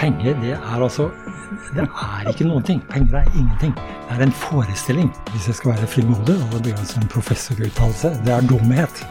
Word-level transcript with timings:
Penger, 0.00 0.34
det 0.40 0.52
er 0.52 0.82
altså 0.82 1.10
Det 1.76 1.82
er 1.84 2.28
ikke 2.30 2.46
noen 2.48 2.62
ting. 2.64 2.78
Penger 2.88 3.18
er 3.18 3.26
ingenting. 3.36 3.74
Det 4.08 4.14
er 4.16 4.22
en 4.24 4.32
forestilling. 4.32 5.10
Hvis 5.32 5.48
jeg 5.50 5.58
skal 5.58 5.74
være 5.74 5.86
frimodig, 5.86 6.36
og 6.40 6.54
det 6.54 6.60
blir 6.62 6.78
en 6.80 6.88
sånn 6.88 7.10
professoruttalelse, 7.12 8.14
det 8.24 8.32
er 8.32 8.46
dumhet. 8.48 9.02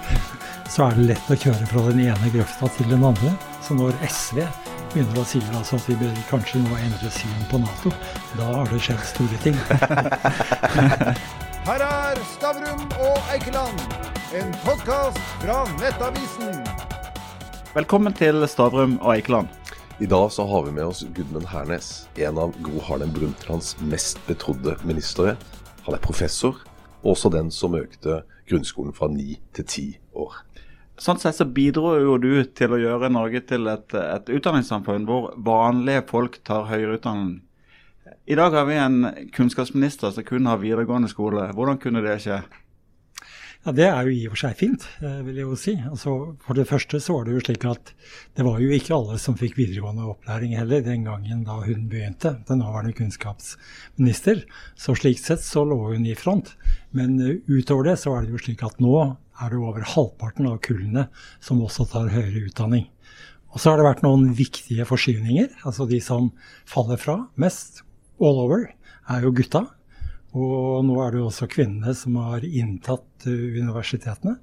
Så 0.66 0.88
er 0.88 0.98
det 0.98 1.06
lett 1.12 1.30
å 1.30 1.38
kjøre 1.44 1.68
fra 1.70 1.84
den 1.92 2.02
ene 2.08 2.32
grøfta 2.34 2.72
til 2.74 2.90
den 2.90 3.06
andre. 3.06 3.36
Så 3.62 3.78
når 3.78 3.94
SV 4.08 4.42
begynner 4.96 5.22
å 5.22 5.28
si 5.30 5.44
altså 5.52 5.78
at 5.78 5.92
vi 5.92 6.00
bør 6.00 6.18
kanskje 6.32 6.64
nå 6.64 6.82
endre 6.82 7.14
syn 7.20 7.46
på 7.52 7.62
Nato, 7.62 7.94
da 8.40 8.50
har 8.56 8.74
det 8.74 8.82
skjedd 8.88 9.06
store 9.12 9.44
ting. 9.46 9.62
Her 11.70 11.86
er 11.86 12.26
Stavrum 12.34 12.82
og 12.98 13.30
Eikeland, 13.36 13.86
en 14.42 14.58
podkast 14.66 15.22
fra 15.46 15.62
Nettavisen. 15.78 16.64
Velkommen 17.78 18.18
til 18.18 18.42
Stavrum 18.50 18.98
og 19.04 19.20
Eikeland. 19.20 19.54
I 20.02 20.06
dag 20.06 20.32
så 20.32 20.46
har 20.46 20.64
vi 20.64 20.72
med 20.72 20.86
oss 20.86 21.06
Gudmund 21.16 21.46
Hernes, 21.46 22.08
en 22.16 22.38
av 22.38 22.54
Gro 22.64 22.80
Harlem 22.80 23.10
Brundtlands 23.12 23.76
mest 23.82 24.22
betrodde 24.28 24.78
ministre. 24.88 25.34
Han 25.84 25.96
er 25.98 26.00
professor, 26.00 26.62
og 27.02 27.18
også 27.18 27.32
den 27.34 27.50
som 27.52 27.76
økte 27.76 28.22
grunnskolen 28.48 28.96
fra 28.96 29.10
ni 29.12 29.36
til 29.52 29.68
ti 29.68 29.84
år. 30.16 30.38
Sånn 31.04 31.20
sett 31.20 31.36
så 31.36 31.44
bidro 31.44 31.98
jo 32.00 32.16
du 32.16 32.32
til 32.56 32.78
å 32.78 32.80
gjøre 32.80 33.12
Norge 33.12 33.44
til 33.52 33.68
et, 33.68 33.92
et 34.00 34.32
utdanningssamfunn 34.40 35.04
hvor 35.10 35.34
vanlige 35.36 36.08
folk 36.08 36.40
tar 36.48 36.70
høyere 36.72 36.96
utdanning. 37.02 37.42
I 38.24 38.40
dag 38.40 38.56
har 38.56 38.72
vi 38.72 38.80
en 38.80 39.02
kunnskapsminister 39.36 40.16
som 40.16 40.24
kun 40.24 40.48
har 40.48 40.64
videregående 40.64 41.12
skole. 41.12 41.52
Hvordan 41.52 41.84
kunne 41.84 42.06
det 42.08 42.22
skje? 42.24 42.40
Ja, 43.66 43.74
Det 43.76 43.88
er 43.90 44.08
jo 44.08 44.12
i 44.16 44.28
og 44.30 44.32
for 44.34 44.40
seg 44.40 44.56
fint, 44.56 44.86
eh, 45.04 45.20
vil 45.28 45.36
jeg 45.36 45.44
jo 45.44 45.56
si. 45.60 45.74
Altså, 45.76 46.12
for 46.40 46.56
det 46.56 46.68
første 46.70 46.96
så 47.04 47.18
var 47.18 47.26
det 47.26 47.34
jo 47.34 47.42
slik 47.44 47.66
at 47.68 47.92
det 48.38 48.46
var 48.48 48.62
jo 48.64 48.70
ikke 48.72 48.94
alle 48.96 49.18
som 49.20 49.36
fikk 49.36 49.58
videregående 49.58 50.06
opplæring 50.08 50.54
heller 50.56 50.80
den 50.82 51.04
gangen 51.04 51.44
da 51.44 51.58
hun 51.66 51.90
begynte, 51.92 52.38
den 52.48 52.62
nåværende 52.64 52.96
kunnskapsminister. 52.96 54.46
Så 54.80 54.96
slik 54.96 55.20
sett 55.20 55.44
så 55.44 55.66
lå 55.68 55.76
hun 55.92 56.08
i 56.08 56.16
front. 56.16 56.54
Men 56.96 57.20
uh, 57.20 57.36
utover 57.52 57.84
det 57.84 57.98
så 58.00 58.16
er 58.16 58.24
det 58.24 58.32
jo 58.32 58.40
slik 58.46 58.64
at 58.64 58.80
nå 58.80 58.96
er 59.04 59.52
det 59.52 59.60
over 59.60 59.84
halvparten 59.84 60.48
av 60.48 60.62
kullene 60.64 61.10
som 61.44 61.60
også 61.60 61.90
tar 61.92 62.14
høyere 62.16 62.48
utdanning. 62.48 62.88
Og 63.52 63.60
så 63.60 63.74
har 63.74 63.82
det 63.82 63.90
vært 63.90 64.06
noen 64.08 64.30
viktige 64.40 64.88
forskyvninger. 64.88 65.52
Altså 65.68 65.84
de 65.90 66.00
som 66.00 66.32
faller 66.64 67.02
fra 67.02 67.26
mest, 67.36 67.84
all 68.24 68.40
over, 68.40 68.70
er 69.10 69.28
jo 69.28 69.36
gutta. 69.36 69.66
Og 70.38 70.84
nå 70.86 70.98
er 71.02 71.14
det 71.14 71.22
jo 71.22 71.30
også 71.30 71.50
kvinnene 71.50 71.94
som 71.98 72.18
har 72.22 72.46
inntatt 72.46 73.26
uh, 73.26 73.46
universitetene. 73.56 74.36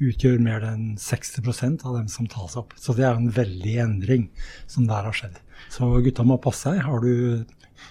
Utgjør 0.00 0.40
mer 0.42 0.64
enn 0.64 0.96
60% 1.00 1.84
av 1.88 1.96
dem 1.98 2.08
som 2.12 2.28
tas 2.30 2.56
opp. 2.60 2.74
Så 2.80 2.96
det 2.96 3.06
er 3.08 3.16
en 3.16 3.32
veldig 3.32 3.76
endring 3.84 4.28
som 4.70 4.88
der 4.88 5.08
har 5.08 5.16
skjedd. 5.16 5.36
Så 5.72 5.88
gutta 6.04 6.24
må 6.24 6.40
passe 6.40 6.68
seg. 6.68 6.80
Har 6.84 7.04
du 7.04 7.44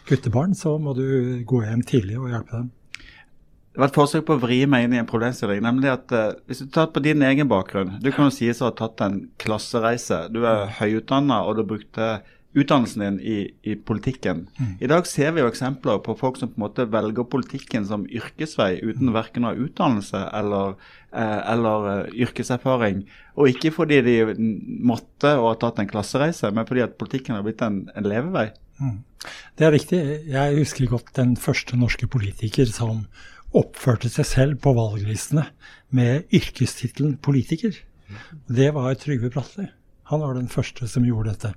guttebarn, 0.10 0.56
så 0.58 0.78
må 0.82 0.96
du 0.98 1.42
gå 1.46 1.64
hjem 1.66 1.86
tidlig 1.86 2.20
og 2.20 2.30
hjelpe 2.34 2.62
dem. 2.62 2.70
Det 3.70 3.84
var 3.84 3.92
et 3.92 3.96
forsøk 3.96 4.26
på 4.28 4.36
å 4.36 4.42
vri 4.42 4.58
meg 4.68 4.88
inn 4.88 4.96
i 4.98 5.00
en 5.00 5.08
problemstilling. 5.10 5.62
nemlig 5.64 5.92
at 5.94 6.12
uh, 6.12 6.34
Hvis 6.50 6.66
du 6.66 6.72
tar 6.74 6.90
på 6.94 7.04
din 7.06 7.22
egen 7.24 7.48
bakgrunn 7.48 8.00
Du 8.02 8.10
kan 8.12 8.28
jo 8.28 8.34
sies 8.34 8.60
å 8.62 8.68
ha 8.68 8.74
tatt 8.76 9.02
en 9.06 9.22
klassereise. 9.40 10.26
Du 10.34 10.42
er 10.50 10.74
høyutdanna, 10.82 11.44
og 11.46 11.58
du 11.58 11.64
brukte 11.70 12.20
utdannelsen 12.58 13.04
din 13.04 13.20
i, 13.20 13.38
i 13.62 13.76
politikken. 13.76 14.48
Mm. 14.58 14.72
I 14.80 14.88
dag 14.90 15.08
ser 15.08 15.34
vi 15.36 15.44
jo 15.44 15.50
eksempler 15.52 16.00
på 16.06 16.16
folk 16.18 16.40
som 16.40 16.50
på 16.50 16.58
en 16.58 16.66
måte 16.66 16.88
velger 16.90 17.28
politikken 17.30 17.86
som 17.86 18.08
yrkesvei 18.10 18.80
uten 18.82 19.12
mm. 19.12 19.16
verken 19.16 19.46
å 19.46 19.52
ha 19.52 19.66
utdannelse 19.68 20.24
eller, 20.40 20.74
eh, 21.14 21.38
eller 21.54 21.90
uh, 21.90 22.16
yrkeserfaring. 22.26 23.04
Og 23.38 23.54
ikke 23.54 23.74
fordi 23.76 24.02
de 24.06 24.18
måtte 24.82 25.36
og 25.38 25.52
har 25.52 25.62
tatt 25.62 25.84
en 25.84 25.92
klassereise, 25.92 26.50
men 26.56 26.66
fordi 26.70 26.88
at 26.88 26.98
politikken 27.02 27.38
har 27.38 27.46
blitt 27.46 27.62
en, 27.66 27.84
en 27.94 28.10
levevei. 28.10 28.50
Mm. 28.82 28.98
Det 29.60 29.68
er 29.68 29.76
riktig. 29.76 30.04
Jeg 30.32 30.62
husker 30.62 30.90
godt 30.90 31.14
den 31.20 31.36
første 31.38 31.78
norske 31.78 32.10
politiker 32.10 32.70
som 32.72 33.06
oppførte 33.56 34.10
seg 34.14 34.28
selv 34.30 34.60
på 34.64 34.74
valglistene 34.78 35.46
med 35.96 36.30
yrkestittelen 36.34 37.18
politiker. 37.22 37.78
Det 38.50 38.72
var 38.74 38.98
Trygve 38.98 39.30
Bratteli. 39.34 39.70
Han 40.10 40.24
var 40.24 40.34
den 40.38 40.50
første 40.50 40.88
som 40.90 41.06
gjorde 41.06 41.36
dette. 41.36 41.52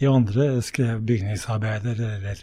De 0.00 0.08
andre 0.08 0.48
skrev 0.64 1.02
bygningsarbeider 1.08 2.00
eller 2.16 2.40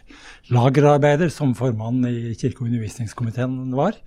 lagerarbeider, 0.54 1.32
som 1.34 1.56
formann 1.58 2.04
i 2.06 2.36
kirke- 2.38 2.62
og 2.62 2.70
undervisningskomiteen 2.70 3.74
var. 3.78 3.98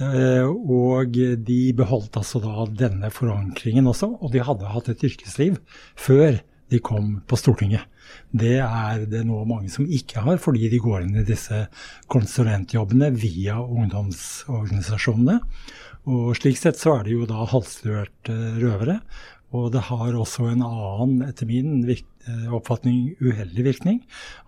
Eh, 0.00 0.46
og 0.46 1.16
de 1.16 1.60
beholdt 1.76 2.16
altså 2.16 2.40
da 2.44 2.66
denne 2.84 3.12
forankringen 3.12 3.88
også, 3.92 4.14
og 4.20 4.32
de 4.32 4.44
hadde 4.44 4.72
hatt 4.72 4.92
et 4.92 5.04
yrkesliv 5.10 5.60
før 5.94 6.40
de 6.72 6.80
kom 6.82 7.20
på 7.28 7.38
Stortinget. 7.38 7.84
Det 8.34 8.58
er 8.62 9.04
det 9.10 9.22
nå 9.26 9.42
mange 9.48 9.70
som 9.72 9.86
ikke 9.86 10.22
har, 10.24 10.38
fordi 10.42 10.70
de 10.72 10.80
går 10.82 11.04
inn 11.04 11.20
i 11.20 11.26
disse 11.26 11.66
konsulentjobbene 12.12 13.12
via 13.14 13.58
ungdomsorganisasjonene. 13.62 15.40
Og 16.06 16.36
slik 16.38 16.58
sett 16.58 16.78
så 16.78 16.98
er 16.98 17.06
det 17.06 17.16
jo 17.16 17.26
da 17.26 17.46
halvstørte 17.50 18.34
røvere. 18.60 19.00
Og 19.54 19.68
det 19.74 19.84
har 19.86 20.16
også 20.18 20.48
en 20.50 20.62
annen, 20.66 21.20
etter 21.28 21.46
min 21.46 21.84
eh, 21.86 22.48
oppfatning, 22.54 23.12
uheldig 23.22 23.62
virkning. 23.62 24.00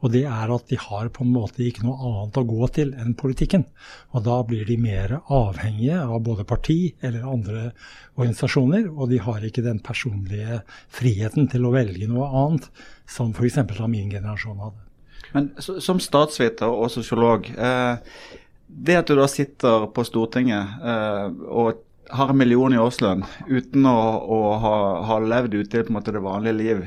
Og 0.02 0.10
det 0.14 0.24
er 0.26 0.50
at 0.50 0.66
de 0.72 0.78
har 0.82 1.10
på 1.14 1.22
en 1.22 1.30
måte 1.36 1.62
ikke 1.62 1.84
noe 1.86 1.98
annet 2.08 2.40
å 2.40 2.46
gå 2.48 2.68
til 2.74 2.90
enn 2.98 3.14
politikken. 3.18 3.64
Og 4.10 4.26
da 4.26 4.40
blir 4.48 4.66
de 4.66 4.78
mer 4.82 5.20
avhengige 5.22 6.00
av 6.02 6.18
både 6.26 6.48
parti 6.48 6.80
eller 6.98 7.30
andre 7.30 7.68
organisasjoner. 8.16 8.90
Og 8.90 9.14
de 9.14 9.22
har 9.22 9.46
ikke 9.46 9.64
den 9.66 9.78
personlige 9.86 10.62
friheten 10.90 11.46
til 11.52 11.68
å 11.68 11.72
velge 11.76 12.10
noe 12.10 12.28
annet, 12.42 12.68
som 13.08 13.30
f.eks. 13.30 13.62
da 13.70 13.90
min 13.90 14.10
generasjon 14.10 14.58
hadde. 14.66 14.84
Men 15.34 15.50
som 15.62 16.00
statsviter 16.02 16.72
og 16.72 16.90
sosiolog, 16.90 17.46
eh, 17.54 18.00
det 18.68 18.98
at 18.98 19.08
du 19.08 19.14
da 19.18 19.28
sitter 19.30 19.86
på 19.94 20.04
Stortinget 20.06 20.82
eh, 20.82 21.28
og 21.48 21.84
har 22.08 22.32
en 22.32 22.38
million 22.40 22.74
i 22.74 22.80
årslønn 22.80 23.24
uten 23.48 23.86
å, 23.88 23.98
å 24.24 24.40
ha, 24.62 24.74
ha, 25.08 25.18
levd 25.20 25.56
ute 25.58 25.82
i 25.82 25.92
måte, 25.92 26.14
det 26.14 26.24
vanlige 26.24 26.58
liv. 26.58 26.84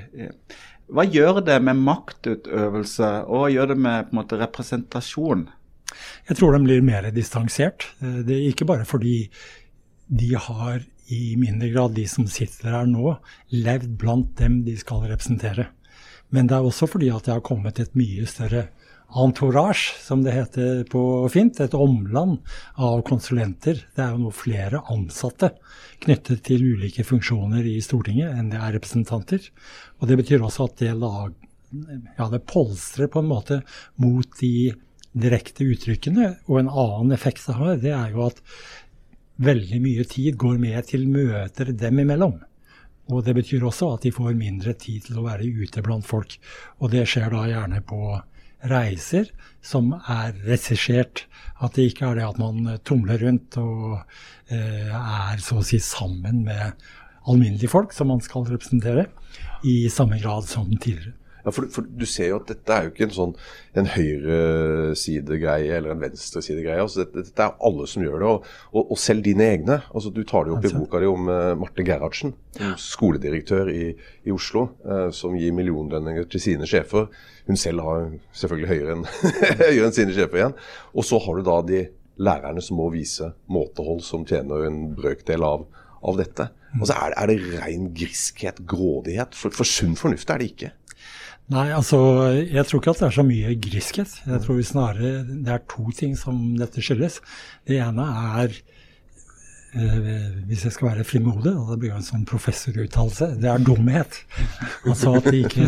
Hva 0.92 1.06
gjør 1.08 1.42
det 1.48 1.58
med 1.64 1.82
maktutøvelse, 1.86 3.12
og 3.28 3.44
hva 3.44 3.50
gjør 3.54 3.74
det 3.74 3.80
med 3.86 4.14
måte, 4.16 4.40
representasjon? 4.42 5.48
Jeg 6.30 6.40
tror 6.40 6.56
de 6.56 6.64
blir 6.66 6.84
mer 6.86 7.10
distansert. 7.16 7.90
Det 8.00 8.34
er 8.36 8.50
ikke 8.50 8.68
bare 8.70 8.88
fordi 8.88 9.26
de 10.12 10.34
har 10.36 10.82
i 11.12 11.36
mindre 11.40 11.70
grad, 11.74 11.96
de 11.96 12.06
som 12.08 12.28
sitter 12.32 12.72
her 12.72 12.88
nå, 12.88 13.16
levd 13.52 13.98
blant 14.00 14.32
dem 14.40 14.62
de 14.68 14.78
skal 14.80 15.04
representere. 15.10 15.70
Men 16.32 16.48
det 16.48 16.56
er 16.56 16.68
også 16.68 16.88
fordi 16.88 17.10
at 17.12 17.28
det 17.28 17.36
har 17.36 17.44
kommet 17.44 17.82
et 17.84 17.98
mye 18.00 18.28
større 18.30 18.70
entourage, 19.12 19.94
som 20.02 20.24
det 20.24 20.32
heter 20.36 20.84
på 20.90 21.30
fint. 21.32 21.60
Et 21.60 21.74
omland 21.74 22.40
av 22.76 23.02
konsulenter. 23.08 23.84
Det 23.96 24.04
er 24.04 24.14
jo 24.14 24.26
nå 24.26 24.34
flere 24.36 24.84
ansatte 24.94 25.52
knyttet 26.02 26.44
til 26.48 26.64
ulike 26.76 27.06
funksjoner 27.06 27.66
i 27.68 27.78
Stortinget 27.84 28.34
enn 28.34 28.52
det 28.54 28.62
er 28.62 28.76
representanter. 28.78 29.50
Og 30.00 30.10
det 30.10 30.20
betyr 30.22 30.46
også 30.46 30.70
at 30.70 30.78
det, 30.82 30.94
lag, 30.98 31.34
ja, 32.18 32.30
det 32.32 32.46
polstrer 32.50 33.12
på 33.12 33.22
en 33.22 33.32
måte 33.32 33.62
mot 34.02 34.40
de 34.40 34.72
direkte 35.12 35.68
uttrykkene. 35.68 36.36
Og 36.48 36.62
en 36.62 36.72
annen 36.72 37.12
effekt 37.16 37.46
det 37.50 37.58
har, 37.60 37.76
det 37.82 37.94
er 37.96 38.16
jo 38.16 38.30
at 38.30 38.40
veldig 39.42 39.82
mye 39.84 40.06
tid 40.08 40.38
går 40.40 40.58
med 40.62 40.88
til 40.90 41.08
møter 41.10 41.74
dem 41.74 42.02
imellom. 42.04 42.40
Og 43.12 43.26
det 43.26 43.34
betyr 43.36 43.64
også 43.68 43.96
at 43.96 44.06
de 44.06 44.14
får 44.14 44.36
mindre 44.38 44.74
tid 44.80 45.08
til 45.08 45.20
å 45.20 45.26
være 45.26 45.48
ute 45.48 45.82
blant 45.84 46.06
folk. 46.08 46.38
Og 46.80 46.94
det 46.94 47.08
skjer 47.10 47.34
da 47.34 47.48
gjerne 47.50 47.82
på 47.84 48.00
reiser 48.70 49.32
som 49.66 49.94
er 49.96 50.36
regissert. 50.46 51.26
At 51.62 51.78
det 51.78 51.92
ikke 51.92 52.10
er 52.10 52.18
det 52.18 52.28
at 52.28 52.42
man 52.42 52.66
tumler 52.88 53.22
rundt 53.22 53.58
og 53.62 54.00
eh, 54.50 54.90
er 54.92 55.42
så 55.44 55.60
å 55.62 55.66
si 55.66 55.80
sammen 55.84 56.44
med 56.48 56.78
alminnelige 57.30 57.70
folk 57.70 57.94
som 57.94 58.10
man 58.10 58.22
skal 58.26 58.48
representere, 58.50 59.06
i 59.62 59.86
samme 59.94 60.18
grad 60.22 60.48
som 60.50 60.72
tidligere. 60.74 61.14
Ja, 61.46 61.52
for, 61.54 61.68
for, 61.74 61.88
Du 61.88 62.06
ser 62.10 62.32
jo 62.32 62.40
at 62.42 62.50
dette 62.52 62.76
er 62.76 62.88
jo 62.88 62.94
ikke 62.94 63.08
en 63.08 63.16
sånn 63.16 63.34
en 63.78 63.88
høyresidegreie 63.94 65.72
eller 65.78 65.94
en 65.94 66.04
venstresidegreie. 66.04 66.82
Altså, 66.84 67.06
dette, 67.06 67.26
dette, 67.30 67.46
er 67.46 67.68
alle 67.68 67.88
som 67.90 68.04
gjør 68.06 68.18
det, 68.20 68.32
og, 68.32 68.50
og, 68.74 68.92
og 68.96 69.00
selv 69.00 69.26
dine 69.26 69.48
egne. 69.54 69.80
Altså, 69.92 70.12
du 70.14 70.24
tar 70.28 70.48
det 70.48 70.56
opp 70.56 70.68
i 70.68 70.74
boka 70.76 71.02
di 71.02 71.10
om 71.10 71.32
uh, 71.32 71.54
Marte 71.60 71.86
Gerhardsen, 71.88 72.36
skoledirektør 72.80 73.72
i, 73.72 73.94
i 74.28 74.36
Oslo, 74.36 74.68
uh, 74.86 75.08
som 75.16 75.38
gir 75.40 75.56
millionlønninger 75.56 76.28
til 76.32 76.44
sine 76.44 76.70
sjefer. 76.70 77.08
Hun 77.48 77.60
selv 77.60 77.86
har 77.88 78.12
selvfølgelig 78.38 78.72
høyere 78.74 78.98
enn, 78.98 79.08
høyere 79.66 79.88
enn 79.88 79.98
sine 79.98 80.16
sjefer 80.18 80.44
igjen. 80.44 80.58
Og 80.96 81.08
så 81.08 81.20
har 81.24 81.40
du 81.40 81.48
da 81.48 81.60
de 81.68 81.86
lærerne 82.22 82.62
som 82.64 82.80
må 82.82 82.90
vise 82.94 83.32
måtehold, 83.52 84.04
som 84.06 84.26
tjener 84.28 84.68
en 84.68 84.84
brøkdel 84.98 85.46
av, 85.46 85.66
av 86.04 86.20
dette. 86.20 86.52
Altså, 86.80 86.96
er, 86.96 87.16
er 87.20 87.32
det 87.32 87.40
ren 87.60 87.90
griskhet, 87.96 88.62
grådighet? 88.68 89.36
For, 89.38 89.54
for 89.56 89.68
sunn 89.68 89.98
fornuft 90.00 90.30
er 90.32 90.42
det 90.42 90.52
ikke. 90.54 90.72
Nei, 91.52 91.68
altså 91.76 91.98
jeg 92.40 92.64
tror 92.68 92.80
ikke 92.80 92.94
at 92.94 93.02
det 93.02 93.08
er 93.10 93.16
så 93.18 93.24
mye 93.28 93.56
griskhet. 93.60 94.12
Jeg 94.24 94.44
tror 94.46 94.60
snarere 94.64 95.24
det 95.28 95.52
er 95.52 95.64
to 95.72 95.90
ting 95.96 96.14
som 96.20 96.38
dette 96.60 96.84
skyldes. 96.84 97.20
Det 97.68 97.80
ene 97.84 98.06
er 98.38 98.54
eh, 99.76 100.30
hvis 100.48 100.64
jeg 100.68 100.78
skal 100.78 100.94
være 100.94 101.08
frimodig, 101.08 101.52
og 101.52 101.74
det 101.74 101.80
blir 101.82 101.92
jo 101.92 101.98
en 102.00 102.08
sånn 102.08 102.24
professoruttalelse, 102.30 103.34
det 103.42 103.52
er 103.52 103.66
dumhet. 103.68 104.22
Altså 104.86 105.18
at 105.20 105.28
de 105.28 105.44
ikke, 105.44 105.68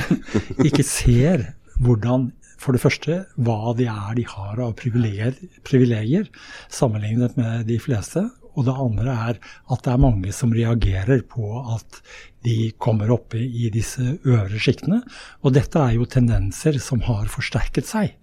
ikke 0.70 0.88
ser 0.88 1.50
hvordan 1.84 2.30
for 2.64 2.76
det 2.76 2.84
første 2.84 3.20
hva 3.44 3.74
det 3.76 3.90
er 3.92 4.16
de 4.16 4.24
har 4.30 4.62
av 4.64 4.78
privilegier, 4.80 5.36
privilegier 5.68 6.30
sammenlignet 6.72 7.36
med 7.36 7.68
de 7.68 7.80
fleste. 7.84 8.30
Og 8.54 8.68
det 8.68 8.76
andre 8.86 9.16
er 9.30 9.40
at 9.74 9.84
det 9.86 9.94
er 9.94 10.04
mange 10.04 10.34
som 10.36 10.54
reagerer 10.54 11.24
på 11.30 11.48
at 11.76 12.02
de 12.46 12.72
kommer 12.82 13.12
opp 13.16 13.36
i 13.40 13.70
disse 13.74 14.18
øvre 14.28 14.62
sjiktene. 14.62 15.02
Og 15.42 15.56
dette 15.56 15.80
er 15.80 15.98
jo 15.98 16.10
tendenser 16.10 16.80
som 16.84 17.04
har 17.08 17.32
forsterket 17.32 17.90
seg. 17.90 18.16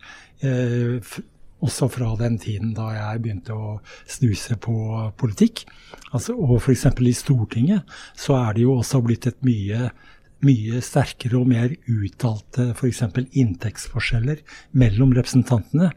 Eh, 0.44 1.00
også 1.60 1.90
fra 1.92 2.14
den 2.20 2.38
tiden 2.40 2.72
da 2.76 2.88
jeg 2.94 3.24
begynte 3.24 3.56
å 3.56 3.74
snuse 4.08 4.56
på 4.60 4.76
politikk. 5.20 5.66
Altså, 6.12 6.36
og 6.36 6.60
f.eks. 6.60 6.86
i 6.88 7.16
Stortinget 7.16 7.98
så 8.18 8.38
er 8.40 8.56
det 8.56 8.64
jo 8.64 8.78
også 8.78 9.02
blitt 9.04 9.28
et 9.30 9.44
mye 9.46 9.90
mye 10.40 10.80
sterkere 10.84 11.36
og 11.36 11.50
mer 11.50 11.72
uttalte 11.84 12.70
f.eks. 12.72 13.02
inntektsforskjeller 13.36 14.40
mellom 14.80 15.12
representantene 15.16 15.90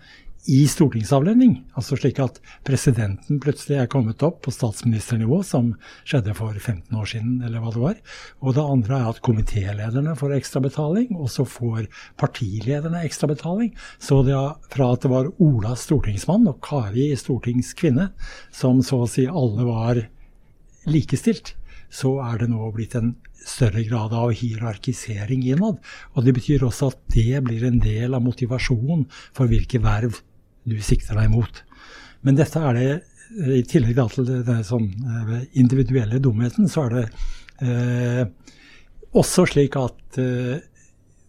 i 0.50 0.64
stortingsavlønning. 0.68 1.56
Altså 1.80 1.96
slik 2.00 2.20
at 2.20 2.40
presidenten 2.68 3.40
plutselig 3.44 3.78
er 3.80 3.90
kommet 3.92 4.24
opp 4.26 4.42
på 4.44 4.52
statsministernivå, 4.52 5.40
som 5.48 5.72
skjedde 6.04 6.36
for 6.36 6.52
15 6.52 6.98
år 7.00 7.10
siden, 7.14 7.38
eller 7.46 7.64
hva 7.64 7.72
det 7.72 7.84
var. 7.84 8.02
Og 8.44 8.58
det 8.58 8.66
andre 8.76 9.00
er 9.00 9.10
at 9.14 9.22
komitélederne 9.24 10.16
får 10.20 10.36
ekstrabetaling, 10.40 11.16
og 11.16 11.32
så 11.32 11.48
får 11.48 11.88
partilederne 12.20 13.06
ekstrabetaling. 13.08 13.72
Så 14.04 14.20
det 14.28 14.36
er 14.36 14.58
fra 14.74 14.92
at 14.94 15.06
det 15.06 15.14
var 15.14 15.32
Ola 15.44 15.78
stortingsmann 15.80 16.50
og 16.52 16.60
Kari 16.66 17.12
stortingskvinne, 17.20 18.12
som 18.52 18.84
så 18.84 19.04
å 19.06 19.10
si 19.10 19.28
alle 19.30 19.68
var 19.70 20.04
likestilt, 20.92 21.56
så 21.94 22.18
er 22.26 22.42
det 22.42 22.50
nå 22.52 22.68
blitt 22.74 22.98
en 23.00 23.14
større 23.44 23.84
grad 23.86 24.14
av 24.16 24.32
hierarkisering 24.36 25.44
innad. 25.46 25.80
Og 26.16 26.26
det 26.26 26.36
betyr 26.36 26.64
også 26.68 26.92
at 26.92 27.02
det 27.16 27.44
blir 27.46 27.64
en 27.68 27.80
del 27.84 28.16
av 28.16 28.24
motivasjonen 28.26 29.06
for 29.36 29.52
hvilke 29.52 29.82
verv 29.84 30.20
du 30.70 30.78
sikter 30.84 31.20
deg 31.20 31.32
mot. 31.34 31.64
Men 32.24 32.40
dette 32.40 32.60
er 32.60 32.78
det, 32.78 32.92
i 33.34 33.64
tillegg 33.66 33.98
til 34.14 34.28
den 34.46 34.66
sånn 34.68 34.90
eh, 34.94 35.40
individuelle 35.60 36.20
dumheten, 36.22 36.70
så 36.70 36.86
er 36.86 36.98
det 36.98 37.06
eh, 37.66 38.22
også 39.18 39.48
slik 39.50 39.78
at 39.80 40.20
eh, 40.22 40.62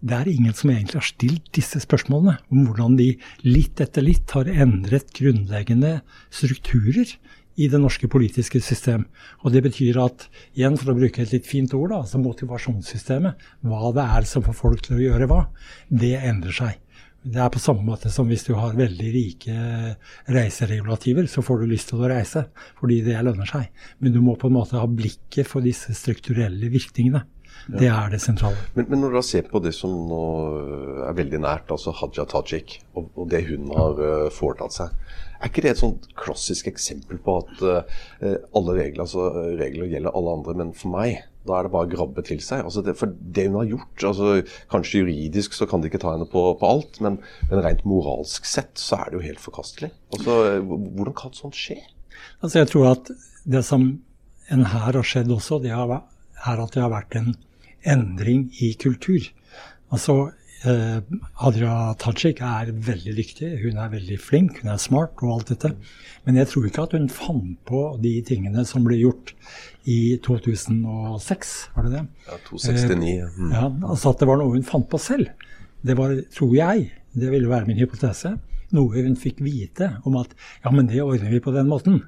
det 0.05 0.17
er 0.19 0.29
ingen 0.29 0.53
som 0.53 0.69
egentlig 0.69 1.01
har 1.01 1.07
stilt 1.09 1.47
disse 1.57 1.81
spørsmålene 1.81 2.37
om 2.53 2.67
hvordan 2.67 2.99
de 2.99 3.15
litt 3.47 3.81
etter 3.81 4.05
litt 4.05 4.35
har 4.37 4.51
endret 4.51 5.15
grunnleggende 5.17 5.97
strukturer 6.29 7.15
i 7.55 7.69
det 7.71 7.79
norske 7.81 8.09
politiske 8.11 8.61
system. 8.61 9.07
Og 9.47 9.55
det 9.55 9.63
betyr 9.65 9.99
at, 10.03 10.27
igjen 10.59 10.77
for 10.81 10.93
å 10.93 10.99
bruke 10.99 11.23
et 11.23 11.33
litt 11.33 11.49
fint 11.49 11.73
ord, 11.77 11.93
da, 11.93 12.03
altså 12.03 12.21
motivasjonssystemet, 12.21 13.45
hva 13.65 13.93
det 13.97 14.07
er 14.19 14.29
som 14.29 14.45
får 14.45 14.59
folk 14.59 14.85
til 14.85 14.99
å 14.99 15.05
gjøre 15.05 15.31
hva, 15.31 15.45
det 15.89 16.17
endrer 16.19 16.59
seg. 16.59 16.81
Det 17.25 17.41
er 17.41 17.53
på 17.53 17.63
samme 17.63 17.81
måte 17.87 18.11
som 18.13 18.29
hvis 18.29 18.45
du 18.45 18.53
har 18.59 18.77
veldig 18.77 19.11
rike 19.15 19.55
reiseregulativer, 20.35 21.25
så 21.31 21.41
får 21.45 21.63
du 21.63 21.71
lyst 21.71 21.89
til 21.89 22.03
å 22.03 22.11
reise 22.11 22.47
fordi 22.81 23.01
det 23.07 23.17
lønner 23.25 23.49
seg. 23.49 23.71
Men 24.05 24.13
du 24.13 24.21
må 24.25 24.37
på 24.41 24.51
en 24.51 24.59
måte 24.59 24.77
ha 24.77 24.85
blikket 24.85 25.49
for 25.49 25.65
disse 25.65 25.97
strukturelle 25.97 26.69
virkningene. 26.73 27.25
Ja. 27.65 27.79
Det 27.81 27.89
er 27.89 28.11
det 28.13 28.21
sentrale. 28.21 28.61
Men, 28.75 28.91
men, 28.91 29.01
når 29.01 29.15
du 29.15 29.17
da 29.17 29.25
ser 29.25 29.47
på 29.49 29.61
det 29.65 29.73
som 29.73 29.93
nå 30.11 30.25
er 31.09 31.17
veldig 31.17 31.41
nært, 31.41 31.71
altså 31.73 31.95
Haja 31.97 32.27
Tajik, 32.29 32.77
og, 32.93 33.09
og 33.17 33.31
det 33.33 33.41
hun 33.49 33.71
har 33.73 34.01
uh, 34.03 34.33
foretatt 34.35 34.77
seg, 34.77 34.99
er 35.39 35.49
ikke 35.49 35.65
det 35.65 35.73
et 35.73 35.81
sånt 35.81 36.11
klassisk 36.19 36.69
eksempel 36.69 37.21
på 37.25 37.39
at 37.41 37.65
uh, 37.65 38.03
alle 38.57 38.77
regler, 38.77 39.07
altså, 39.07 39.31
regler 39.57 39.89
gjelder 39.95 40.13
alle 40.13 40.37
andre, 40.41 40.57
men 40.61 40.75
for 40.77 40.93
meg 40.93 41.23
da 41.45 41.59
er 41.59 41.67
det 41.67 41.73
bare 41.75 41.89
å 41.89 41.93
grabbe 41.93 42.25
til 42.27 42.41
seg. 42.45 42.65
Altså 42.65 42.83
det, 42.85 42.97
for 42.99 43.13
det 43.13 43.47
hun 43.51 43.59
har 43.61 43.69
gjort 43.69 44.07
altså 44.11 44.31
Kanskje 44.73 45.03
juridisk 45.03 45.57
så 45.57 45.69
kan 45.69 45.83
de 45.83 45.91
ikke 45.91 46.01
ta 46.03 46.15
henne 46.15 46.29
på, 46.31 46.43
på 46.61 46.71
alt, 46.71 47.01
men, 47.05 47.19
men, 47.51 47.63
rent 47.65 47.85
moralsk 47.89 48.49
sett 48.49 48.73
så 48.81 49.03
er 49.03 49.13
det 49.13 49.19
jo 49.19 49.27
helt 49.27 49.43
forkastelig. 49.43 49.93
Altså, 50.17 50.39
hvordan 50.65 51.17
kan 51.19 51.37
sånt 51.37 51.59
skje? 51.59 51.81
Altså 52.41 52.63
Jeg 52.63 52.73
tror 52.73 52.91
at 52.95 53.13
det 53.45 53.65
som 53.67 53.89
en 54.53 54.67
her 54.69 54.93
har 54.93 55.07
skjedd 55.07 55.33
også, 55.33 55.61
det 55.65 55.73
er 55.73 55.93
at 55.95 56.75
det 56.75 56.83
har 56.83 56.93
vært 56.93 57.17
en 57.21 57.35
endring 57.85 58.49
i 58.65 58.73
kultur. 58.81 59.29
Altså 59.93 60.33
Eh, 60.65 61.01
Hadia 61.43 61.93
Tajik 62.01 62.39
er 62.41 62.71
veldig 62.87 63.13
dyktig, 63.19 63.51
hun 63.61 63.77
er 63.77 63.91
veldig 63.93 64.17
flink, 64.17 64.63
hun 64.63 64.71
er 64.73 64.81
smart 64.81 65.21
og 65.21 65.35
alt 65.35 65.51
dette. 65.53 65.75
Men 66.25 66.39
jeg 66.41 66.49
tror 66.49 66.69
ikke 66.69 66.87
at 66.87 66.97
hun 66.97 67.11
fant 67.13 67.59
på 67.69 67.83
de 68.01 68.15
tingene 68.25 68.65
som 68.65 68.87
ble 68.87 68.97
gjort 69.03 69.35
i 69.85 70.17
2006, 70.25 71.53
var 71.75 71.85
det 71.85 71.93
det? 71.99 72.03
Ja, 72.31 72.41
269. 72.49 73.13
Mm. 73.37 73.53
Ja, 73.53 73.67
altså 73.91 74.15
at 74.15 74.25
det 74.25 74.31
var 74.31 74.41
noe 74.41 74.57
hun 74.57 74.65
fant 74.65 74.89
på 74.89 75.03
selv. 75.03 75.29
Det 75.85 75.99
var, 76.01 76.17
tror 76.33 76.57
jeg, 76.57 76.89
det 77.13 77.35
ville 77.35 77.53
være 77.53 77.69
min 77.69 77.83
hypotese, 77.83 78.39
noe 78.73 79.05
hun 79.05 79.21
fikk 79.21 79.45
vite 79.45 79.99
om 80.09 80.17
at 80.23 80.33
ja, 80.65 80.73
men 80.73 80.89
det 80.89 81.05
ordner 81.05 81.37
vi 81.37 81.45
på 81.45 81.53
den 81.53 81.69
måten. 81.69 82.01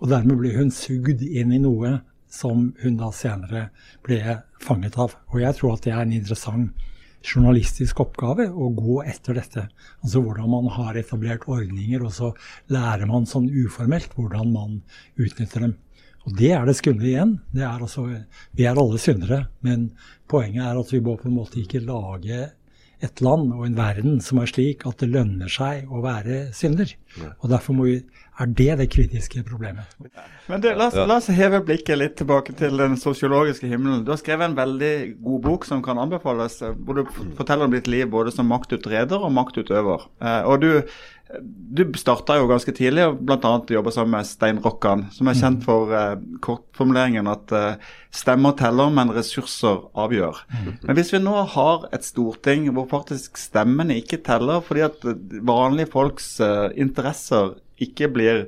Og 0.00 0.08
dermed 0.08 0.40
ble 0.40 0.56
hun 0.56 0.72
sugd 0.72 1.20
inn 1.28 1.52
i 1.52 1.60
noe 1.60 1.98
som 2.32 2.70
hun 2.80 2.96
da 2.96 3.12
senere 3.12 3.68
ble 4.06 4.40
fanget 4.64 4.96
av. 4.96 5.12
Og 5.34 5.42
jeg 5.44 5.60
tror 5.60 5.76
at 5.76 5.84
det 5.84 5.92
er 5.92 6.06
en 6.06 6.16
interessant 6.16 6.86
journalistisk 7.26 8.00
oppgave 8.04 8.46
å 8.50 8.70
gå 8.76 9.00
etter 9.08 9.40
dette. 9.40 9.66
Altså 10.04 10.22
hvordan 10.22 10.50
man 10.52 10.70
har 10.76 10.98
etablert 10.98 11.48
ordninger, 11.50 12.04
og 12.06 12.14
så 12.14 12.30
lærer 12.72 13.08
man 13.10 13.28
sånn 13.28 13.48
uformelt 13.50 14.14
hvordan 14.16 14.52
man 14.54 14.78
utnytter 15.18 15.66
dem. 15.66 15.74
Og 16.26 16.34
det 16.38 16.52
er 16.56 16.66
det 16.66 16.76
skumle 16.78 17.06
igjen. 17.06 17.36
Det 17.54 17.62
er 17.62 17.82
altså, 17.82 18.06
vi 18.58 18.66
er 18.66 18.78
alle 18.78 18.98
syndere, 18.98 19.44
men 19.62 19.90
poenget 20.30 20.64
er 20.66 20.78
at 20.80 20.94
vi 20.94 21.02
må 21.02 21.14
på 21.20 21.28
en 21.30 21.36
måte 21.38 21.60
ikke 21.62 21.84
lage 21.86 22.48
et 23.04 23.20
land 23.20 23.50
og 23.52 23.66
en 23.66 23.76
verden 23.76 24.20
som 24.24 24.40
er 24.40 24.48
slik 24.48 24.86
at 24.88 25.02
det 25.02 25.10
lønner 25.12 25.50
seg 25.52 25.90
å 25.92 26.00
være 26.04 26.46
synder. 26.56 26.94
Og 27.42 27.50
derfor 27.52 27.76
vi, 27.82 27.98
er 28.40 28.50
det 28.56 28.68
det 28.80 28.86
kritiske 28.92 29.42
problemet. 29.48 29.92
Men 30.48 30.62
du, 30.64 30.68
la, 30.72 30.88
oss, 30.88 30.96
la, 30.96 31.16
oss, 31.16 31.28
heve 31.32 31.62
blikket 31.64 32.00
litt 32.00 32.16
tilbake 32.20 32.54
til 32.56 32.76
den 32.80 32.96
sosiologiske 33.00 33.68
himmelen. 33.68 34.04
Du 34.04 34.12
har 34.12 34.20
skrevet 34.20 34.50
en 34.50 34.58
veldig 34.58 34.94
god 35.24 35.44
bok 35.48 35.68
som 35.68 35.82
kan 35.84 36.00
anbefales, 36.00 36.58
hvor 36.60 37.00
du 37.00 37.04
forteller 37.38 37.68
om 37.68 37.76
ditt 37.76 37.88
liv 37.90 38.08
både 38.12 38.34
som 38.34 38.48
maktutreder 38.52 39.20
og 39.20 39.32
maktutøver. 39.36 40.08
Eh, 40.20 40.42
og 40.48 40.64
du 40.64 40.70
du 41.26 41.82
starta 41.98 42.36
jo 42.38 42.46
ganske 42.46 42.70
tidlig 42.74 43.02
og 43.08 43.18
bl.a. 43.26 43.52
jobba 43.74 43.92
sammen 43.94 44.14
med 44.14 44.28
Stein 44.28 44.60
Rokkan, 44.62 45.06
som 45.14 45.26
er 45.26 45.38
kjent 45.38 45.58
mm. 45.58 45.64
for 45.66 45.94
eh, 45.96 46.20
kortformuleringen 46.44 47.26
at 47.30 47.54
eh, 47.56 47.88
stemmer 48.14 48.54
teller, 48.58 48.92
men 48.94 49.10
ressurser 49.14 49.82
avgjør. 49.98 50.44
Mm. 50.52 50.70
Men 50.86 50.98
hvis 50.98 51.10
vi 51.14 51.22
nå 51.24 51.34
har 51.56 51.88
et 51.96 52.06
storting 52.06 52.68
hvor 52.70 52.86
faktisk 52.92 53.40
stemmene 53.40 53.98
ikke 53.98 54.22
teller 54.26 54.62
fordi 54.64 54.86
at 54.86 55.06
vanlige 55.50 55.90
folks 55.96 56.36
eh, 56.44 56.68
interesser 56.78 57.56
ikke 57.82 58.08
blir 58.08 58.38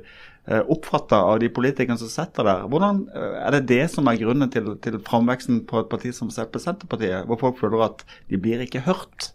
uh, 0.49 0.63
oppfatta 0.73 1.19
av 1.21 1.35
de 1.43 1.51
politikerne 1.53 2.01
som 2.01 2.09
setter 2.09 2.47
der, 2.47 2.63
hvordan 2.65 3.03
er 3.13 3.53
det 3.53 3.67
det 3.69 3.83
som 3.93 4.09
er 4.09 4.17
grunnen 4.17 4.49
til, 4.49 4.71
til 4.81 4.97
framveksten 5.05 5.59
på 5.69 5.83
et 5.83 5.91
parti 5.91 6.09
som 6.17 6.31
Senterpartiet, 6.33 7.27
hvor 7.29 7.37
folk 7.37 7.59
føler 7.61 7.83
at 7.85 8.01
de 8.31 8.39
blir 8.41 8.63
ikke 8.65 8.81
hørt? 8.87 9.29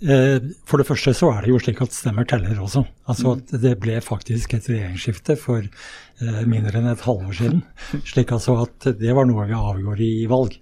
Eh, 0.00 0.38
for 0.64 0.80
det 0.80 0.86
første 0.88 1.12
så 1.16 1.28
er 1.34 1.44
det 1.44 1.52
jo 1.52 1.58
slik 1.60 1.80
at 1.84 1.92
stemmer 1.92 2.24
teller 2.28 2.56
også. 2.56 2.86
Altså 3.10 3.34
at 3.36 3.52
Det 3.62 3.74
ble 3.82 3.98
faktisk 4.00 4.54
et 4.56 4.68
regjeringsskifte 4.70 5.36
for 5.36 5.60
eh, 5.60 6.42
mindre 6.48 6.80
enn 6.80 6.88
et 6.92 7.04
halvår 7.04 7.36
siden. 7.36 7.62
Slik 8.10 8.32
altså 8.32 8.62
at 8.64 8.92
det 9.00 9.16
var 9.16 9.28
noe 9.28 9.48
vi 9.50 9.58
avgjorde 9.58 10.06
i 10.06 10.28
valg. 10.30 10.56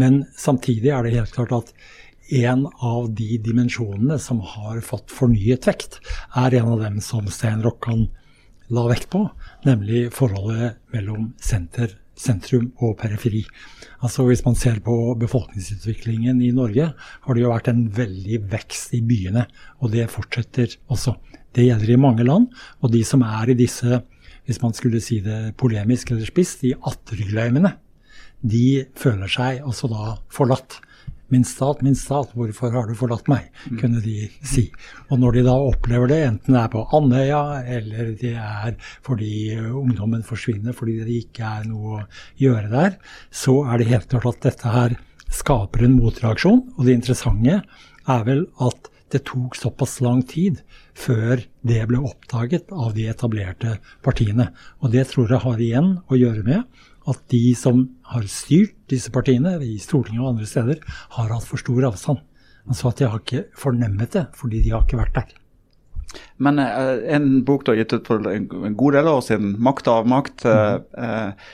Men 0.00 0.24
samtidig 0.36 0.92
er 0.92 1.06
det 1.06 1.16
helt 1.16 1.32
klart 1.32 1.54
at 1.56 1.72
en 2.34 2.66
av 2.80 3.10
de 3.16 3.38
dimensjonene 3.40 4.18
som 4.20 4.40
har 4.54 4.80
fått 4.84 5.12
fornyet 5.12 5.68
vekt, 5.68 6.00
er 6.36 6.56
en 6.60 6.72
av 6.74 6.84
dem 6.84 7.00
som 7.04 7.28
Stein 7.32 7.62
Rokkan 7.64 8.08
la 8.72 8.86
vekt 8.88 9.10
på, 9.12 9.26
nemlig 9.68 10.08
forholdet 10.12 10.80
mellom 10.92 11.34
senter, 11.40 11.92
sentrum 12.18 12.70
og 12.82 12.96
periferi. 13.00 13.44
Altså 14.04 14.26
Hvis 14.28 14.44
man 14.44 14.56
ser 14.58 14.80
på 14.84 15.14
befolkningsutviklingen 15.20 16.42
i 16.42 16.50
Norge, 16.54 16.92
har 16.94 17.34
det 17.34 17.42
jo 17.42 17.52
vært 17.52 17.70
en 17.72 17.86
veldig 17.94 18.40
vekst 18.52 18.94
i 18.94 19.02
byene. 19.04 19.46
Og 19.80 19.92
det 19.94 20.10
fortsetter 20.12 20.76
også. 20.88 21.16
Det 21.54 21.66
gjelder 21.66 21.94
i 21.94 22.00
mange 22.00 22.26
land. 22.26 22.50
Og 22.82 22.92
de 22.92 23.04
som 23.06 23.22
er 23.22 23.50
i 23.50 23.58
disse, 23.58 24.02
hvis 24.44 24.60
man 24.62 24.74
skulle 24.76 25.00
si 25.00 25.20
det 25.24 25.56
polemisk 25.60 26.10
eller 26.12 26.26
spisst, 26.28 26.62
de 26.62 26.74
attergløymene, 26.74 27.74
de 28.44 28.84
føler 28.98 29.30
seg 29.30 29.62
altså 29.64 29.88
da 29.88 30.16
forlatt. 30.32 30.82
Min 31.32 31.44
stat, 31.48 31.80
min 31.82 31.96
stat, 31.96 32.34
hvorfor 32.36 32.74
har 32.74 32.88
du 32.88 32.94
forlatt 32.98 33.28
meg? 33.32 33.48
Kunne 33.80 34.02
de 34.04 34.28
si. 34.44 34.66
Og 35.08 35.20
når 35.22 35.38
de 35.38 35.44
da 35.46 35.54
opplever 35.56 36.10
det, 36.10 36.20
enten 36.28 36.56
det 36.56 36.60
er 36.60 36.72
på 36.72 36.84
Andøya, 36.96 37.42
eller 37.76 38.12
det 38.20 38.34
er 38.36 38.76
fordi 39.06 39.32
ungdommen 39.56 40.24
forsvinner 40.26 40.76
fordi 40.76 41.00
det 41.02 41.18
ikke 41.24 41.50
er 41.60 41.68
noe 41.70 42.02
å 42.02 42.06
gjøre 42.40 42.70
der, 42.72 42.96
så 43.32 43.62
er 43.64 43.80
det 43.80 43.90
helt 43.92 44.10
klart 44.12 44.30
at 44.34 44.50
dette 44.50 44.74
her 44.76 44.98
skaper 45.34 45.86
en 45.86 45.98
motreaksjon. 45.98 46.64
Og 46.76 46.84
det 46.86 46.98
interessante 47.00 47.62
er 47.62 48.26
vel 48.28 48.46
at 48.62 48.90
det 49.14 49.24
tok 49.28 49.54
såpass 49.56 50.00
lang 50.02 50.24
tid 50.26 50.60
før 50.98 51.42
det 51.66 51.82
ble 51.90 52.00
oppdaget 52.02 52.72
av 52.74 52.94
de 52.96 53.06
etablerte 53.10 53.76
partiene. 54.04 54.50
Og 54.82 54.90
det 54.94 55.06
tror 55.12 55.30
jeg 55.30 55.44
har 55.44 55.62
igjen 55.62 55.94
å 56.10 56.18
gjøre 56.18 56.44
med 56.46 56.84
at 57.10 57.20
de 57.32 57.42
som 57.58 57.84
har 58.12 58.26
styrt 58.30 58.76
disse 58.90 59.12
partiene, 59.12 59.56
i 59.60 59.78
Stortinget 59.82 60.22
og 60.22 60.34
andre 60.34 60.48
steder, 60.48 60.80
har 61.16 61.32
hatt 61.32 61.48
for 61.48 61.60
stor 61.60 61.90
avstand. 61.90 62.22
Sa 62.72 62.88
at 62.90 63.00
de 63.00 63.08
har 63.10 63.20
ikke 63.20 63.46
fornemmet 63.60 64.14
det, 64.16 64.28
fordi 64.38 64.62
de 64.64 64.72
har 64.72 64.86
ikke 64.86 65.00
vært 65.02 65.18
der. 65.18 65.34
Men 66.40 66.60
eh, 66.62 67.02
en 67.16 67.42
bok 67.44 67.66
du 67.66 67.72
har 67.72 67.82
gitt 67.82 67.92
ut 67.96 68.08
for 68.08 68.30
en 68.30 68.76
god 68.78 68.96
del 68.96 69.10
år 69.10 69.20
siden, 69.26 69.56
'Makt 69.58 69.90
og 69.90 70.04
avmakt'. 70.04 70.46
mm. 70.46 70.84
eh, 71.04 71.52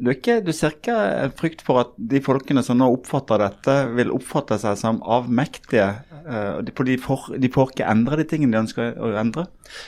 du, 0.00 0.10
ikke, 0.12 0.38
du 0.44 0.52
ser 0.56 0.74
ikke 0.76 0.98
frykt 1.38 1.62
for 1.66 1.80
at 1.82 1.94
de 1.98 2.20
folkene 2.24 2.62
som 2.66 2.78
nå 2.80 2.88
oppfatter 2.96 3.40
dette, 3.42 3.76
vil 3.98 4.12
oppfatte 4.14 4.58
seg 4.62 4.78
som 4.80 5.02
avmektige? 5.02 5.88
eh, 6.28 6.58
de- 6.62 6.98
får, 7.00 7.38
de 7.40 7.48
får 7.48 7.70
ikke 7.72 7.86
endre 7.88 8.16
de 8.20 8.24
tingene 8.28 8.52
de 8.52 8.58
ønsker 8.60 8.98
å 9.00 9.12
endre? 9.16 9.46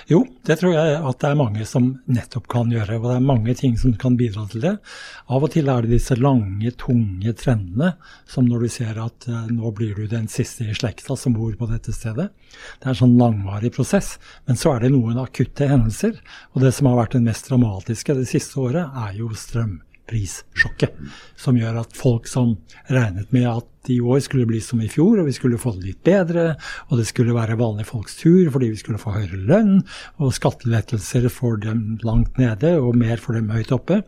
Jo, 0.08 0.22
det 0.48 0.58
tror 0.60 0.72
jeg 0.72 0.94
at 0.96 1.18
det 1.20 1.28
er 1.30 1.36
mange 1.36 1.66
som 1.68 1.90
nettopp 2.08 2.46
kan 2.52 2.70
gjøre. 2.72 2.96
Og 3.00 3.08
det 3.10 3.16
er 3.18 3.26
mange 3.28 3.54
ting 3.58 3.76
som 3.80 3.92
kan 4.00 4.16
bidra 4.16 4.46
til 4.48 4.62
det. 4.64 4.72
Av 5.28 5.44
og 5.44 5.52
til 5.52 5.68
er 5.68 5.84
det 5.84 5.92
disse 5.98 6.16
lange, 6.16 6.72
tunge 6.80 7.34
trendene, 7.36 7.92
som 8.28 8.48
når 8.48 8.64
du 8.64 8.68
ser 8.72 9.00
at 9.04 9.28
eh, 9.28 9.50
nå 9.52 9.72
blir 9.76 9.94
du 10.00 10.06
den 10.08 10.28
siste 10.32 10.64
i 10.64 10.76
slekta 10.76 11.16
som 11.16 11.36
bor 11.36 11.52
på 11.60 11.68
dette 11.70 11.92
stedet. 11.92 12.30
Det 12.80 12.88
er 12.88 12.94
en 12.94 13.00
sånn 13.02 13.18
langvarig 13.20 13.72
prosess. 13.76 14.14
Men 14.48 14.56
så 14.60 14.74
er 14.76 14.86
det 14.86 14.94
noen 14.96 15.20
akutte 15.20 15.68
hendelser. 15.68 16.16
Og 16.54 16.64
det 16.64 16.72
som 16.76 16.88
har 16.90 17.02
vært 17.04 17.18
det 17.18 17.24
mest 17.28 17.48
dramatiske 17.52 18.16
det 18.16 18.28
siste 18.32 18.60
året, 18.64 18.88
er 19.04 19.12
jo 19.20 19.28
strømprissjokket. 20.10 20.96
Som 21.36 21.56
gjør 21.58 21.80
at 21.82 21.96
folk 21.96 22.28
som 22.28 22.56
regnet 22.90 23.30
med 23.32 23.48
at 23.48 23.66
i 23.88 24.00
år 24.00 24.20
skulle 24.20 24.46
bli 24.46 24.60
som 24.60 24.80
i 24.80 24.88
fjor, 24.88 25.20
og 25.20 25.26
vi 25.26 25.32
skulle 25.32 25.58
få 25.58 25.72
det 25.76 25.86
litt 25.86 26.02
bedre, 26.04 26.56
og 26.90 26.98
det 26.98 27.06
skulle 27.08 27.34
være 27.34 27.56
vanlige 27.56 27.88
folks 27.88 28.18
tur 28.20 28.50
fordi 28.52 28.70
vi 28.74 28.76
skulle 28.76 29.00
få 29.00 29.14
høyere 29.14 29.40
lønn, 29.48 29.80
og 30.20 30.34
skattelettelser 30.36 31.28
for 31.32 31.56
dem 31.56 31.98
langt 32.04 32.36
nede 32.38 32.76
og 32.80 32.98
mer 33.00 33.16
for 33.16 33.38
dem 33.38 33.50
høyt 33.50 33.72
oppe. 33.72 34.02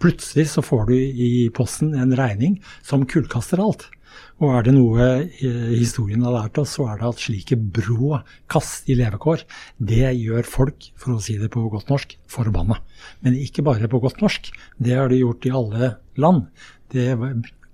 Plutselig 0.00 0.48
så 0.54 0.64
får 0.64 0.88
du 0.88 0.96
i 0.96 1.50
posten 1.54 1.94
en 1.94 2.16
regning 2.16 2.58
som 2.82 3.06
kullkaster 3.06 3.60
alt. 3.60 3.90
Og 4.38 4.52
er 4.54 4.66
det 4.68 4.74
noe 4.76 5.06
eh, 5.26 5.70
historien 5.74 6.22
har 6.22 6.34
lært 6.36 6.58
oss, 6.62 6.76
så 6.76 6.86
er 6.92 7.00
det 7.00 7.08
at 7.08 7.22
slike 7.22 7.58
brå 7.58 8.20
kast 8.50 8.86
i 8.90 8.94
levekår, 8.98 9.42
det 9.82 10.12
gjør 10.14 10.46
folk, 10.46 10.90
for 10.98 11.16
å 11.16 11.22
si 11.22 11.38
det 11.40 11.50
på 11.54 11.64
godt 11.72 11.90
norsk, 11.90 12.14
forbanna. 12.30 12.78
Men 13.26 13.38
ikke 13.38 13.66
bare 13.66 13.90
på 13.90 14.00
godt 14.02 14.22
norsk. 14.22 14.52
Det 14.78 14.94
har 14.94 15.10
de 15.10 15.22
gjort 15.24 15.48
i 15.48 15.54
alle 15.62 15.94
land. 16.22 16.46
Det 16.94 17.08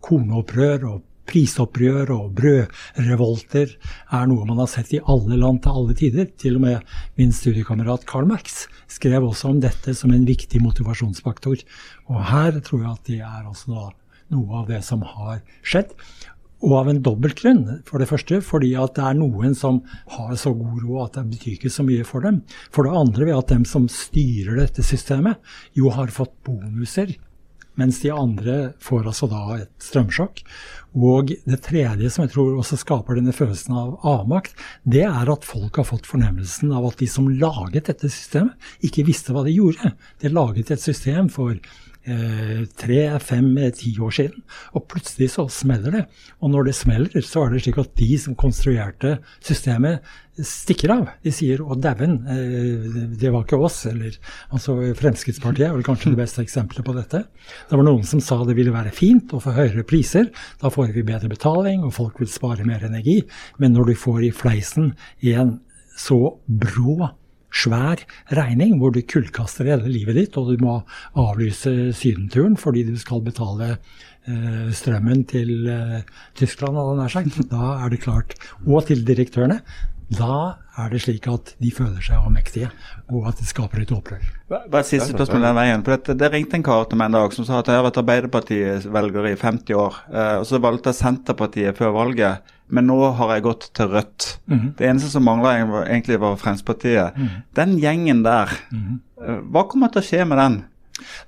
Kornopprør 0.05 0.89
og 0.89 1.03
prisopprør 1.29 2.11
og 2.13 2.33
brødrevolter 2.37 3.71
er 4.13 4.27
noe 4.29 4.45
man 4.49 4.61
har 4.61 4.69
sett 4.69 4.93
i 4.93 5.01
alle 5.01 5.39
land 5.41 5.63
til 5.65 5.81
alle 5.81 5.97
tider. 5.97 6.29
Til 6.41 6.59
og 6.59 6.65
med 6.67 6.97
min 7.21 7.33
studiekamerat 7.33 8.05
Karl 8.09 8.29
Marx 8.29 8.67
skrev 8.93 9.25
også 9.25 9.55
om 9.55 9.61
dette 9.65 9.97
som 9.97 10.13
en 10.13 10.29
viktig 10.29 10.61
motivasjonsfaktor. 10.65 11.65
Og 12.13 12.25
her 12.31 12.61
tror 12.61 12.85
jeg 12.85 12.93
at 12.93 13.09
det 13.09 13.21
er 13.25 13.49
også 13.49 13.73
da 13.73 13.87
noe 14.35 14.61
av 14.63 14.71
det 14.71 14.81
som 14.85 15.03
har 15.05 15.41
skjedd. 15.65 15.93
Og 16.63 16.77
av 16.79 16.89
en 16.89 17.03
dobbeltgrunn. 17.05 17.65
For 17.89 18.01
det 18.01 18.09
første 18.09 18.41
fordi 18.45 18.73
at 18.81 18.95
det 18.97 19.05
er 19.05 19.19
noen 19.19 19.57
som 19.59 19.83
har 20.15 20.35
så 20.41 20.55
god 20.57 20.85
råd 20.85 21.05
at 21.05 21.19
det 21.19 21.27
betyr 21.35 21.59
ikke 21.59 21.75
så 21.75 21.85
mye 21.87 22.07
for 22.09 22.25
dem. 22.25 22.43
For 22.73 22.87
det 22.87 22.97
andre 23.03 23.29
ved 23.29 23.39
at 23.39 23.53
dem 23.53 23.69
som 23.69 23.91
styrer 23.91 24.63
dette 24.63 24.87
systemet, 24.87 25.41
jo 25.77 25.93
har 25.93 26.15
fått 26.15 26.37
bonuser. 26.47 27.17
Mens 27.75 27.99
de 28.05 28.11
andre 28.15 28.57
får 28.83 29.09
altså 29.11 29.27
da 29.31 29.43
et 29.57 29.71
strømsjokk. 29.83 30.43
Og 30.95 31.33
det 31.43 31.59
tredje 31.67 32.11
som 32.13 32.23
jeg 32.23 32.35
tror 32.37 32.61
også 32.61 32.79
skaper 32.79 33.19
denne 33.19 33.35
følelsen 33.35 33.75
av 33.75 33.97
avmakt, 34.07 34.55
det 34.87 35.03
er 35.09 35.31
at 35.33 35.47
folk 35.47 35.81
har 35.81 35.89
fått 35.89 36.07
fornemmelsen 36.07 36.71
av 36.71 36.87
at 36.87 37.03
de 37.03 37.09
som 37.11 37.27
laget 37.27 37.91
dette 37.91 38.11
systemet, 38.13 38.55
ikke 38.87 39.07
visste 39.09 39.35
hva 39.35 39.43
de 39.47 39.57
gjorde. 39.57 39.91
De 40.23 40.31
laget 40.31 40.71
et 40.71 40.85
system 40.85 41.33
for 41.35 41.59
eh, 42.07 42.65
tre, 42.81 43.01
fem, 43.21 43.47
eh, 43.59 43.73
ti 43.75 43.95
år 44.01 44.13
siden. 44.15 44.43
Og 44.75 44.87
plutselig 44.91 45.31
så 45.35 45.47
smeller 45.51 45.91
det. 45.99 46.05
Og 46.41 46.51
når 46.51 46.69
det 46.69 46.77
smeller, 46.79 47.25
så 47.25 47.45
er 47.45 47.55
det 47.55 47.65
slik 47.65 47.81
at 47.83 47.95
de 47.99 48.19
som 48.19 48.37
konstruerte 48.39 49.19
systemet, 49.41 50.05
stikker 50.35 50.91
av. 50.91 51.09
De 51.23 51.31
sier 51.31 51.59
'å 51.59 51.79
dæven, 51.79 52.27
eh, 52.27 53.17
det 53.17 53.31
var 53.31 53.45
ikke 53.45 53.61
oss'. 53.61 53.87
Eller 53.87 54.19
altså 54.51 54.95
Fremskrittspartiet 54.95 55.69
er 55.69 55.73
vel 55.73 55.85
kanskje 55.85 56.11
det 56.11 56.19
beste 56.19 56.43
eksempelet 56.43 56.85
på 56.85 56.95
dette. 56.95 57.25
Det 57.71 57.77
var 57.77 57.85
noen 57.85 58.05
som 58.05 58.21
sa 58.21 58.43
det 58.45 58.57
ville 58.57 58.73
være 58.73 58.91
fint 58.91 59.31
å 59.31 59.41
få 59.41 59.55
høyere 59.55 59.87
priser. 59.87 60.31
Da 60.61 60.71
får 60.71 60.93
vi 60.93 61.03
bedre 61.03 61.29
betaling, 61.29 61.85
og 61.85 61.95
folk 61.95 62.19
vil 62.19 62.29
spare 62.29 62.67
mer 62.67 62.81
energi. 62.81 63.23
Men 63.59 63.75
når 63.75 63.87
du 63.87 63.95
får 63.95 64.25
i 64.25 64.33
fleisen 64.33 64.97
en 65.23 65.61
så 65.97 66.39
brå 66.49 67.15
svær 67.55 68.03
regning 68.35 68.79
hvor 68.81 68.95
du 68.95 69.01
kullkaster 69.03 69.69
hele 69.71 69.91
livet 69.91 70.19
ditt, 70.19 70.37
og 70.41 70.53
du 70.53 70.65
må 70.65 70.81
avlyse 71.21 71.93
sydenturen 71.97 72.59
fordi 72.61 72.85
du 72.89 72.95
skal 73.01 73.23
betale 73.25 73.75
eh, 73.75 74.69
strømmen 74.75 75.25
til 75.31 75.71
eh, 75.71 76.05
Tyskland, 76.39 76.79
hadde 76.79 76.95
jeg 76.95 77.03
nær 77.03 77.17
sagt. 77.17 77.43
Da 77.53 77.75
er 77.79 77.95
det 77.95 78.05
klart. 78.05 78.39
Og 78.67 78.87
til 78.91 79.05
direktørene. 79.07 79.63
Da 80.13 80.61
er 80.77 80.91
det 80.93 81.01
slik 81.05 81.27
at 81.33 81.55
de 81.63 81.71
føler 81.73 82.03
seg 82.05 82.19
avmektige, 82.19 82.69
og 83.09 83.29
at 83.31 83.39
det 83.41 83.47
skaper 83.49 83.83
et 83.83 83.93
opprør. 83.95 84.25
Bare 84.51 84.85
siste 84.85 85.15
spørsmål 85.15 85.47
den 85.47 85.57
veien. 85.57 85.85
For 85.87 85.97
det, 85.97 86.17
det 86.21 86.31
ringte 86.33 86.59
en 86.59 86.67
kar 86.67 86.85
til 86.91 87.01
meg 87.01 87.09
en 87.09 87.17
dag 87.17 87.37
som 87.37 87.47
sa 87.49 87.63
at 87.63 87.71
jeg 87.71 87.81
har 87.81 87.87
vært 87.87 88.01
Arbeiderparti-velger 88.03 89.31
i 89.31 89.35
50 89.41 89.79
år. 89.81 90.03
Eh, 90.13 90.35
og 90.43 90.47
så 90.51 90.61
valgte 90.63 90.95
Senterpartiet 90.97 91.81
før 91.81 91.95
valget, 91.97 92.54
men 92.69 92.87
nå 92.89 92.99
har 93.19 93.35
jeg 93.35 93.45
gått 93.45 93.71
til 93.77 93.91
Rødt. 93.93 94.39
Det 94.79 94.87
eneste 94.89 95.11
som 95.13 95.25
mangla 95.25 95.57
egentlig 95.85 96.21
var 96.21 96.39
Fremskrittspartiet. 96.41 97.19
Den 97.55 97.79
gjengen 97.79 98.23
der, 98.25 98.49
eh, 98.73 99.41
hva 99.51 99.69
kommer 99.69 99.93
til 99.93 100.03
å 100.03 100.05
skje 100.05 100.25
med 100.27 100.39
den? 100.39 100.65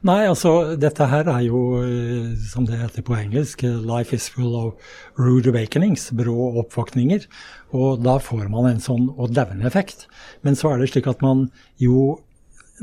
Nei, 0.07 0.21
altså 0.29 0.77
dette 0.79 1.09
her 1.11 1.27
er 1.27 1.43
jo, 1.49 1.83
eh, 1.83 2.37
som 2.39 2.67
det 2.67 2.79
heter 2.79 3.03
på 3.03 3.17
engelsk, 3.17 3.65
eh, 3.65 3.81
'life 3.83 4.15
is 4.15 4.29
full 4.29 4.55
of 4.55 4.75
rude 5.19 5.51
awakenings', 5.51 6.13
brå 6.13 6.63
oppvåkninger. 6.63 7.27
Og 7.73 8.03
da 8.03 8.19
får 8.19 8.49
man 8.49 8.67
en 8.67 8.81
sånn 8.81 9.09
å 9.19 9.27
daune-effekt. 9.27 10.07
Men 10.43 10.55
så 10.55 10.73
er 10.73 10.79
det 10.79 10.91
slik 10.91 11.09
at 11.09 11.21
man 11.21 11.51
jo 11.79 12.21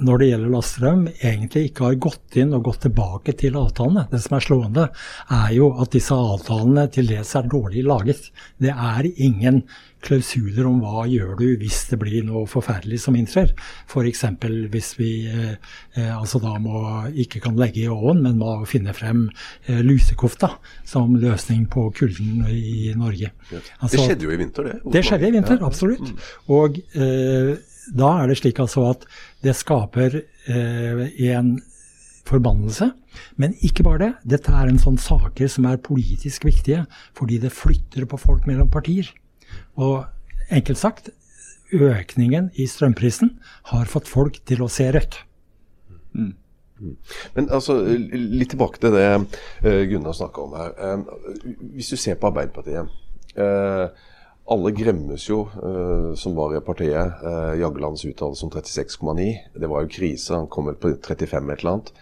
når 0.02 0.20
det 0.20 0.28
gjelder 0.32 0.54
lastrøm, 0.56 1.02
egentlig 1.22 1.68
ikke 1.70 1.88
har 1.88 2.00
gått 2.02 2.38
inn 2.42 2.54
og 2.58 2.66
gått 2.66 2.82
tilbake 2.88 3.36
til 3.38 3.58
avtalene. 3.60 4.08
Det 4.12 4.22
som 4.24 4.38
er 4.38 4.46
slående, 4.48 4.86
er 5.30 5.50
jo 5.54 5.72
at 5.84 5.94
disse 5.94 6.16
avtalene 6.18 6.88
til 6.94 7.10
dels 7.12 7.36
er 7.38 7.50
dårlig 7.52 7.84
laget. 7.86 8.30
Det 8.62 8.74
er 8.74 9.10
ingen 9.14 9.62
klausuler 10.04 10.66
om 10.68 10.82
hva 10.84 11.06
gjør 11.08 11.38
du 11.40 11.46
hvis 11.62 11.78
det 11.92 12.00
blir 12.02 12.26
noe 12.28 12.44
forferdelig 12.50 13.00
som 13.06 13.16
inntrer. 13.16 13.54
F.eks. 13.88 14.24
hvis 14.74 14.90
vi 15.00 15.12
eh, 15.32 15.54
eh, 15.96 16.10
altså 16.12 16.42
da 16.44 16.58
må, 16.60 16.82
ikke 17.24 17.40
kan 17.46 17.56
legge 17.60 17.86
i 17.86 17.92
ovnen, 17.92 18.24
men 18.26 18.42
må 18.42 18.58
finne 18.70 18.96
frem 18.98 19.28
eh, 19.68 19.80
lusekofta 19.86 20.56
som 20.90 21.16
løsning 21.22 21.68
på 21.72 21.86
kulden 21.96 22.44
i 22.50 22.92
Norge. 23.00 23.32
Det 23.52 23.62
Altså- 23.80 24.08
skjedde 24.10 24.28
jo 24.28 24.34
i 24.34 24.42
vinter, 24.42 24.64
det. 24.68 24.82
det 24.92 25.06
skjedde 25.08 25.30
i 25.30 25.36
vinter, 25.38 25.64
absolutt. 25.64 26.12
Og 26.52 26.82
eh, 26.98 27.54
da 27.92 28.10
er 28.22 28.32
det 28.32 28.40
slik 28.40 28.62
altså 28.64 28.86
at 28.94 29.06
det 29.44 29.56
skaper 29.60 30.22
eh, 30.22 31.04
en 31.34 31.56
forbannelse. 32.28 32.92
Men 33.36 33.56
ikke 33.66 33.84
bare 33.86 34.02
det. 34.02 34.12
Dette 34.36 34.54
er 34.56 34.70
en 34.70 34.80
sånn 34.82 35.00
saker 35.02 35.52
som 35.52 35.68
er 35.70 35.82
politisk 35.84 36.48
viktige, 36.48 36.86
fordi 37.18 37.42
det 37.44 37.54
flytter 37.54 38.08
på 38.10 38.20
folk 38.22 38.48
mellom 38.50 38.72
partier. 38.74 39.10
Og 39.76 40.06
enkelt 40.54 40.80
sagt, 40.80 41.12
økningen 41.74 42.52
i 42.60 42.68
strømprisen 42.70 43.36
har 43.74 43.90
fått 43.90 44.10
folk 44.10 44.40
til 44.48 44.64
å 44.64 44.72
se 44.72 44.90
rødt. 44.94 45.20
Men 46.14 47.50
altså, 47.50 47.78
litt 47.84 48.52
tilbake 48.54 48.82
til 48.82 48.96
det 48.96 49.06
eh, 49.08 49.84
Gunnar 49.90 50.16
snakka 50.18 50.44
om 50.44 50.56
her. 50.58 50.74
Eh, 50.78 51.46
hvis 51.76 51.94
du 51.94 51.98
ser 52.00 52.18
på 52.20 52.30
Arbeiderpartiet 52.30 52.90
eh, 53.40 53.86
Alle 54.52 54.74
gremmes 54.76 55.30
jo, 55.30 55.46
eh, 55.56 56.10
som 56.20 56.36
var 56.36 56.56
i 56.56 56.60
partiet. 56.60 57.22
Uh, 57.24 57.54
Jaglands 57.60 58.04
uttalelse 58.06 58.44
om 58.46 58.52
36,9. 58.52 59.30
Det 59.56 59.70
var 59.72 59.86
jo 59.86 59.94
krise. 59.94 60.36
Han 60.36 60.50
kom 60.52 60.68
vel 60.68 60.76
på 60.76 60.92
35 61.00 61.54
et 61.54 61.64
eller 61.64 61.78
annet. 61.78 61.94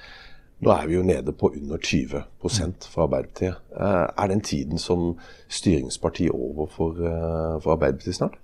Nå 0.61 0.69
er 0.69 0.87
vi 0.87 0.93
jo 0.93 1.01
nede 1.01 1.33
på 1.33 1.49
under 1.49 1.77
20 1.77 2.21
fra 2.41 3.03
Arbeiderpartiet. 3.03 3.55
Eh, 3.73 4.07
er 4.23 4.27
den 4.27 4.41
tiden 4.41 4.77
som 4.77 5.17
styringsparti 5.49 6.29
over 6.29 6.67
for, 6.69 6.91
eh, 6.91 7.61
for 7.61 7.73
Arbeiderpartiet 7.73 8.15
snart? 8.15 8.37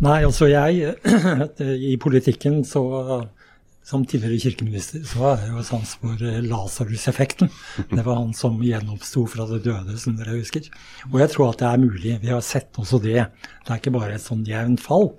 Nei, 0.00 0.22
altså 0.24 0.46
jeg 0.46 0.94
I 1.92 1.96
politikken 1.96 2.64
så 2.64 2.82
som 3.84 4.04
tidligere 4.06 4.38
kirkeminister 4.44 5.02
så 5.06 5.22
har 5.24 5.40
jeg 5.42 5.52
jo 5.56 5.64
sans 5.66 5.94
for 5.98 6.22
eh, 6.22 6.40
Lasarus-effekten. 6.46 7.50
Det 7.90 8.04
var 8.06 8.20
han 8.20 8.32
som 8.36 8.60
gjenoppsto 8.62 9.24
fra 9.30 9.46
det 9.50 9.62
døde, 9.66 9.96
som 9.98 10.14
dere 10.18 10.38
husker. 10.38 10.68
Og 11.10 11.18
jeg 11.22 11.32
tror 11.34 11.50
at 11.50 11.62
det 11.62 11.70
er 11.70 11.82
mulig. 11.82 12.16
Vi 12.22 12.30
har 12.30 12.44
sett 12.46 12.78
også 12.78 13.00
det. 13.02 13.26
Det 13.26 13.74
er 13.74 13.80
ikke 13.82 13.94
bare 13.96 14.14
et 14.16 14.24
sånn 14.24 14.46
jevnt 14.46 14.82
fall. 14.84 15.12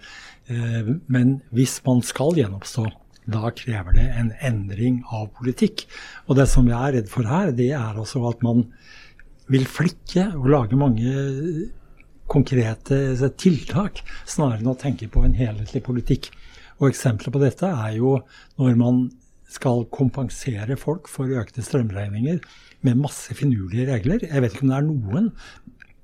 Eh, 0.48 0.94
Men 1.12 1.42
hvis 1.52 1.82
man 1.86 2.02
skal 2.08 2.40
gjenoppstå, 2.40 2.88
da 3.34 3.52
krever 3.56 3.96
det 3.96 4.08
en 4.20 4.34
endring 4.44 5.04
av 5.12 5.30
politikk. 5.38 5.86
Og 6.28 6.40
det 6.40 6.48
som 6.52 6.68
jeg 6.68 6.80
er 6.80 6.98
redd 6.98 7.12
for 7.12 7.28
her, 7.28 7.52
det 7.56 7.70
er 7.72 8.00
altså 8.00 8.24
at 8.32 8.44
man 8.44 8.66
vil 9.52 9.68
flikke 9.68 10.30
og 10.40 10.48
lage 10.52 10.80
mange 10.80 11.70
konkrete 12.32 12.98
tiltak, 13.40 14.00
snarere 14.26 14.64
enn 14.64 14.72
å 14.72 14.80
tenke 14.80 15.10
på 15.12 15.24
en 15.28 15.36
helhetlig 15.38 15.84
politikk. 15.86 16.32
Og 16.80 16.90
Eksempler 16.90 17.34
på 17.34 17.42
dette 17.44 17.70
er 17.70 17.98
jo 17.98 18.18
når 18.62 18.80
man 18.80 19.04
skal 19.54 19.86
kompensere 19.94 20.78
folk 20.80 21.10
for 21.12 21.30
økte 21.30 21.64
strømregninger 21.66 22.40
med 22.84 23.00
masse 23.00 23.36
finurlige 23.38 23.88
regler. 23.92 24.26
Jeg 24.26 24.42
vet 24.42 24.56
ikke 24.56 24.66
om 24.66 24.74
det 24.74 24.80
er 24.80 24.88
noen 24.88 25.32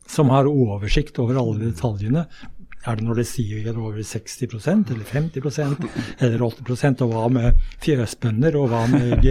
som 0.10 0.32
har 0.34 0.50
oversikt 0.50 1.20
over 1.22 1.40
alle 1.42 1.72
detaljene. 1.72 2.26
Er 2.88 2.96
det 2.96 3.06
når 3.06 3.20
det 3.20 3.28
sier 3.28 3.76
over 3.76 4.00
60% 4.00 4.94
eller 4.94 5.10
50% 5.10 5.88
eller 6.24 6.46
80% 6.46 7.04
og 7.06 7.12
hva 7.14 7.26
med 7.34 7.66
fjøsbønder, 7.84 8.56
og 8.56 8.70
hva 8.72 8.86
med 8.92 9.26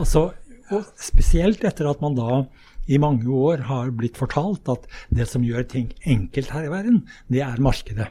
altså, 0.00 0.30
og 0.70 0.86
Spesielt 1.02 1.64
etter 1.66 1.88
at 1.90 2.02
man 2.02 2.14
da 2.14 2.44
i 2.90 2.98
mange 3.02 3.26
år 3.26 3.64
har 3.66 3.90
blitt 3.94 4.18
fortalt 4.18 4.68
at 4.70 4.86
det 5.14 5.26
som 5.30 5.44
gjør 5.46 5.66
ting 5.70 5.90
enkelt 6.06 6.52
her 6.54 6.66
i 6.66 6.72
verden, 6.72 7.02
det 7.30 7.42
er 7.46 7.62
markedet. 7.62 8.06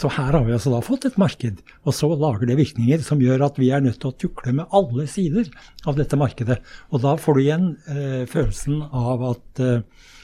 Så 0.00 0.08
her 0.14 0.32
har 0.32 0.44
vi 0.46 0.54
altså 0.54 0.70
da 0.72 0.78
fått 0.80 1.04
et 1.04 1.18
marked, 1.20 1.58
og 1.84 1.92
så 1.92 2.08
lager 2.16 2.48
det 2.48 2.56
virkninger 2.56 3.02
som 3.04 3.20
gjør 3.20 3.42
at 3.50 3.58
vi 3.60 3.68
er 3.68 3.82
nødt 3.84 3.98
til 4.00 4.08
å 4.08 4.16
tukle 4.16 4.54
med 4.56 4.72
alle 4.76 5.04
sider 5.10 5.50
av 5.84 5.98
dette 5.98 6.16
markedet. 6.16 6.56
Og 6.88 7.02
da 7.02 7.18
får 7.20 7.36
du 7.36 7.40
igjen 7.42 7.66
eh, 7.92 8.22
følelsen 8.30 8.78
av 8.86 9.26
at 9.34 9.60
eh, 9.60 9.82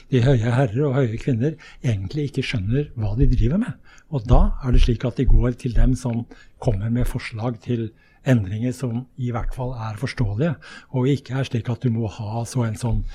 de 0.09 0.23
høye 0.23 0.55
herrer 0.55 0.81
og 0.87 0.95
høye 0.97 1.19
kvinner 1.21 1.53
egentlig 1.83 2.31
ikke 2.31 2.45
skjønner 2.49 2.89
hva 2.97 3.13
de 3.19 3.29
driver 3.29 3.61
med. 3.67 3.93
Og 4.09 4.25
da 4.25 4.41
er 4.65 4.73
det 4.73 4.81
slik 4.87 5.05
at 5.05 5.21
de 5.21 5.27
går 5.29 5.59
til 5.61 5.77
dem 5.77 5.93
som 5.99 6.25
kommer 6.63 6.89
med 6.89 7.05
forslag 7.11 7.61
til 7.61 7.91
endringer 8.27 8.73
som 8.73 9.05
i 9.21 9.29
hvert 9.35 9.53
fall 9.53 9.75
er 9.77 10.01
forståelige, 10.01 10.55
og 10.97 11.11
ikke 11.11 11.37
er 11.37 11.51
slik 11.51 11.69
at 11.69 11.85
du 11.85 11.93
må 11.93 12.09
ha 12.17 12.41
så 12.49 12.65
en 12.65 12.81
sånn 12.81 13.05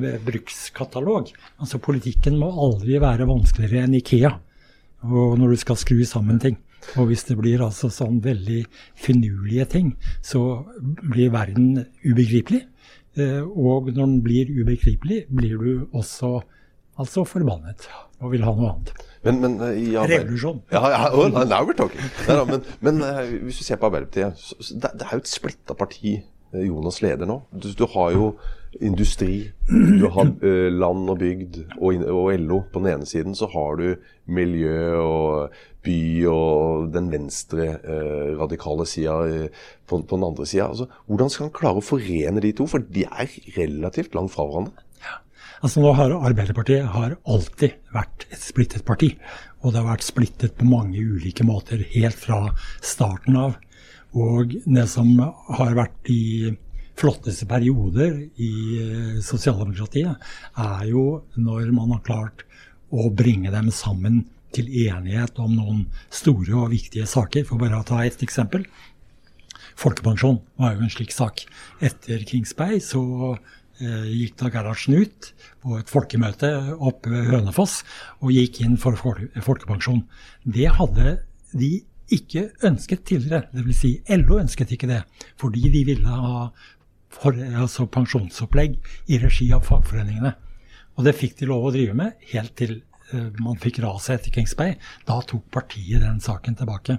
eh, 0.00 0.16
brukskatalog. 0.24 1.28
Altså 1.60 1.82
Politikken 1.82 2.40
må 2.40 2.54
aldri 2.56 2.96
være 3.04 3.28
vanskeligere 3.28 3.84
enn 3.84 4.00
Ikea 4.00 4.38
og 5.04 5.36
når 5.38 5.54
du 5.54 5.60
skal 5.60 5.78
skru 5.80 6.04
sammen 6.08 6.40
ting. 6.42 6.56
Og 6.94 7.10
hvis 7.10 7.24
det 7.26 7.36
blir 7.40 7.64
altså 7.64 7.90
sånn 7.90 8.20
veldig 8.22 8.62
finurlige 9.00 9.66
ting, 9.72 9.92
så 10.22 10.62
blir 11.02 11.32
verden 11.34 11.82
ubegripelig. 12.04 12.62
Eh, 13.16 13.42
og 13.42 13.88
når 13.90 14.04
den 14.04 14.20
blir 14.22 14.52
ubegripelig, 14.52 15.24
blir 15.32 15.56
du 15.58 15.86
også 15.96 16.38
altså 17.00 17.24
forbannet 17.28 17.88
og 18.20 18.32
vil 18.32 18.44
ha 18.46 18.52
noe 18.56 18.70
annet. 18.70 18.92
Men, 19.26 19.40
men, 19.42 19.56
eh, 19.66 19.80
ja, 19.96 20.04
Revolusjon. 20.08 20.62
Ja, 20.72 20.84
ja, 20.92 21.00
oh, 21.10 21.26
now 21.32 21.64
we're 21.64 21.76
talking. 21.76 22.00
Nei, 22.28 22.38
men, 22.52 22.62
men, 22.80 23.02
eh, 23.04 23.34
hvis 23.48 23.60
du 23.60 23.66
ser 23.66 23.80
på 23.80 23.90
Arbeiderpartiet, 23.90 24.46
det, 24.70 24.92
det 24.94 25.08
er 25.08 25.16
jo 25.16 25.24
et 25.24 25.32
splitta 25.32 25.76
parti 25.76 26.18
Jonas 26.56 27.02
leder 27.02 27.28
nå. 27.28 27.40
Du, 27.52 27.68
du 27.76 27.84
har 27.92 28.14
jo 28.14 28.30
industri, 28.84 29.50
du 29.68 30.06
har 30.12 30.28
uh, 30.42 30.68
land 30.82 31.10
og 31.12 31.18
bygd 31.20 31.58
og, 31.78 32.04
og, 32.10 32.30
LO 32.40 32.60
på 32.72 32.82
den 32.82 32.92
ene 32.94 33.08
siden. 33.08 33.36
Så 33.36 33.48
har 33.52 33.80
du 33.80 33.88
miljø 34.26 34.96
og 35.00 35.56
by 35.86 35.98
og 36.30 36.88
den 36.94 37.10
venstre 37.12 37.68
uh, 37.82 38.34
radikale 38.40 38.86
sida 38.88 39.18
uh, 39.26 39.68
på, 39.86 40.00
på, 40.02 40.16
den 40.16 40.26
andre 40.28 40.46
sida. 40.46 40.70
Altså, 40.70 40.88
hvordan 41.06 41.32
skal 41.32 41.48
han 41.48 41.56
klare 41.60 41.82
å 41.82 41.86
forene 41.86 42.42
de 42.44 42.52
to? 42.56 42.68
For 42.70 42.84
de 42.84 43.06
er 43.06 43.38
relativt 43.56 44.16
langt 44.18 44.34
fra 44.34 44.48
hverandre. 44.48 44.86
Ja. 45.04 45.20
Altså 45.64 45.82
nå 45.82 45.94
har 45.96 46.16
Arbeiderpartiet 46.16 46.90
har 46.96 47.16
alltid 47.24 47.78
vært 47.94 48.26
et 48.30 48.42
splittet 48.42 48.86
parti. 48.88 49.14
Og 49.62 49.72
det 49.72 49.80
har 49.80 49.92
vært 49.94 50.06
splittet 50.06 50.58
på 50.58 50.68
mange 50.68 51.00
ulike 51.00 51.46
måter 51.46 51.80
helt 51.94 52.18
fra 52.20 52.44
starten 52.84 53.38
av. 53.40 53.56
Og 54.16 54.54
det 54.64 54.86
som 54.88 55.10
har 55.58 55.74
vært 55.76 56.12
i 56.12 56.54
flotteste 56.96 57.46
perioder 57.48 58.18
i 58.40 58.52
eh, 58.80 59.18
sosialdemokratiet, 59.24 60.16
er 60.56 60.86
jo 60.90 61.06
når 61.36 61.72
man 61.76 61.96
har 61.96 62.04
klart 62.06 62.46
å 62.90 63.10
bringe 63.10 63.52
dem 63.52 63.70
sammen 63.74 64.24
til 64.56 64.68
enighet 64.86 65.38
om 65.42 65.56
noen 65.56 65.84
store 66.14 66.54
og 66.56 66.72
viktige 66.72 67.08
saker. 67.10 67.44
For 67.48 67.60
bare 67.60 67.80
å 67.80 67.86
ta 67.86 68.02
ett 68.06 68.22
eksempel. 68.24 68.64
Folkepensjon 69.76 70.40
var 70.60 70.76
jo 70.76 70.86
en 70.86 70.92
slik 70.92 71.12
sak. 71.12 71.44
Etter 71.84 72.24
Kings 72.28 72.54
Bay 72.56 72.80
så 72.80 73.02
eh, 73.34 74.06
gikk 74.14 74.38
da 74.40 74.52
Gerhardsen 74.54 74.96
ut 74.96 75.32
på 75.64 75.76
et 75.80 75.92
folkemøte 75.92 76.52
oppe 76.78 77.12
ved 77.12 77.28
Hønefoss 77.34 77.82
og 78.22 78.32
gikk 78.32 78.62
inn 78.64 78.78
for 78.80 78.96
folkepensjon. 78.96 80.06
Det 80.46 80.70
hadde 80.78 81.18
de 81.52 81.74
ikke 82.12 82.48
ønsket 82.64 83.04
tidligere. 83.04 83.48
Dvs. 83.52 83.80
Si, 83.80 83.92
LO 84.14 84.38
ønsket 84.40 84.72
ikke 84.76 84.88
det, 84.90 85.02
fordi 85.40 85.68
de 85.74 85.82
ville 85.88 86.20
ha 86.22 86.46
for, 87.22 87.36
altså 87.36 87.86
pensjonsopplegg 87.92 88.76
i 89.12 89.20
regi 89.22 89.48
av 89.54 89.64
fagforeningene. 89.68 90.34
Og 90.96 91.06
det 91.06 91.16
fikk 91.16 91.36
de 91.40 91.48
lov 91.50 91.68
å 91.68 91.74
drive 91.74 91.96
med 91.96 92.16
helt 92.32 92.54
til 92.58 92.78
uh, 93.12 93.28
man 93.42 93.60
fikk 93.60 93.82
raset 93.84 94.16
etter 94.16 94.34
Kings 94.34 94.56
Bay. 94.56 94.76
Da 95.08 95.18
tok 95.28 95.44
partiet 95.54 96.02
den 96.04 96.22
saken 96.24 96.56
tilbake. 96.58 96.98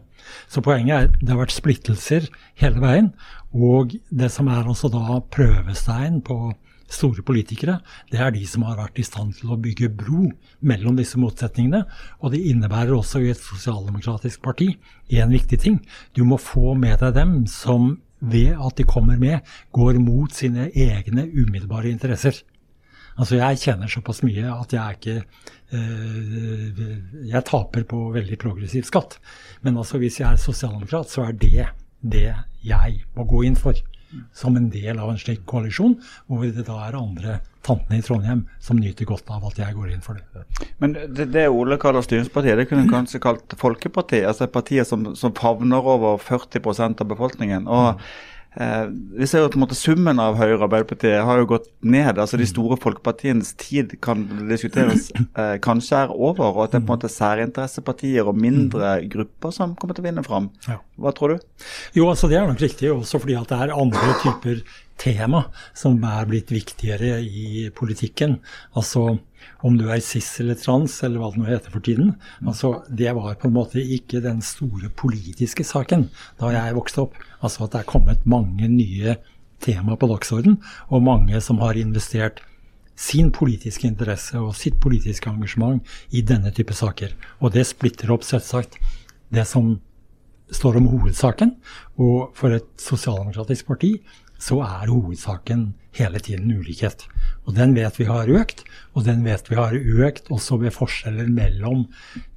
Så 0.51 0.61
poenget 0.65 0.95
er 0.97 1.11
det 1.17 1.33
har 1.33 1.41
vært 1.41 1.57
splittelser 1.57 2.29
hele 2.61 2.83
veien. 2.83 3.11
Og 3.57 3.97
det 4.09 4.29
som 4.33 4.49
er 4.53 4.69
også 4.69 4.91
da 4.93 5.19
prøvestein 5.33 6.21
på 6.25 6.39
store 6.87 7.23
politikere, 7.25 7.81
det 8.11 8.19
er 8.23 8.31
de 8.31 8.45
som 8.47 8.63
har 8.63 8.77
vært 8.79 8.99
i 9.01 9.03
stand 9.03 9.33
til 9.35 9.51
å 9.51 9.59
bygge 9.59 9.89
bro 9.91 10.29
mellom 10.63 10.95
disse 10.95 11.19
motsetningene. 11.19 11.83
Og 12.21 12.31
det 12.31 12.45
innebærer 12.47 12.95
også 12.95 13.23
i 13.23 13.31
et 13.33 13.41
sosialdemokratisk 13.41 14.41
parti 14.45 14.69
en 15.11 15.33
viktig 15.33 15.59
ting. 15.63 15.81
Du 16.15 16.23
må 16.27 16.39
få 16.39 16.77
med 16.79 17.01
deg 17.03 17.17
dem 17.17 17.41
som 17.51 17.97
ved 18.19 18.55
at 18.55 18.77
de 18.77 18.85
kommer 18.87 19.17
med, 19.21 19.39
går 19.71 19.99
mot 20.01 20.33
sine 20.33 20.69
egne 20.75 21.27
umiddelbare 21.27 21.89
interesser. 21.89 22.41
Altså 23.17 23.39
Jeg 23.39 23.57
kjenner 23.57 23.89
såpass 23.89 24.21
mye 24.23 24.45
at 24.53 24.73
jeg 24.73 24.97
ikke 24.97 25.23
øh, 25.73 26.81
Jeg 27.29 27.45
taper 27.45 27.83
på 27.89 28.11
veldig 28.13 28.37
progressiv 28.37 28.85
skatt. 28.85 29.17
Men 29.61 29.77
altså 29.77 29.97
hvis 29.97 30.19
jeg 30.19 30.31
er 30.31 30.41
sosialdemokrat, 30.41 31.09
så 31.09 31.25
er 31.25 31.31
det 31.31 31.67
det 32.01 32.33
jeg 32.63 33.01
må 33.15 33.25
gå 33.25 33.41
inn 33.47 33.57
for 33.57 33.73
som 34.33 34.55
en 34.57 34.69
del 34.73 34.99
av 34.99 35.11
en 35.11 35.19
slik 35.19 35.43
koalisjon, 35.49 35.97
hvor 36.27 36.45
det 36.45 36.65
da 36.67 36.77
er 36.87 36.97
andre 36.99 37.39
tantene 37.67 37.99
i 37.99 38.05
Trondheim 38.05 38.45
som 38.63 38.79
nyter 38.79 39.07
godt 39.09 39.27
av 39.33 39.43
at 39.49 39.59
jeg 39.59 39.75
går 39.75 39.91
inn 39.91 40.05
for 40.05 40.19
det. 40.19 40.45
Men 40.79 40.95
det, 40.95 41.29
det 41.33 41.47
Ole 41.51 41.79
kaller 41.81 42.05
styringspartiet, 42.05 42.57
det 42.61 42.67
kunne 42.69 42.85
en 42.85 42.93
kanskje 42.93 43.21
kalt 43.23 43.57
folkepartiet? 43.59 44.27
Altså 44.29 44.47
partiet 44.51 44.87
som, 44.87 45.09
som 45.19 45.35
favner 45.35 45.83
over 45.95 46.21
40% 46.23 47.03
av 47.03 47.11
befolkningen. 47.11 47.67
og 47.67 47.97
mm. 47.97 48.09
Eh, 48.57 48.85
vi 49.19 49.27
ser 49.29 49.43
jo 49.43 49.49
at 49.51 49.57
måte, 49.59 49.75
Summen 49.77 50.17
av 50.21 50.37
Høyre 50.39 50.55
og 50.55 50.65
Arbeiderpartiet 50.65 51.21
har 51.27 51.41
jo 51.41 51.49
gått 51.51 51.67
ned. 51.85 52.17
altså 52.17 52.39
De 52.39 52.47
store 52.49 52.77
folkepartienes 52.81 53.53
tid 53.61 53.93
kan 54.01 54.25
diskuteres 54.49 55.11
eh, 55.39 55.57
kanskje 55.63 56.01
er 56.05 56.13
over, 56.15 56.49
og 56.55 56.63
at 56.65 56.73
det 56.73 56.81
er 56.81 56.87
på 56.87 56.89
en 56.89 56.95
måte 56.95 57.13
særinteressepartier 57.13 58.27
og 58.27 58.39
mindre 58.41 58.97
mm. 59.03 59.11
grupper 59.13 59.53
som 59.53 59.77
kommer 59.77 59.97
til 59.97 60.05
å 60.05 60.09
vinne 60.09 60.25
fram. 60.25 60.49
Hva 60.97 61.13
tror 61.13 61.35
du? 61.35 61.47
Jo, 61.97 62.09
altså 62.09 62.31
Det 62.31 62.39
er 62.39 62.49
nok 62.49 62.63
riktig, 62.63 62.89
også 62.93 63.21
fordi 63.21 63.37
at 63.37 63.53
det 63.53 63.61
er 63.61 63.77
andre 63.77 64.17
typer 64.23 64.65
tema 64.97 65.45
som 65.77 65.97
er 66.05 66.27
blitt 66.29 66.51
viktigere 66.53 67.19
i 67.21 67.67
politikken. 67.75 68.39
Altså 68.77 69.17
om 69.65 69.77
du 69.77 69.87
er 69.89 70.01
cis 70.03 70.27
eller 70.41 70.57
trans, 70.59 70.99
eller 71.05 71.21
hva 71.21 71.31
det 71.33 71.41
nå 71.41 71.47
heter 71.49 71.73
for 71.73 71.83
tiden. 71.85 72.13
Altså, 72.45 72.73
det 72.89 73.13
var 73.17 73.37
på 73.39 73.49
en 73.49 73.55
måte 73.55 73.81
ikke 73.81 74.21
den 74.23 74.41
store 74.45 74.89
politiske 74.89 75.65
saken 75.65 76.07
da 76.41 76.51
jeg 76.53 76.75
vokste 76.77 77.05
opp. 77.05 77.17
Altså 77.41 77.65
at 77.65 77.73
det 77.73 77.81
er 77.81 77.89
kommet 77.89 78.29
mange 78.29 78.69
nye 78.71 79.17
tema 79.63 79.97
på 79.97 80.09
dagsorden, 80.11 80.59
og 80.93 81.05
mange 81.05 81.41
som 81.41 81.61
har 81.63 81.77
investert 81.79 82.43
sin 82.97 83.29
politiske 83.33 83.85
interesse 83.89 84.37
og 84.41 84.55
sitt 84.57 84.79
politiske 84.81 85.29
engasjement 85.29 85.81
i 86.13 86.23
denne 86.25 86.51
type 86.53 86.73
saker. 86.73 87.13
Og 87.41 87.53
det 87.53 87.65
splitter 87.69 88.13
opp 88.13 88.25
selvsagt 88.25 88.77
det 89.33 89.45
som 89.49 89.75
står 90.53 90.79
om 90.79 90.87
hovedsaken. 90.93 91.55
Og 92.01 92.33
for 92.37 92.55
et 92.55 92.69
sosialdemokratisk 92.81 93.69
parti 93.69 93.97
så 94.37 94.61
er 94.65 94.91
hovedsaken 94.91 95.71
hele 95.97 96.19
tiden 96.21 96.51
ulikhet. 96.53 97.05
Og 97.47 97.55
den 97.55 97.73
vet 97.77 97.95
vi 97.99 98.07
har 98.09 98.29
økt, 98.29 98.63
og 98.93 99.05
den 99.07 99.23
vet 99.25 99.49
vi 99.49 99.57
har 99.57 99.73
økt 99.73 100.29
også 100.33 100.59
ved 100.61 100.75
forskjeller 100.75 101.29
mellom 101.31 101.85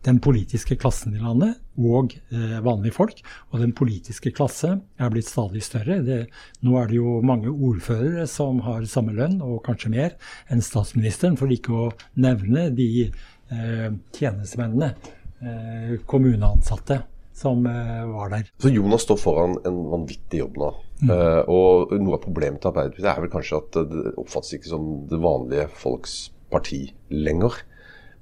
den 0.07 0.21
politiske 0.23 0.79
klassen 0.81 1.17
i 1.17 1.21
landet 1.21 1.59
og 1.77 2.15
eh, 2.33 2.57
vanlige 2.65 2.95
folk. 2.97 3.21
Og 3.51 3.61
den 3.65 3.75
politiske 3.77 4.33
klasse 4.37 4.77
er 4.79 5.13
blitt 5.13 5.29
stadig 5.29 5.65
større. 5.67 6.01
Det, 6.07 6.21
nå 6.65 6.79
er 6.81 6.91
det 6.91 7.01
jo 7.01 7.19
mange 7.27 7.53
ordførere 7.53 8.27
som 8.31 8.63
har 8.67 8.87
samme 8.89 9.17
lønn, 9.17 9.41
og 9.45 9.65
kanskje 9.67 9.93
mer, 9.93 10.17
enn 10.49 10.65
statsministeren, 10.65 11.39
for 11.41 11.53
ikke 11.53 11.75
å 11.75 11.89
nevne 12.23 12.69
de 12.77 12.91
eh, 13.09 13.89
tjenestemennene, 14.17 14.95
eh, 15.43 15.97
kommuneansatte, 16.07 17.03
som 17.41 17.67
eh, 17.67 18.05
var 18.11 18.31
der. 18.35 18.51
Så 18.61 18.73
Jonas 18.73 19.07
står 19.07 19.19
foran 19.21 19.57
en 19.65 19.81
vanvittig 19.93 20.43
jobb 20.43 20.61
nå. 20.61 20.71
Mm. 21.01 21.11
Uh, 21.11 21.41
og 21.49 21.95
noe 21.97 22.19
av 22.19 22.25
problemet 22.27 22.61
til 22.61 22.69
Arbeiderpartiet 22.69 23.09
er 23.09 23.23
vel 23.25 23.33
kanskje 23.33 23.61
at 23.63 23.79
det 23.89 24.15
oppfattes 24.21 24.59
ikke 24.59 24.69
som 24.69 24.89
det 25.09 25.21
vanlige 25.23 25.67
folks 25.81 26.17
parti 26.53 26.83
lenger. 27.09 27.63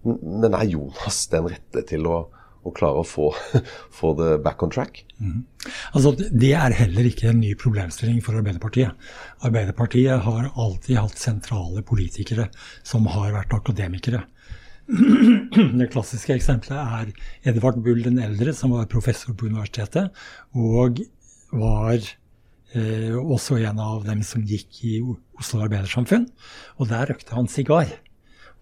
Men 0.07 0.55
er 0.55 0.69
Jonas 0.71 1.25
den 1.33 1.49
rette 1.51 1.83
til 1.89 2.07
å, 2.07 2.21
å 2.63 2.73
klare 2.77 3.03
å 3.03 3.07
få, 3.07 3.33
få, 3.99 4.13
det 4.21 4.39
back 4.45 4.63
on 4.63 4.73
track? 4.75 5.03
Mm. 5.19 5.43
Altså, 5.91 6.15
det 6.15 6.53
er 6.55 6.77
heller 6.79 7.11
ikke 7.11 7.33
en 7.33 7.43
ny 7.43 7.57
problemstilling 7.59 8.23
for 8.23 8.39
Arbeiderpartiet. 8.39 9.11
Arbeiderpartiet 9.49 10.23
har 10.29 10.51
alltid 10.55 11.01
hatt 11.01 11.19
sentrale 11.19 11.83
politikere 11.87 12.47
som 12.87 13.11
har 13.11 13.35
vært 13.35 13.59
akademikere. 13.59 14.23
Det 15.81 15.91
klassiske 15.93 16.33
eksempelet 16.37 16.79
er 16.79 17.51
Edvard 17.53 17.83
Bull 17.85 18.01
den 18.07 18.23
eldre, 18.25 18.55
som 18.57 18.73
var 18.73 18.89
professor 18.91 19.37
på 19.37 19.51
universitetet, 19.51 20.15
og 20.57 21.03
var 21.53 22.01
Eh, 22.77 23.17
også 23.17 23.57
en 23.65 23.79
av 23.81 24.03
dem 24.05 24.21
som 24.27 24.45
gikk 24.45 24.83
i 24.85 24.99
Oslo 25.01 25.63
Arbeidersamfunn. 25.65 26.27
Og 26.77 26.91
der 26.91 27.09
røkte 27.09 27.37
han 27.37 27.49
sigar. 27.49 27.95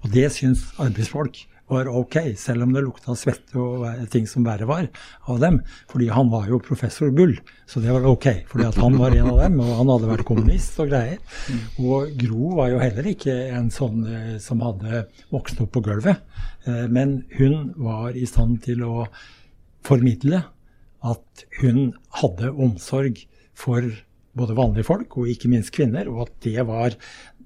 Og 0.04 0.12
det 0.12 0.28
syns 0.36 0.68
arbeidsfolk 0.78 1.42
var 1.70 1.88
ok, 1.90 2.16
selv 2.38 2.66
om 2.66 2.72
det 2.74 2.84
lukta 2.84 3.14
svette 3.18 3.58
og 3.58 3.86
ting 4.12 4.26
som 4.30 4.46
verre 4.46 4.68
var 4.68 4.86
av 5.26 5.40
dem. 5.42 5.60
Fordi 5.90 6.08
han 6.14 6.30
var 6.30 6.46
jo 6.50 6.60
professor 6.62 7.10
Bull, 7.14 7.34
så 7.66 7.82
det 7.82 7.94
var 7.94 8.06
ok. 8.06 8.28
Fordi 8.50 8.68
at 8.68 8.78
han 8.80 8.98
var 9.00 9.16
en 9.16 9.30
av 9.32 9.40
dem, 9.42 9.58
og 9.64 9.72
han 9.80 9.92
hadde 9.94 10.10
vært 10.12 10.26
kommunist 10.28 10.78
og 10.82 10.92
greier. 10.92 11.22
Og 11.82 12.12
Gro 12.20 12.52
var 12.60 12.70
jo 12.74 12.82
heller 12.82 13.10
ikke 13.10 13.34
en 13.56 13.70
sånn 13.74 14.04
eh, 14.06 14.34
som 14.42 14.62
hadde 14.64 15.06
vokst 15.34 15.62
opp 15.64 15.74
på 15.74 15.82
gulvet. 15.88 16.22
Eh, 16.66 16.84
men 16.92 17.20
hun 17.36 17.72
var 17.76 18.14
i 18.14 18.26
stand 18.30 18.62
til 18.66 18.84
å 18.86 19.08
formidle 19.86 20.44
at 21.06 21.46
hun 21.60 21.90
hadde 22.20 22.52
omsorg 22.52 23.20
for 23.56 23.84
både 24.36 24.56
vanlige 24.56 24.86
folk 24.86 25.16
og 25.18 25.30
ikke 25.32 25.50
minst 25.50 25.72
kvinner, 25.74 26.08
og 26.12 26.26
at 26.26 26.38
det 26.44 26.62
var 26.68 26.96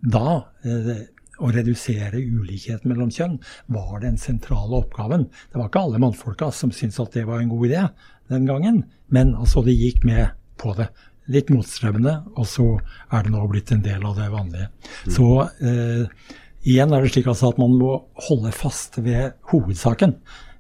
da 0.01 0.43
eh, 0.65 1.09
å 1.41 1.51
redusere 1.55 2.21
ulikheten 2.21 2.91
mellom 2.93 3.11
kjønn 3.15 3.39
var 3.73 4.01
den 4.05 4.19
sentrale 4.21 4.83
oppgaven. 4.83 5.27
Det 5.51 5.61
var 5.61 5.71
ikke 5.71 5.85
alle 5.87 6.03
mannfolka 6.03 6.51
som 6.55 6.73
syntes 6.75 7.01
at 7.03 7.17
det 7.17 7.27
var 7.29 7.43
en 7.43 7.53
god 7.53 7.71
idé 7.71 7.87
den 8.31 8.47
gangen, 8.47 8.85
men 9.11 9.33
altså 9.35 9.65
de 9.67 9.75
gikk 9.75 10.05
med 10.07 10.31
på 10.61 10.75
det. 10.79 10.91
Litt 11.31 11.51
motstrømmende, 11.53 12.15
og 12.39 12.47
så 12.49 12.67
er 13.15 13.27
det 13.27 13.33
nå 13.33 13.43
blitt 13.51 13.71
en 13.75 13.83
del 13.85 14.05
av 14.07 14.17
det 14.19 14.29
vanlige. 14.33 14.69
Mm. 15.07 15.13
Så 15.15 15.27
eh, 15.63 16.31
igjen 16.67 16.95
er 16.95 17.05
det 17.05 17.13
slik 17.15 17.29
altså 17.31 17.53
at 17.53 17.61
man 17.61 17.77
må 17.79 17.93
holde 18.29 18.51
fast 18.55 18.99
ved 18.99 19.37
hovedsaken. 19.53 20.17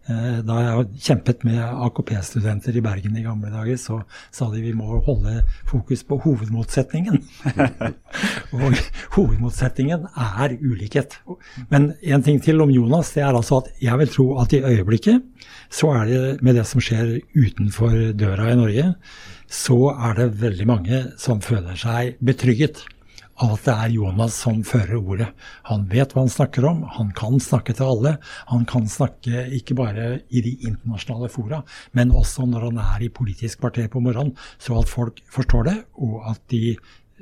Eh, 0.08 0.38
da 0.46 0.56
jeg 0.64 0.86
kjempet 1.04 1.42
med 1.44 1.60
AKP-studenter 1.60 2.76
i 2.78 2.82
Bergen 2.82 3.16
i 3.18 3.24
gamle 3.24 3.50
dager, 3.52 3.76
så 3.78 3.98
sa 4.32 4.48
de 4.52 4.62
vi 4.64 4.72
må 4.76 5.00
holde 5.04 5.42
fokus 5.68 6.02
på 6.08 6.16
hovedmotsetningen. 6.24 7.20
og 8.56 8.78
hovedmotsetningen 9.16 10.06
er 10.08 10.56
ulikhet. 10.56 11.18
Men 11.68 11.92
en 12.00 12.24
ting 12.26 12.40
til 12.42 12.64
om 12.64 12.72
Jonas, 12.72 13.12
det 13.14 13.26
er 13.26 13.36
altså 13.36 13.60
at 13.60 13.72
jeg 13.82 14.00
vil 14.00 14.14
tro 14.14 14.28
at 14.42 14.56
i 14.56 14.62
øyeblikket 14.64 15.20
så 15.70 15.92
er 16.00 16.08
det 16.08 16.22
med 16.42 16.56
det 16.58 16.66
som 16.66 16.82
skjer 16.82 17.18
utenfor 17.36 18.14
døra 18.18 18.50
i 18.50 18.58
Norge, 18.58 18.94
så 19.50 19.92
er 19.92 20.16
det 20.16 20.32
veldig 20.40 20.66
mange 20.66 21.04
som 21.20 21.42
føler 21.44 21.78
seg 21.78 22.16
betrygget 22.24 22.82
av 23.40 23.54
at 23.56 23.66
det 23.66 23.74
er 23.74 23.94
Jonas 23.94 24.36
som 24.44 24.60
fører 24.66 24.98
ordet. 24.98 25.28
Han 25.70 25.86
vet 25.90 26.12
hva 26.14 26.24
han 26.26 26.32
snakker 26.32 26.66
om, 26.68 26.82
han 26.96 27.12
kan 27.16 27.40
snakke 27.42 27.74
til 27.76 27.92
alle. 27.94 28.14
Han 28.52 28.66
kan 28.68 28.88
snakke 28.90 29.46
ikke 29.56 29.76
bare 29.78 30.10
i 30.28 30.44
de 30.44 30.56
internasjonale 30.68 31.30
fora, 31.32 31.62
men 31.96 32.12
også 32.12 32.46
når 32.48 32.68
han 32.68 32.82
er 32.84 33.06
i 33.06 33.12
Politisk 33.20 33.62
kvarter 33.64 33.88
på 33.92 34.02
morgenen, 34.04 34.36
så 34.58 34.78
at 34.80 34.90
folk 34.92 35.22
forstår 35.32 35.68
det, 35.70 35.78
og 36.00 36.22
at 36.30 36.42
de 36.52 36.76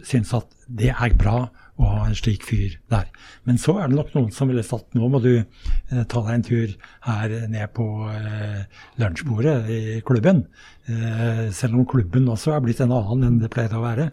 syns 0.07 0.31
at 0.37 0.51
det 0.69 0.93
er 0.93 1.17
bra 1.19 1.49
å 1.79 1.87
ha 1.87 2.07
en 2.09 2.17
slik 2.19 2.45
fyr 2.47 2.75
der. 2.91 3.07
Men 3.47 3.59
så 3.61 3.77
er 3.79 3.91
det 3.91 3.99
nok 3.99 4.11
noen 4.15 4.33
som 4.35 4.51
ville 4.51 4.65
sagt 4.67 4.97
nå 4.99 5.09
må 5.11 5.21
du 5.23 5.33
eh, 5.39 6.03
ta 6.11 6.23
deg 6.25 6.33
en 6.35 6.47
tur 6.47 6.73
her 7.07 7.35
ned 7.51 7.73
på 7.77 7.87
eh, 8.13 8.65
lunsjbordet 8.99 9.57
i 9.75 9.81
klubben. 10.07 10.45
Eh, 10.91 11.45
selv 11.55 11.79
om 11.79 11.87
klubben 11.89 12.29
også 12.31 12.55
er 12.55 12.65
blitt 12.65 12.83
en 12.83 12.95
annen 12.95 13.29
enn 13.29 13.39
det 13.43 13.53
pleide 13.55 13.79
å 13.79 13.85
være. 13.87 14.11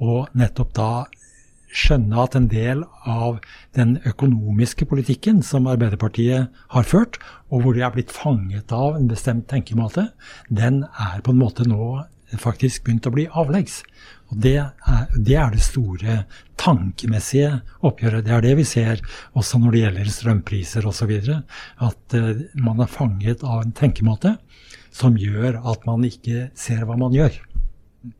Og 0.00 0.34
nettopp 0.38 0.74
da 0.78 0.90
skjønne 1.72 2.18
at 2.22 2.36
en 2.38 2.48
del 2.50 2.84
av 3.04 3.38
den 3.76 3.96
økonomiske 4.08 4.86
politikken 4.88 5.42
som 5.46 5.68
Arbeiderpartiet 5.70 6.52
har 6.74 6.88
ført, 6.88 7.18
og 7.50 7.62
hvor 7.62 7.76
de 7.76 7.84
er 7.86 7.94
blitt 7.94 8.14
fanget 8.14 8.72
av 8.74 8.98
en 8.98 9.08
bestemt 9.10 9.48
tenkemåte, 9.52 10.10
den 10.48 10.84
er 10.98 11.22
på 11.24 11.34
en 11.34 11.42
måte 11.42 11.66
nå 11.68 12.04
faktisk 12.34 12.86
begynt 12.86 13.06
å 13.06 13.14
bli 13.14 13.26
avleggs. 13.30 13.82
Og 14.30 14.40
det 14.42 14.56
er, 14.58 15.02
det 15.14 15.36
er 15.38 15.52
det 15.54 15.62
store 15.62 16.16
tankemessige 16.58 17.60
oppgjøret. 17.86 18.26
Det 18.26 18.34
er 18.34 18.46
det 18.46 18.54
vi 18.58 18.66
ser 18.66 19.02
også 19.38 19.60
når 19.62 19.74
det 19.74 19.82
gjelder 19.84 20.14
strømpriser 20.16 20.88
osv. 20.90 21.12
At 21.86 22.16
uh, 22.18 22.32
man 22.58 22.82
er 22.82 22.90
fanget 22.90 23.46
av 23.46 23.62
en 23.62 23.76
tenkemåte 23.76 24.36
som 24.96 25.18
gjør 25.20 25.60
at 25.62 25.86
man 25.86 26.06
ikke 26.08 26.48
ser 26.58 26.86
hva 26.88 26.98
man 26.98 27.14
gjør. 27.14 27.36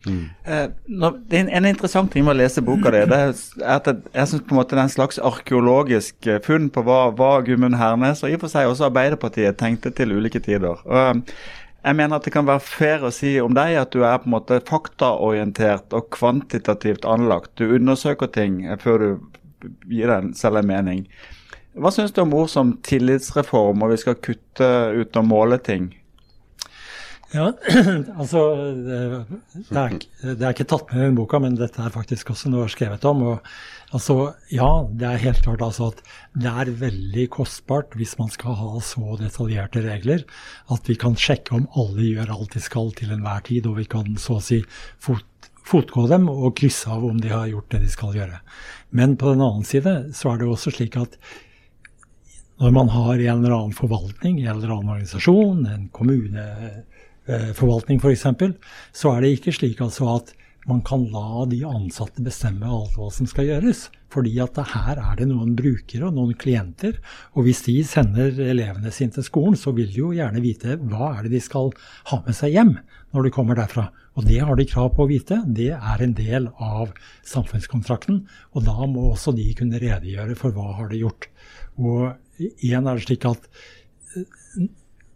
Mm. 0.07 0.23
Eh, 0.45 0.65
en, 1.39 1.49
en, 1.49 1.69
interessant 1.69 2.11
ting 2.13 2.25
med 2.27 2.37
å 2.37 2.41
lese 2.41 2.63
boka 2.65 2.93
di, 2.95 3.03
er 3.03 3.35
at 3.67 3.91
jeg 3.91 4.31
synes 4.31 4.47
på 4.49 4.63
det 4.63 4.77
er 4.77 4.83
en 4.85 4.93
slags 4.93 5.21
arkeologisk 5.23 6.29
eh, 6.31 6.41
funn 6.45 6.71
på 6.73 6.83
hva, 6.87 7.07
hva 7.17 7.37
Gudmund 7.47 7.79
Hernes 7.81 8.25
og 8.25 8.33
i 8.33 8.39
og 8.39 8.45
for 8.45 8.53
seg 8.53 8.71
også 8.71 8.89
Arbeiderpartiet 8.89 9.59
tenkte 9.61 9.93
til 9.95 10.15
ulike 10.17 10.43
tider. 10.43 10.83
Og 10.87 11.01
eh, 11.03 11.39
jeg 11.87 11.99
mener 12.01 12.19
at 12.19 12.27
det 12.27 12.35
kan 12.35 12.49
være 12.49 12.65
fair 12.67 13.07
å 13.07 13.13
si 13.15 13.37
om 13.39 13.55
deg 13.55 13.77
at 13.79 13.95
du 13.95 14.03
er 14.03 14.19
på 14.19 14.27
en 14.27 14.35
måte 14.35 14.59
faktaorientert 14.67 15.95
og 15.95 16.09
kvantitativt 16.17 17.07
anlagt. 17.07 17.53
Du 17.61 17.77
undersøker 17.77 18.33
ting 18.35 18.65
før 18.83 19.03
du 19.03 19.11
gir 19.91 20.11
deg 20.11 20.33
selv 20.39 20.63
en 20.63 20.71
mening. 20.71 21.05
Hva 21.77 21.93
syns 21.93 22.15
du 22.17 22.23
om 22.25 22.35
ord 22.35 22.51
som 22.51 22.75
tillitsreform 22.87 23.85
og 23.85 23.93
vi 23.93 24.01
skal 24.03 24.19
kutte 24.19 24.73
ut 24.97 25.21
og 25.21 25.29
måle 25.29 25.61
ting? 25.63 25.93
Ja, 27.35 27.49
altså 28.21 28.41
det 28.87 28.97
er, 28.97 29.95
det 30.23 30.35
er, 30.37 30.53
ikke 30.53 30.67
tatt 30.71 30.93
med 30.93 31.01
i 31.01 31.07
den 31.09 31.17
boka, 31.19 31.41
men 31.43 31.57
dette 31.59 31.83
er 31.83 31.95
faktisk 31.95 32.31
også 32.31 32.53
noe 32.53 32.63
jeg 32.63 32.69
har 32.69 32.75
skrevet 32.77 33.07
om. 33.11 33.25
og 33.33 33.97
altså, 33.97 34.17
Ja, 34.55 34.71
det 34.87 35.09
er 35.09 35.25
helt 35.25 35.43
klart 35.43 35.65
altså 35.67 35.91
at 35.91 36.03
det 36.39 36.53
er 36.53 36.71
veldig 36.85 37.27
kostbart 37.35 37.97
hvis 37.99 38.15
man 38.21 38.31
skal 38.31 38.55
ha 38.61 38.71
så 38.85 39.19
detaljerte 39.19 39.83
regler 39.89 40.23
at 40.73 40.87
vi 40.87 40.99
kan 41.03 41.19
sjekke 41.19 41.59
om 41.59 41.67
alle 41.75 42.07
gjør 42.07 42.31
alt 42.37 42.55
de 42.55 42.63
skal 42.63 42.95
til 42.95 43.11
enhver 43.17 43.43
tid, 43.51 43.67
og 43.67 43.81
vi 43.81 43.89
kan 43.91 44.15
så 44.23 44.39
å 44.39 44.45
si 44.45 44.63
fot, 45.03 45.51
fotgå 45.67 46.07
dem 46.13 46.31
og 46.31 46.55
krysse 46.61 46.91
av 46.95 47.05
om 47.09 47.19
de 47.19 47.35
har 47.35 47.51
gjort 47.51 47.73
det 47.75 47.83
de 47.83 47.91
skal 47.91 48.15
gjøre. 48.15 48.39
Men 48.95 49.19
på 49.19 49.35
den 49.35 49.43
annen 49.43 49.67
side 49.67 49.99
så 50.15 50.31
er 50.31 50.41
det 50.41 50.53
også 50.53 50.79
slik 50.79 50.95
at 51.01 51.19
når 52.63 52.71
man 52.73 52.89
har 52.89 53.19
en 53.19 53.43
eller 53.43 53.53
annen 53.53 53.75
forvaltning, 53.77 54.39
en 54.41 54.55
eller 54.55 54.71
annen 54.73 54.95
organisasjon, 54.95 55.67
en 55.69 55.89
kommune 55.93 56.45
forvaltning 57.27 58.01
f.eks., 58.01 58.27
så 58.95 59.15
er 59.15 59.25
det 59.25 59.37
ikke 59.37 59.55
slik 59.57 59.81
altså 59.85 60.11
at 60.17 60.35
man 60.67 60.81
kan 60.83 61.05
la 61.13 61.45
de 61.47 61.61
ansatte 61.67 62.23
bestemme 62.27 62.67
alt 62.67 62.97
hva 62.99 63.07
som 63.15 63.29
skal 63.31 63.47
gjøres. 63.47 63.85
Fordi 64.11 64.33
at 64.43 64.59
her 64.73 64.99
er 64.99 65.19
det 65.19 65.29
noen 65.31 65.53
brukere 65.59 66.09
og 66.09 66.17
noen 66.17 66.35
klienter. 66.39 66.99
Og 67.39 67.47
hvis 67.47 67.63
de 67.67 67.77
sender 67.87 68.35
elevene 68.43 68.91
sine 68.95 69.15
til 69.15 69.27
skolen, 69.27 69.55
så 69.59 69.71
vil 69.77 69.93
de 69.93 70.01
jo 70.01 70.11
gjerne 70.17 70.43
vite 70.43 70.79
hva 70.81 71.13
er 71.13 71.27
det 71.27 71.37
de 71.37 71.43
skal 71.45 71.71
ha 72.11 72.19
med 72.27 72.35
seg 72.39 72.57
hjem 72.57 72.75
når 73.15 73.29
de 73.29 73.35
kommer 73.35 73.59
derfra. 73.59 73.89
Og 74.19 74.27
det 74.27 74.41
har 74.43 74.59
de 74.59 74.67
krav 74.67 74.91
på 74.97 75.05
å 75.05 75.11
vite. 75.11 75.39
Det 75.47 75.71
er 75.77 76.03
en 76.03 76.17
del 76.19 76.49
av 76.59 76.95
samfunnskontrakten. 77.29 78.25
Og 78.57 78.67
da 78.67 78.91
må 78.91 79.13
også 79.13 79.37
de 79.37 79.47
kunne 79.59 79.83
redegjøre 79.83 80.39
for 80.39 80.57
hva 80.57 80.73
har 80.81 80.91
de 80.91 81.03
gjort. 81.05 81.31
Og 81.79 82.11
igjen 82.43 82.91
er 82.91 82.99
det 82.99 83.07
slik 83.07 83.29
at 83.29 83.47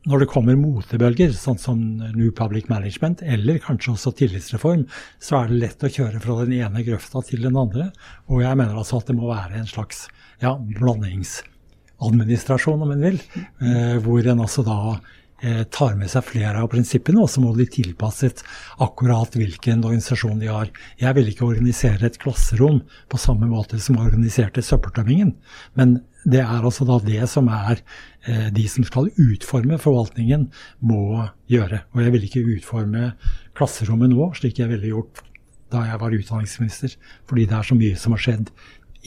når 0.08 0.22
det 0.22 0.30
kommer 0.32 0.56
motebølger, 0.56 1.34
sånn 1.36 1.58
som 1.60 1.76
New 2.14 2.30
Public 2.32 2.70
Management, 2.72 3.20
eller 3.20 3.58
kanskje 3.60 3.92
også 3.92 4.14
tillitsreform, 4.16 4.86
så 5.20 5.36
er 5.42 5.50
det 5.50 5.58
lett 5.60 5.84
å 5.84 5.90
kjøre 5.92 6.16
fra 6.22 6.38
den 6.40 6.54
ene 6.56 6.80
grøfta 6.86 7.20
til 7.28 7.42
den 7.44 7.56
andre. 7.60 7.90
Og 8.32 8.40
jeg 8.40 8.56
mener 8.56 8.76
altså 8.80 8.96
at 9.00 9.06
det 9.10 9.16
må 9.18 9.28
være 9.28 9.58
en 9.60 9.68
slags 9.68 10.08
ja, 10.40 10.56
blandingsadministrasjon, 10.56 12.82
om 12.86 12.92
en 12.96 13.06
vil, 13.10 13.20
eh, 13.60 13.96
hvor 14.00 14.24
en 14.24 14.40
altså 14.40 14.64
da 14.64 14.96
eh, 15.44 15.68
tar 15.68 15.94
med 16.00 16.08
seg 16.12 16.24
flere 16.30 16.60
av 16.62 16.68
prinsippene, 16.72 17.20
og 17.20 17.28
så 17.28 17.40
må 17.44 17.52
de 17.58 17.66
tilpasses 17.68 18.40
akkurat 18.80 19.36
hvilken 19.36 19.84
organisasjon 19.84 20.40
de 20.40 20.48
har. 20.48 20.72
Jeg 21.02 21.12
vil 21.18 21.28
ikke 21.28 21.50
organisere 21.52 22.06
et 22.08 22.16
klasserom 22.24 22.80
på 23.12 23.16
samme 23.20 23.46
måte 23.52 23.76
som 23.84 24.00
organiserte 24.00 24.64
søppeltømmingen, 24.64 25.36
men 25.76 26.00
det 26.24 26.42
er 26.42 26.64
altså 26.64 26.84
da 26.88 26.98
det 27.04 27.22
som 27.30 27.48
er 27.52 27.80
eh, 28.26 28.48
de 28.52 28.66
som 28.68 28.84
skal 28.86 29.10
utforme 29.20 29.78
forvaltningen, 29.80 30.48
må 30.80 31.26
gjøre. 31.50 31.84
Og 31.94 32.04
jeg 32.04 32.14
vil 32.14 32.26
ikke 32.28 32.46
utforme 32.56 33.12
klasserommet 33.56 34.12
nå, 34.12 34.30
slik 34.38 34.60
jeg 34.60 34.70
ville 34.72 34.92
gjort 34.92 35.22
da 35.70 35.84
jeg 35.86 36.00
var 36.02 36.16
utdanningsminister. 36.16 36.96
Fordi 37.30 37.46
det 37.48 37.56
er 37.56 37.66
så 37.66 37.78
mye 37.78 37.98
som 37.98 38.16
har 38.16 38.24
skjedd 38.24 38.50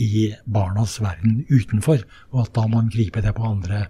i 0.02 0.30
barnas 0.50 0.98
verden 1.04 1.44
utenfor, 1.52 2.02
og 2.34 2.46
at 2.48 2.54
da 2.56 2.66
må 2.66 2.80
man 2.80 2.94
gripe 2.94 3.22
det 3.22 3.36
på 3.38 3.46
andre, 3.46 3.88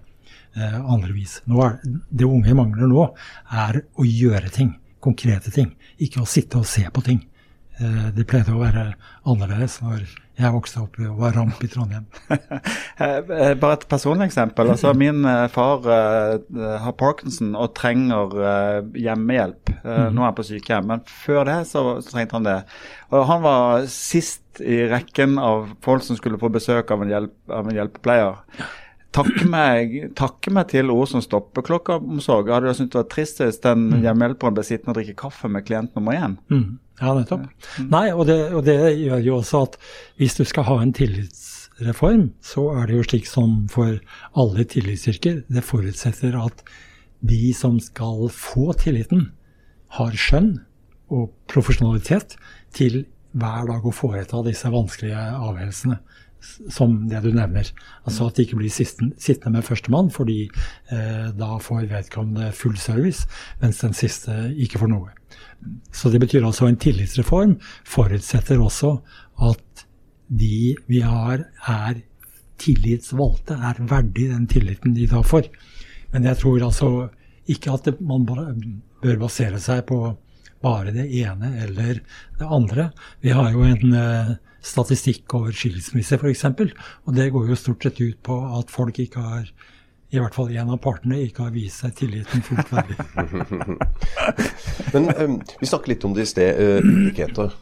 eh, 0.57 0.79
andre 0.81 1.13
vis. 1.15 1.39
Er, 1.47 1.79
det 1.83 2.27
unge 2.27 2.57
mangler 2.57 2.91
nå, 2.91 3.07
er 3.51 3.83
å 3.95 4.07
gjøre 4.07 4.51
ting. 4.51 4.75
Konkrete 5.03 5.51
ting. 5.51 5.73
Ikke 5.99 6.23
å 6.23 6.29
sitte 6.29 6.59
og 6.59 6.67
se 6.67 6.83
på 6.91 7.03
ting. 7.05 7.23
Eh, 7.79 8.11
det 8.15 8.27
pleide 8.27 8.53
å 8.53 8.61
være 8.61 8.93
annerledes 9.23 9.79
når 9.83 10.03
jeg 10.33 10.49
vokste 10.49 10.81
opp 10.81 10.97
og 10.97 11.19
var 11.21 11.35
ramp 11.37 11.61
i 11.63 11.69
Trondheim. 11.71 12.07
Eh, 13.03 13.15
eh, 13.17 13.55
bare 13.57 13.73
et 13.73 13.87
personlig 13.89 14.27
eksempel. 14.27 14.69
Altså, 14.69 14.91
min 14.93 15.25
far 15.49 15.81
uh, 15.81 16.75
har 16.83 16.93
parkinson 16.93 17.55
og 17.57 17.71
trenger 17.73 18.35
uh, 18.37 18.91
hjemmehjelp. 18.93 19.71
Uh, 19.79 19.87
mm. 19.87 20.13
Nå 20.13 20.21
er 20.21 20.27
han 20.27 20.37
på 20.37 20.45
sykehjem, 20.45 20.91
men 20.91 21.01
før 21.09 21.49
det 21.49 21.57
så, 21.71 21.81
så, 22.05 22.13
trengte 22.13 22.37
han 22.37 22.45
det. 22.45 22.59
Og 23.09 23.25
Han 23.31 23.41
var 23.43 23.87
sist 23.89 24.61
i 24.61 24.83
rekken 24.91 25.39
av 25.41 25.73
folk 25.83 26.05
som 26.05 26.21
skulle 26.21 26.37
få 26.39 26.53
besøk 26.53 26.93
av 26.93 27.01
en, 27.01 27.11
hjelp, 27.15 27.35
av 27.49 27.65
en 27.65 27.81
hjelpepleier 27.81 28.69
takke 29.13 29.49
meg, 29.49 29.93
takke 30.17 30.53
meg 30.53 30.69
til 30.73 30.91
ord 30.93 31.11
som 31.11 31.23
stoppeklokkeomsorg. 31.23 32.49
Hadde 32.53 32.71
du 32.71 32.77
syntes 32.77 32.95
det 32.95 33.01
var 33.01 33.11
trist 33.11 33.41
hvis 33.43 33.61
den 33.63 33.87
mm. 33.91 33.99
hjemmehjelperen 34.05 34.57
ble 34.57 34.65
sittende 34.67 34.93
og 34.93 34.99
drikke 34.99 35.19
kaffe 35.25 35.51
med 35.51 35.65
klient 35.67 35.93
nummer 35.97 36.17
én? 36.17 36.37
Mm. 36.53 36.79
Ja, 37.03 37.13
nettopp. 37.17 37.45
Mm. 37.77 37.89
Nei, 37.91 38.05
og 38.13 38.25
det, 38.29 38.39
og 38.55 38.63
det, 38.67 38.77
gjør 39.03 39.23
jo 39.25 39.37
også 39.41 39.63
at 39.67 39.77
hvis 40.21 40.37
du 40.39 40.43
skal 40.47 40.67
ha 40.69 40.79
en 40.81 40.93
tillitsreform, 40.95 42.29
så 42.43 42.69
er 42.77 42.87
det 42.87 42.99
jo 42.99 43.05
slik 43.09 43.29
som 43.29 43.63
for 43.71 43.99
alle 44.39 44.65
tillitsyrker. 44.71 45.43
Det 45.51 45.65
forutsetter 45.67 46.37
at 46.39 46.63
de 47.23 47.53
som 47.55 47.79
skal 47.83 48.27
få 48.33 48.71
tilliten, 48.79 49.31
har 49.93 50.15
skjønn 50.17 50.55
og 51.13 51.27
profesjonalitet 51.51 52.33
til 52.73 53.03
hver 53.37 53.67
dag 53.69 53.83
å 53.85 53.93
foreta 53.93 54.39
disse 54.45 54.71
vanskelige 54.73 55.19
avgjørelsene 55.19 55.99
som 56.71 56.95
det 57.09 57.21
du 57.23 57.31
nevner. 57.33 57.69
Altså 58.07 58.27
at 58.27 58.37
de 58.37 58.45
ikke 58.45 58.59
blir 58.59 58.73
sittende 58.73 59.53
med 59.55 59.65
førstemann, 59.67 60.11
fordi 60.13 60.45
eh, 60.91 61.27
da 61.37 61.57
får 61.61 61.89
vedkommende 61.91 62.51
full 62.55 62.77
service, 62.79 63.27
mens 63.61 63.81
den 63.83 63.95
siste 63.97 64.35
ikke 64.53 64.81
får 64.83 64.93
noe. 64.93 65.13
Så 65.95 66.11
det 66.11 66.21
betyr 66.23 66.45
altså 66.45 66.67
en 66.67 66.79
tillitsreform 66.79 67.55
forutsetter 67.87 68.61
også 68.61 68.97
at 69.43 69.85
de 70.27 70.75
vi 70.89 71.03
har, 71.05 71.45
er 71.69 72.01
tillitsvalgte, 72.61 73.57
er 73.57 73.81
verdig 73.89 74.29
den 74.31 74.47
tilliten 74.49 74.95
de 74.95 75.07
da 75.09 75.21
får. 75.25 75.49
Men 76.13 76.27
jeg 76.29 76.39
tror 76.41 76.67
altså 76.67 76.89
ikke 77.49 77.73
at 77.73 77.89
det, 77.89 77.97
man 78.01 78.25
bør 78.27 79.17
basere 79.21 79.59
seg 79.61 79.83
på 79.89 79.99
bare 80.63 80.93
det 80.95 81.09
ene 81.19 81.51
eller 81.65 81.99
det 82.39 82.47
andre. 82.47 82.89
Vi 83.23 83.33
har 83.35 83.51
jo 83.51 83.65
en 83.67 83.95
uh, 83.97 84.33
statistikk 84.63 85.33
over 85.37 85.53
skilsmisse 85.55 86.17
f.eks., 86.19 86.45
og 86.47 87.15
det 87.17 87.29
går 87.33 87.51
jo 87.51 87.59
stort 87.59 87.83
sett 87.83 88.01
ut 88.01 88.19
på 88.23 88.39
at 88.59 88.71
folk 88.71 88.99
ikke 89.03 89.23
har 89.23 89.49
i 90.13 90.19
hvert 90.21 90.35
fall 90.37 90.51
en 90.53 90.73
av 90.75 90.79
partene 90.81 91.23
ikke 91.25 91.47
har 91.47 91.53
vist 91.55 91.81
seg 91.81 91.93
tilliten 91.97 92.43
fullt 92.45 92.69
verdig. 92.69 92.97
Men 94.93 95.07
um, 95.17 95.37
vi 95.57 95.69
snakket 95.69 95.89
litt 95.89 96.05
om 96.05 96.13
det 96.13 96.27
i 96.27 96.29
sted, 96.29 96.59
uh, 96.59 96.85
ulikheter. 96.85 97.55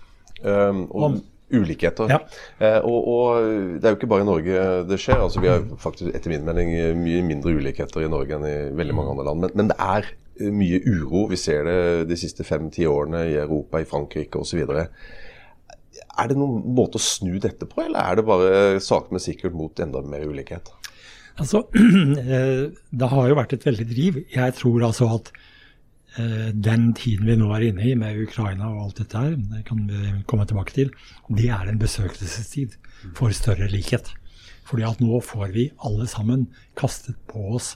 Um, 0.44 0.82
og 0.90 1.06
om, 1.08 1.16
ulikheter. 1.52 2.12
Ja. 2.12 2.20
Uh, 2.60 2.90
og, 2.90 3.08
og, 3.14 3.48
det 3.80 3.88
er 3.88 3.96
jo 3.96 4.02
ikke 4.02 4.12
bare 4.12 4.26
i 4.26 4.28
Norge 4.28 4.66
det 4.90 5.00
skjer. 5.00 5.24
altså 5.24 5.44
Vi 5.44 5.52
har 5.52 5.64
faktisk 5.80 6.12
etter 6.12 6.34
min 6.34 6.44
mening 6.48 6.76
mye 7.00 7.24
mindre 7.30 7.56
ulikheter 7.56 8.04
i 8.04 8.12
Norge 8.12 8.36
enn 8.36 8.48
i 8.50 8.58
veldig 8.76 9.00
mange 9.00 9.16
andre 9.16 9.30
land. 9.30 9.46
Men, 9.46 9.56
men 9.56 9.72
det 9.72 9.80
er 9.80 10.12
mye 10.52 10.84
uro. 10.84 11.30
Vi 11.32 11.40
ser 11.40 11.64
det 11.70 11.82
de 12.12 12.20
siste 12.20 12.44
fem-ti 12.48 12.84
årene 12.90 13.30
i 13.32 13.40
Europa, 13.40 13.80
i 13.80 13.88
Frankrike 13.88 14.44
osv. 14.44 14.66
Er 16.20 16.32
det 16.32 16.38
noen 16.40 16.64
måte 16.76 17.00
å 17.00 17.04
snu 17.04 17.38
dette 17.40 17.68
på, 17.70 17.86
eller 17.86 18.02
er 18.04 18.20
det 18.20 18.28
bare 18.28 18.82
sakte, 18.84 19.16
men 19.16 19.24
sikkert 19.24 19.56
mot 19.56 19.80
enda 19.80 20.04
mer 20.04 20.26
ulikhet? 20.28 20.72
Altså, 21.40 21.64
eh, 22.36 22.68
Det 22.92 23.10
har 23.14 23.30
jo 23.30 23.40
vært 23.40 23.56
et 23.56 23.66
veldig 23.66 23.88
driv. 23.90 24.22
Jeg 24.34 24.56
tror 24.60 24.88
altså 24.90 25.08
at 25.16 25.32
eh, 26.20 26.50
den 26.52 26.92
tiden 26.98 27.30
vi 27.30 27.38
nå 27.40 27.52
er 27.56 27.70
inne 27.70 27.86
i 27.88 27.98
med 27.98 28.20
Ukraina 28.26 28.70
og 28.74 28.88
alt 28.88 29.04
dette 29.04 29.24
her, 29.24 29.38
det 29.54 29.64
kan 29.70 29.86
vi 29.90 30.16
komme 30.30 30.48
tilbake 30.50 30.76
til, 30.76 30.92
det 31.32 31.48
er 31.50 31.72
en 31.72 31.82
besøkelsestid 31.82 32.76
for 33.18 33.34
større 33.36 33.72
likhet. 33.72 34.12
Fordi 34.68 34.86
at 34.88 35.02
nå 35.04 35.20
får 35.26 35.56
vi 35.56 35.70
alle 35.84 36.08
sammen 36.08 36.50
kastet 36.80 37.18
på 37.32 37.56
oss 37.58 37.76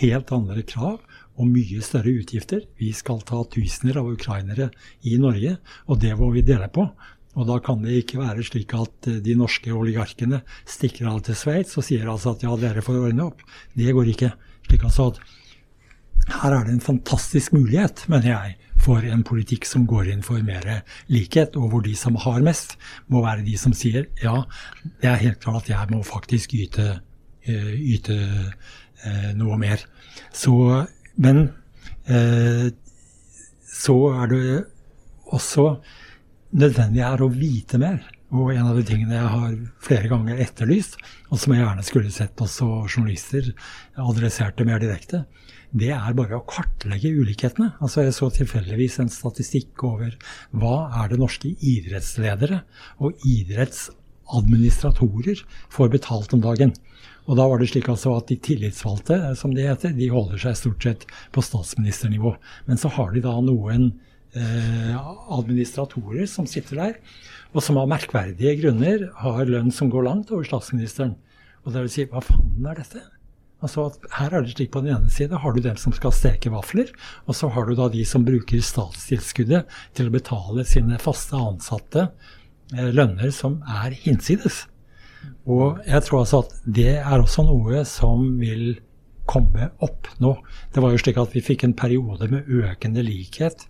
helt 0.00 0.30
andre 0.32 0.62
krav 0.62 1.00
og 1.40 1.48
mye 1.48 1.80
større 1.84 2.12
utgifter. 2.20 2.66
Vi 2.78 2.92
skal 2.96 3.22
ta 3.26 3.42
tusener 3.50 3.98
av 4.00 4.10
ukrainere 4.12 4.70
i 5.08 5.16
Norge, 5.20 5.56
og 5.88 6.00
det 6.02 6.12
må 6.18 6.30
vi 6.34 6.44
dele 6.46 6.68
på. 6.72 6.86
Og 7.38 7.46
da 7.46 7.58
kan 7.62 7.82
det 7.84 8.00
ikke 8.00 8.20
være 8.20 8.44
slik 8.46 8.72
at 8.74 9.08
eh, 9.10 9.20
de 9.22 9.36
norske 9.38 9.70
oligarkene 9.74 10.42
stikker 10.68 11.10
av 11.12 11.20
til 11.26 11.38
Sveits 11.38 11.76
og 11.78 11.86
sier 11.86 12.08
altså 12.10 12.34
at 12.34 12.42
ja, 12.46 12.56
dere 12.58 12.82
får 12.82 13.04
ordne 13.04 13.28
opp. 13.30 13.44
Det 13.78 13.92
går 13.94 14.10
ikke. 14.14 14.32
Slik 14.66 14.86
altså 14.88 15.12
at 15.12 15.20
her 16.30 16.54
er 16.54 16.66
det 16.66 16.74
en 16.76 16.84
fantastisk 16.84 17.54
mulighet, 17.56 18.04
mener 18.10 18.28
jeg, 18.30 18.56
for 18.80 19.04
en 19.04 19.22
politikk 19.26 19.66
som 19.66 19.86
går 19.88 20.10
inn 20.12 20.22
for 20.24 20.42
mer 20.46 20.66
likhet, 21.10 21.56
og 21.58 21.72
hvor 21.72 21.82
de 21.84 21.94
som 21.98 22.16
har 22.22 22.42
mest, 22.44 22.76
må 23.12 23.22
være 23.24 23.44
de 23.46 23.56
som 23.60 23.74
sier 23.76 24.06
ja, 24.22 24.36
det 25.02 25.10
er 25.10 25.24
helt 25.24 25.40
klart 25.42 25.66
at 25.66 25.72
jeg 25.72 25.90
må 25.90 26.02
faktisk 26.06 26.54
yte, 26.56 26.86
uh, 27.48 27.72
yte 27.74 28.18
uh, 28.20 29.30
noe 29.36 29.58
mer. 29.60 29.82
Så, 30.32 30.54
men 31.20 31.48
så 33.70 33.96
er 34.10 34.30
det 34.30 34.46
også 35.30 35.66
nødvendig 36.50 37.02
er 37.06 37.22
å 37.22 37.28
vite 37.32 37.78
mer. 37.80 38.00
Og 38.30 38.52
en 38.54 38.66
av 38.70 38.76
de 38.78 38.84
tingene 38.86 39.16
jeg 39.16 39.30
har 39.32 39.54
flere 39.82 40.08
ganger 40.10 40.42
etterlyst, 40.44 40.96
og 41.30 41.38
som 41.42 41.52
jeg 41.54 41.62
gjerne 41.64 41.84
skulle 41.86 42.10
sett 42.14 42.42
også 42.42 42.66
journalister 42.86 43.44
adresserte 43.98 44.64
mer 44.68 44.78
direkte, 44.82 45.18
det 45.70 45.90
er 45.94 46.16
bare 46.18 46.36
å 46.38 46.46
kartlegge 46.50 47.10
ulikhetene. 47.14 47.68
Altså 47.82 48.02
Jeg 48.02 48.14
så 48.16 48.26
tilfeldigvis 48.34 48.98
en 49.02 49.10
statistikk 49.10 49.82
over 49.86 50.10
hva 50.50 50.90
er 51.02 51.08
det 51.10 51.18
norske 51.20 51.48
idrettsledere 51.58 52.58
og 52.98 53.12
idrettsadministratorer 53.26 55.38
får 55.70 55.88
betalt 55.94 56.32
om 56.34 56.40
dagen. 56.42 56.72
Og 57.30 57.36
da 57.38 57.44
var 57.46 57.58
det 57.60 57.68
slik 57.70 57.86
altså 57.92 58.16
at 58.18 58.26
de 58.30 58.36
tillitsvalgte, 58.42 59.16
som 59.38 59.50
de 59.54 59.68
heter, 59.68 59.90
de 59.94 60.08
holder 60.10 60.38
seg 60.42 60.56
stort 60.58 60.82
sett 60.86 61.02
på 61.34 61.40
statsministernivå. 61.46 62.30
Men 62.66 62.76
så 62.80 62.88
har 62.96 63.08
de 63.14 63.20
da 63.22 63.34
noen 63.44 63.82
Eh, 64.30 64.96
administratorer 65.34 66.26
som 66.30 66.46
sitter 66.46 66.78
der, 66.78 66.98
og 67.50 67.64
som 67.66 67.80
av 67.80 67.88
merkverdige 67.90 68.60
grunner 68.60 69.08
har 69.24 69.48
lønn 69.48 69.72
som 69.74 69.88
går 69.90 70.04
langt 70.06 70.30
over 70.30 70.46
statsministeren. 70.46 71.16
Og 71.64 71.74
det 71.74 71.82
vil 71.82 71.90
si, 71.90 72.04
hva 72.06 72.22
faen 72.22 72.68
er 72.70 72.78
dette? 72.78 73.02
Altså 73.60 73.88
Her 74.14 74.36
er 74.36 74.44
det 74.44 74.54
slik 74.54 74.70
på 74.72 74.84
den 74.84 74.94
ene 74.94 75.10
side 75.12 75.36
har 75.42 75.52
du 75.52 75.58
dem 75.60 75.76
som 75.76 75.92
skal 75.92 76.14
steke 76.14 76.52
vafler, 76.54 76.92
og 77.26 77.34
så 77.36 77.50
har 77.52 77.66
du 77.66 77.74
da 77.74 77.90
de 77.92 78.04
som 78.06 78.22
bruker 78.24 78.62
statstilskuddet 78.64 79.66
til 79.98 80.08
å 80.08 80.14
betale 80.14 80.64
sine 80.64 81.00
faste 81.02 81.34
ansatte 81.36 82.06
eh, 82.06 82.92
lønner 82.94 83.34
som 83.34 83.58
er 83.66 83.98
hinsides. 83.98 84.62
Og 85.50 85.82
jeg 85.90 86.06
tror 86.06 86.22
altså 86.22 86.44
at 86.46 86.54
det 86.64 86.94
er 87.00 87.18
også 87.18 87.44
noe 87.50 87.82
som 87.88 88.38
vil 88.38 88.78
komme 89.30 89.68
opp 89.84 90.08
nå. 90.22 90.36
Det 90.72 90.82
var 90.82 90.94
jo 90.94 91.00
slik 91.02 91.18
at 91.20 91.34
vi 91.34 91.42
fikk 91.44 91.66
en 91.66 91.76
periode 91.76 92.30
med 92.30 92.48
økende 92.62 93.02
likhet 93.06 93.66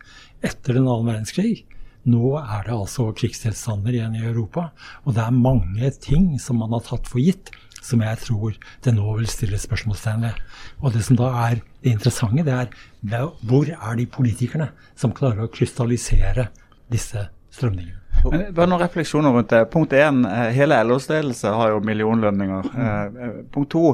etter 0.47 0.77
den 0.77 0.89
annen 0.89 1.09
verdenskrig. 1.11 1.65
Nå 2.09 2.37
er 2.41 2.65
det 2.65 2.75
altså 2.75 3.11
krigstilstander 3.17 3.97
igjen 3.97 4.17
i 4.17 4.25
Europa. 4.25 4.71
Og 5.05 5.17
det 5.17 5.25
er 5.25 5.37
mange 5.37 5.91
ting 6.01 6.33
som 6.41 6.63
man 6.63 6.73
har 6.77 6.85
tatt 6.87 7.09
for 7.11 7.21
gitt, 7.21 7.53
som 7.81 8.03
jeg 8.05 8.21
tror 8.25 8.57
det 8.85 8.95
nå 8.97 9.15
vil 9.19 9.29
stille 9.29 9.61
spørsmålstegn 9.61 10.25
ved. 10.25 10.41
Og 10.81 10.95
det 10.97 11.05
som 11.07 11.19
da 11.21 11.31
er 11.47 11.61
det 11.61 11.95
interessante, 11.95 12.45
det 12.45 12.57
er 12.57 13.31
hvor 13.49 13.69
er 13.69 14.01
de 14.01 14.09
politikerne 14.09 14.71
som 14.97 15.15
klarer 15.17 15.47
å 15.47 15.53
krystallisere 15.53 16.49
disse 16.93 17.29
strømningene? 17.53 17.99
Men 18.31 18.51
bare 18.53 18.69
noen 18.69 18.83
refleksjoner 18.83 19.33
rundt 19.33 19.53
det. 19.53 19.63
Punkt 19.73 19.95
én, 19.97 20.25
eh, 20.29 20.51
hele 20.53 20.77
LOs 20.85 21.09
ledelse 21.09 21.49
har 21.57 21.71
jo 21.73 21.81
millionlønninger. 21.81 22.69
Mm. 22.75 23.47
Punkt 23.53 23.71
to, 23.73 23.85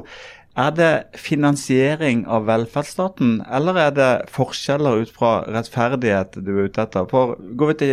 er 0.56 0.70
det 0.76 0.92
finansiering 1.20 2.24
av 2.32 2.46
velferdsstaten, 2.48 3.42
eller 3.52 3.80
er 3.80 3.90
det 3.96 4.12
forskjeller 4.32 5.02
ut 5.04 5.12
fra 5.12 5.42
rettferdighet 5.52 6.38
du 6.40 6.54
er 6.54 6.70
ute 6.70 6.86
etter? 6.86 7.08
For 7.10 7.36
Går 7.60 7.72
vi 7.72 7.76
til, 7.82 7.92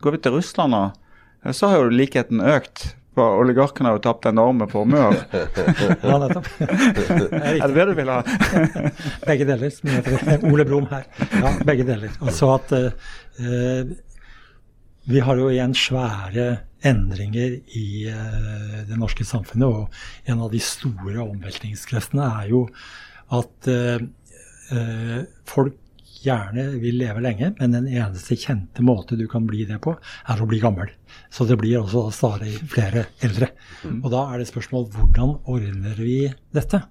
går 0.00 0.16
vi 0.16 0.22
til 0.24 0.38
Russland 0.38 0.72
nå, 0.72 0.86
så 1.52 1.72
har 1.72 1.84
jo 1.84 1.92
likheten 1.92 2.40
økt. 2.40 2.94
For 3.18 3.40
oligarkene 3.42 3.90
har 3.90 3.98
jo 3.98 4.02
tapt 4.04 4.28
enorme 4.30 4.68
formuer. 4.70 5.16
ja, 5.34 6.18
nettopp. 6.22 6.46
er 7.36 7.64
det 7.66 7.74
det 7.74 7.86
du 7.90 7.94
vil 7.98 8.12
ha? 8.12 8.20
begge 9.28 9.48
deler, 9.48 9.72
som 9.74 9.90
heter 9.92 10.46
Ole 10.48 10.64
Brumm 10.68 10.86
her. 10.92 11.08
Ja, 11.34 11.52
begge 11.66 11.88
deler. 11.88 12.14
Altså 12.22 12.54
at 12.54 12.72
uh, 12.78 13.90
vi 15.10 15.24
har 15.26 15.40
jo 15.42 15.50
igjen 15.50 15.74
svære 15.76 16.46
endringer 16.86 17.58
i 17.76 17.86
uh, 18.10 18.80
det 18.88 18.98
norske 18.98 19.26
samfunnet. 19.26 19.68
Og 19.68 20.30
en 20.30 20.46
av 20.46 20.50
de 20.52 20.62
store 20.64 21.20
omveltningskreftene 21.24 22.30
er 22.40 22.50
jo 22.52 22.64
at 23.36 23.70
uh, 23.70 24.02
uh, 24.72 25.20
folk 25.48 25.78
gjerne 26.20 26.66
vil 26.82 26.98
leve 27.00 27.22
lenge, 27.24 27.52
men 27.58 27.74
den 27.74 27.88
eneste 27.88 28.36
kjente 28.38 28.84
måte 28.84 29.16
du 29.16 29.26
kan 29.30 29.46
bli 29.48 29.64
det 29.68 29.80
på, 29.84 29.94
er 30.28 30.40
å 30.40 30.48
bli 30.48 30.60
gammel. 30.60 30.90
Så 31.32 31.46
det 31.48 31.56
blir 31.60 31.80
også 31.80 32.08
stadig 32.14 32.58
flere 32.70 33.06
eldre. 33.24 33.50
Mm. 33.84 34.02
Og 34.02 34.10
da 34.12 34.26
er 34.28 34.40
det 34.40 34.50
spørsmål 34.50 34.90
hvordan 34.94 35.38
ordner 35.48 35.96
vi 36.00 36.18
dette? 36.56 36.82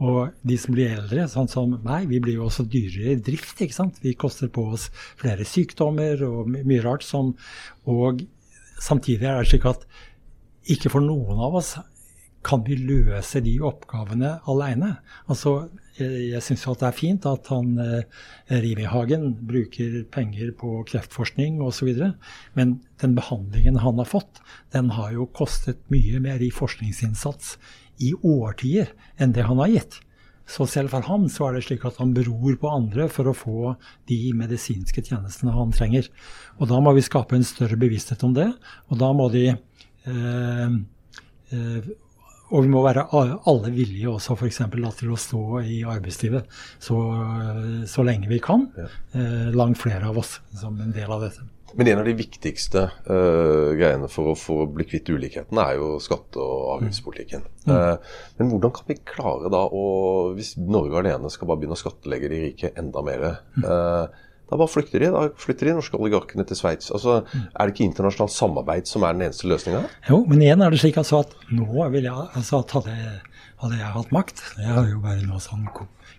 Og 0.00 0.32
de 0.48 0.56
som 0.56 0.72
blir 0.72 0.94
eldre, 0.94 1.26
sånn 1.28 1.50
som 1.52 1.74
meg, 1.84 2.06
vi 2.08 2.22
blir 2.24 2.38
jo 2.38 2.46
også 2.46 2.64
dyrere 2.72 3.12
i 3.14 3.20
drift. 3.20 3.58
ikke 3.60 3.76
sant? 3.76 4.00
Vi 4.00 4.16
koster 4.16 4.48
på 4.48 4.70
oss 4.72 4.88
flere 5.20 5.44
sykdommer 5.44 6.24
og 6.24 6.48
mye 6.48 6.84
rart 6.86 7.04
som 7.04 7.34
Og 7.84 8.24
samtidig 8.80 9.28
er 9.28 9.40
det 9.40 9.50
slik 9.50 9.68
at 9.68 9.86
ikke 10.70 10.92
for 10.92 11.04
noen 11.04 11.40
av 11.40 11.56
oss 11.60 11.74
kan 12.46 12.62
vi 12.64 12.76
løse 12.78 13.42
de 13.44 13.52
oppgavene 13.68 14.38
aleine. 14.48 14.94
Altså, 15.28 15.68
jeg, 15.98 16.40
syns 16.44 16.64
det 16.64 16.86
er 16.88 16.96
fint 16.96 17.26
at 17.28 17.50
han 17.52 17.74
eh, 17.82 18.20
Rimi-Hagen 18.62 19.34
bruker 19.48 19.98
penger 20.12 20.54
på 20.56 20.80
kreftforskning 20.88 21.60
osv. 21.64 21.90
Men 22.56 22.78
den 23.02 23.16
behandlingen 23.18 23.82
han 23.84 24.00
har 24.00 24.08
fått, 24.08 24.40
den 24.72 24.92
har 24.96 25.12
jo 25.16 25.28
kostet 25.36 25.82
mye 25.92 26.22
mer 26.24 26.40
i 26.40 26.52
forskningsinnsats 26.54 27.58
i 28.00 28.14
årtier 28.16 28.94
enn 29.20 29.36
det 29.36 29.44
han 29.44 29.60
har 29.60 29.74
gitt. 29.74 30.00
Så 30.50 30.66
selv 30.66 30.90
for 30.90 31.06
ham 31.06 31.28
så 31.30 31.46
er 31.46 31.56
det 31.56 31.64
slik 31.68 31.84
at 31.86 32.00
han 32.02 32.14
beror 32.16 32.56
på 32.58 32.70
andre 32.74 33.06
for 33.12 33.30
å 33.30 33.36
få 33.36 33.74
de 34.10 34.18
medisinske 34.34 35.04
tjenestene 35.06 35.54
han 35.54 35.70
trenger. 35.74 36.08
Og 36.58 36.70
da 36.72 36.80
må 36.82 36.94
vi 36.96 37.06
skape 37.06 37.38
en 37.38 37.46
større 37.46 37.78
bevissthet 37.78 38.24
om 38.26 38.34
det. 38.34 38.48
Og 38.90 38.98
da 38.98 39.12
må 39.14 39.28
de 39.30 39.44
eh, 39.52 40.74
eh, 41.54 41.90
og 42.50 42.64
vi 42.66 42.72
må 42.72 42.82
være 42.84 43.06
alle 43.14 43.70
villige 43.74 44.10
også 44.10 44.36
f.eks. 44.36 44.60
til 44.98 45.12
å 45.14 45.20
stå 45.20 45.44
i 45.62 45.80
arbeidslivet 45.86 46.60
så, 46.82 46.98
så 47.86 48.04
lenge 48.06 48.30
vi 48.30 48.40
kan. 48.42 48.66
Ja. 48.76 48.90
Eh, 49.14 49.48
langt 49.54 49.78
flere 49.78 50.10
av 50.10 50.18
oss 50.20 50.38
som 50.58 50.78
en 50.82 50.94
del 50.94 51.10
av 51.10 51.26
dette. 51.26 51.46
Men 51.78 51.86
en 51.86 52.00
av 52.02 52.08
de 52.08 52.16
viktigste 52.18 52.80
uh, 53.06 53.70
greiene 53.78 54.08
for 54.10 54.32
å, 54.32 54.36
for 54.38 54.64
å 54.64 54.70
bli 54.74 54.86
kvitt 54.90 55.10
ulikheten, 55.12 55.58
er 55.62 55.76
jo 55.78 55.92
skatte- 56.02 56.42
og 56.42 56.64
avgiftspolitikken. 56.76 57.44
Mm. 57.68 57.70
Uh, 57.70 58.16
men 58.40 58.50
hvordan 58.50 58.72
kan 58.74 58.88
vi 58.88 58.96
klare 59.12 59.52
da 59.54 59.60
å, 59.68 59.84
hvis 60.34 60.56
Norge 60.58 60.98
alene 60.98 61.30
skal 61.30 61.50
bare 61.50 61.62
begynne 61.62 61.78
å 61.78 61.82
skattlegge 61.84 62.32
de 62.32 62.42
rike 62.48 62.72
enda 62.80 63.04
mer, 63.06 63.26
uh, 63.62 64.26
da 64.50 64.58
bare 64.58 64.70
flytter 64.70 65.04
de 65.04 65.12
da 65.14 65.24
flytter 65.38 65.70
de 65.70 65.76
norske 65.78 65.98
oligarkene 66.00 66.44
til 66.48 66.58
Sveits. 66.58 66.90
Altså, 66.94 67.20
er 67.30 67.60
det 67.62 67.74
ikke 67.74 67.86
internasjonalt 67.86 68.34
samarbeid 68.34 68.90
som 68.90 69.06
er 69.06 69.14
den 69.14 69.28
eneste 69.28 69.50
løsninga? 69.50 69.84
Jo, 70.10 70.24
men 70.26 70.42
igjen 70.42 70.64
er 70.64 70.74
det 70.74 70.82
slik 70.82 70.98
altså 71.00 71.22
at 71.24 71.36
nå 71.54 71.86
vil 71.94 72.08
jeg 72.08 72.28
altså 72.40 72.64
at 72.64 72.74
hadde, 72.80 72.98
hadde 73.62 73.78
jeg 73.78 73.94
hatt 73.94 74.12
makt 74.14 74.44
Jeg 74.58 74.74
har 74.74 74.90
jo 74.90 75.00
bare 75.04 75.22
noe 75.28 75.42
sånn 75.44 75.68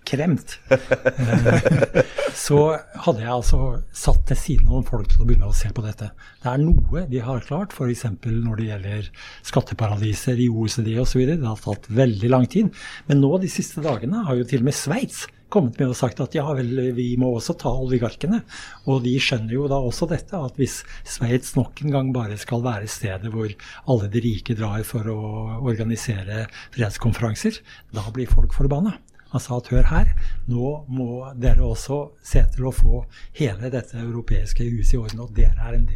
kremt. 0.08 0.56
Eh, 0.72 2.02
så 2.36 2.62
hadde 3.06 3.22
jeg 3.22 3.32
altså 3.32 3.60
satt 3.96 4.24
til 4.30 4.40
siden 4.40 4.72
noen 4.72 4.88
folk 4.88 5.12
til 5.12 5.24
å 5.24 5.28
begynne 5.28 5.50
å 5.52 5.56
se 5.56 5.70
på 5.76 5.84
dette. 5.86 6.12
Det 6.42 6.50
er 6.52 6.64
noe 6.64 7.06
vi 7.12 7.22
har 7.24 7.44
klart, 7.46 7.76
f.eks. 7.76 8.08
når 8.26 8.62
det 8.62 8.70
gjelder 8.70 9.12
skatteparadiser 9.48 10.42
i 10.42 10.50
OECD 10.50 10.96
osv. 11.04 11.26
Det 11.36 11.44
har 11.44 11.62
tatt 11.62 11.92
veldig 11.92 12.32
lang 12.32 12.48
tid. 12.52 12.72
Men 13.12 13.22
nå 13.24 13.36
de 13.44 13.52
siste 13.52 13.84
dagene 13.84 14.26
har 14.28 14.40
jo 14.40 14.48
til 14.48 14.64
og 14.64 14.72
med 14.72 14.78
Sveits 14.78 15.28
kommet 15.52 15.78
med 15.80 15.92
og 15.92 15.98
sagt 16.00 16.22
at 16.24 16.36
ja 16.38 16.46
vel, 16.56 16.72
vi 16.98 17.12
må 17.20 17.34
også 17.36 17.56
ta 17.60 17.72
oligarkene. 17.76 18.42
Og 18.88 19.04
de 19.06 19.14
skjønner 19.22 19.56
jo 19.58 19.68
da 19.72 19.80
også 19.82 20.08
dette, 20.12 20.38
at 20.38 20.58
hvis 20.60 20.82
Sveits 21.08 21.56
nok 21.58 21.84
en 21.84 21.94
gang 21.94 22.12
bare 22.16 22.40
skal 22.42 22.64
være 22.66 22.90
stedet 22.92 23.32
hvor 23.34 23.52
alle 23.92 24.12
de 24.12 24.24
rike 24.24 24.58
drar 24.58 24.84
for 24.88 25.08
å 25.12 25.22
organisere 25.62 26.46
fredskonferanser, 26.76 27.62
da 27.96 28.08
blir 28.16 28.32
folk 28.32 28.56
forbanna. 28.58 28.98
Han 29.32 29.40
sa 29.40 29.62
at 29.62 29.70
hør 29.72 29.86
her, 29.88 30.10
nå 30.52 30.72
må 30.92 31.12
dere 31.40 31.64
også 31.64 32.02
se 32.26 32.42
til 32.52 32.68
å 32.68 32.74
få 32.76 33.06
hele 33.40 33.72
dette 33.72 34.00
europeiske 34.02 34.66
huset 34.68 34.98
i 34.98 35.00
orden. 35.00 35.24
Og 35.24 35.32
dere 35.38 35.56
er 35.70 35.78
en 35.78 35.88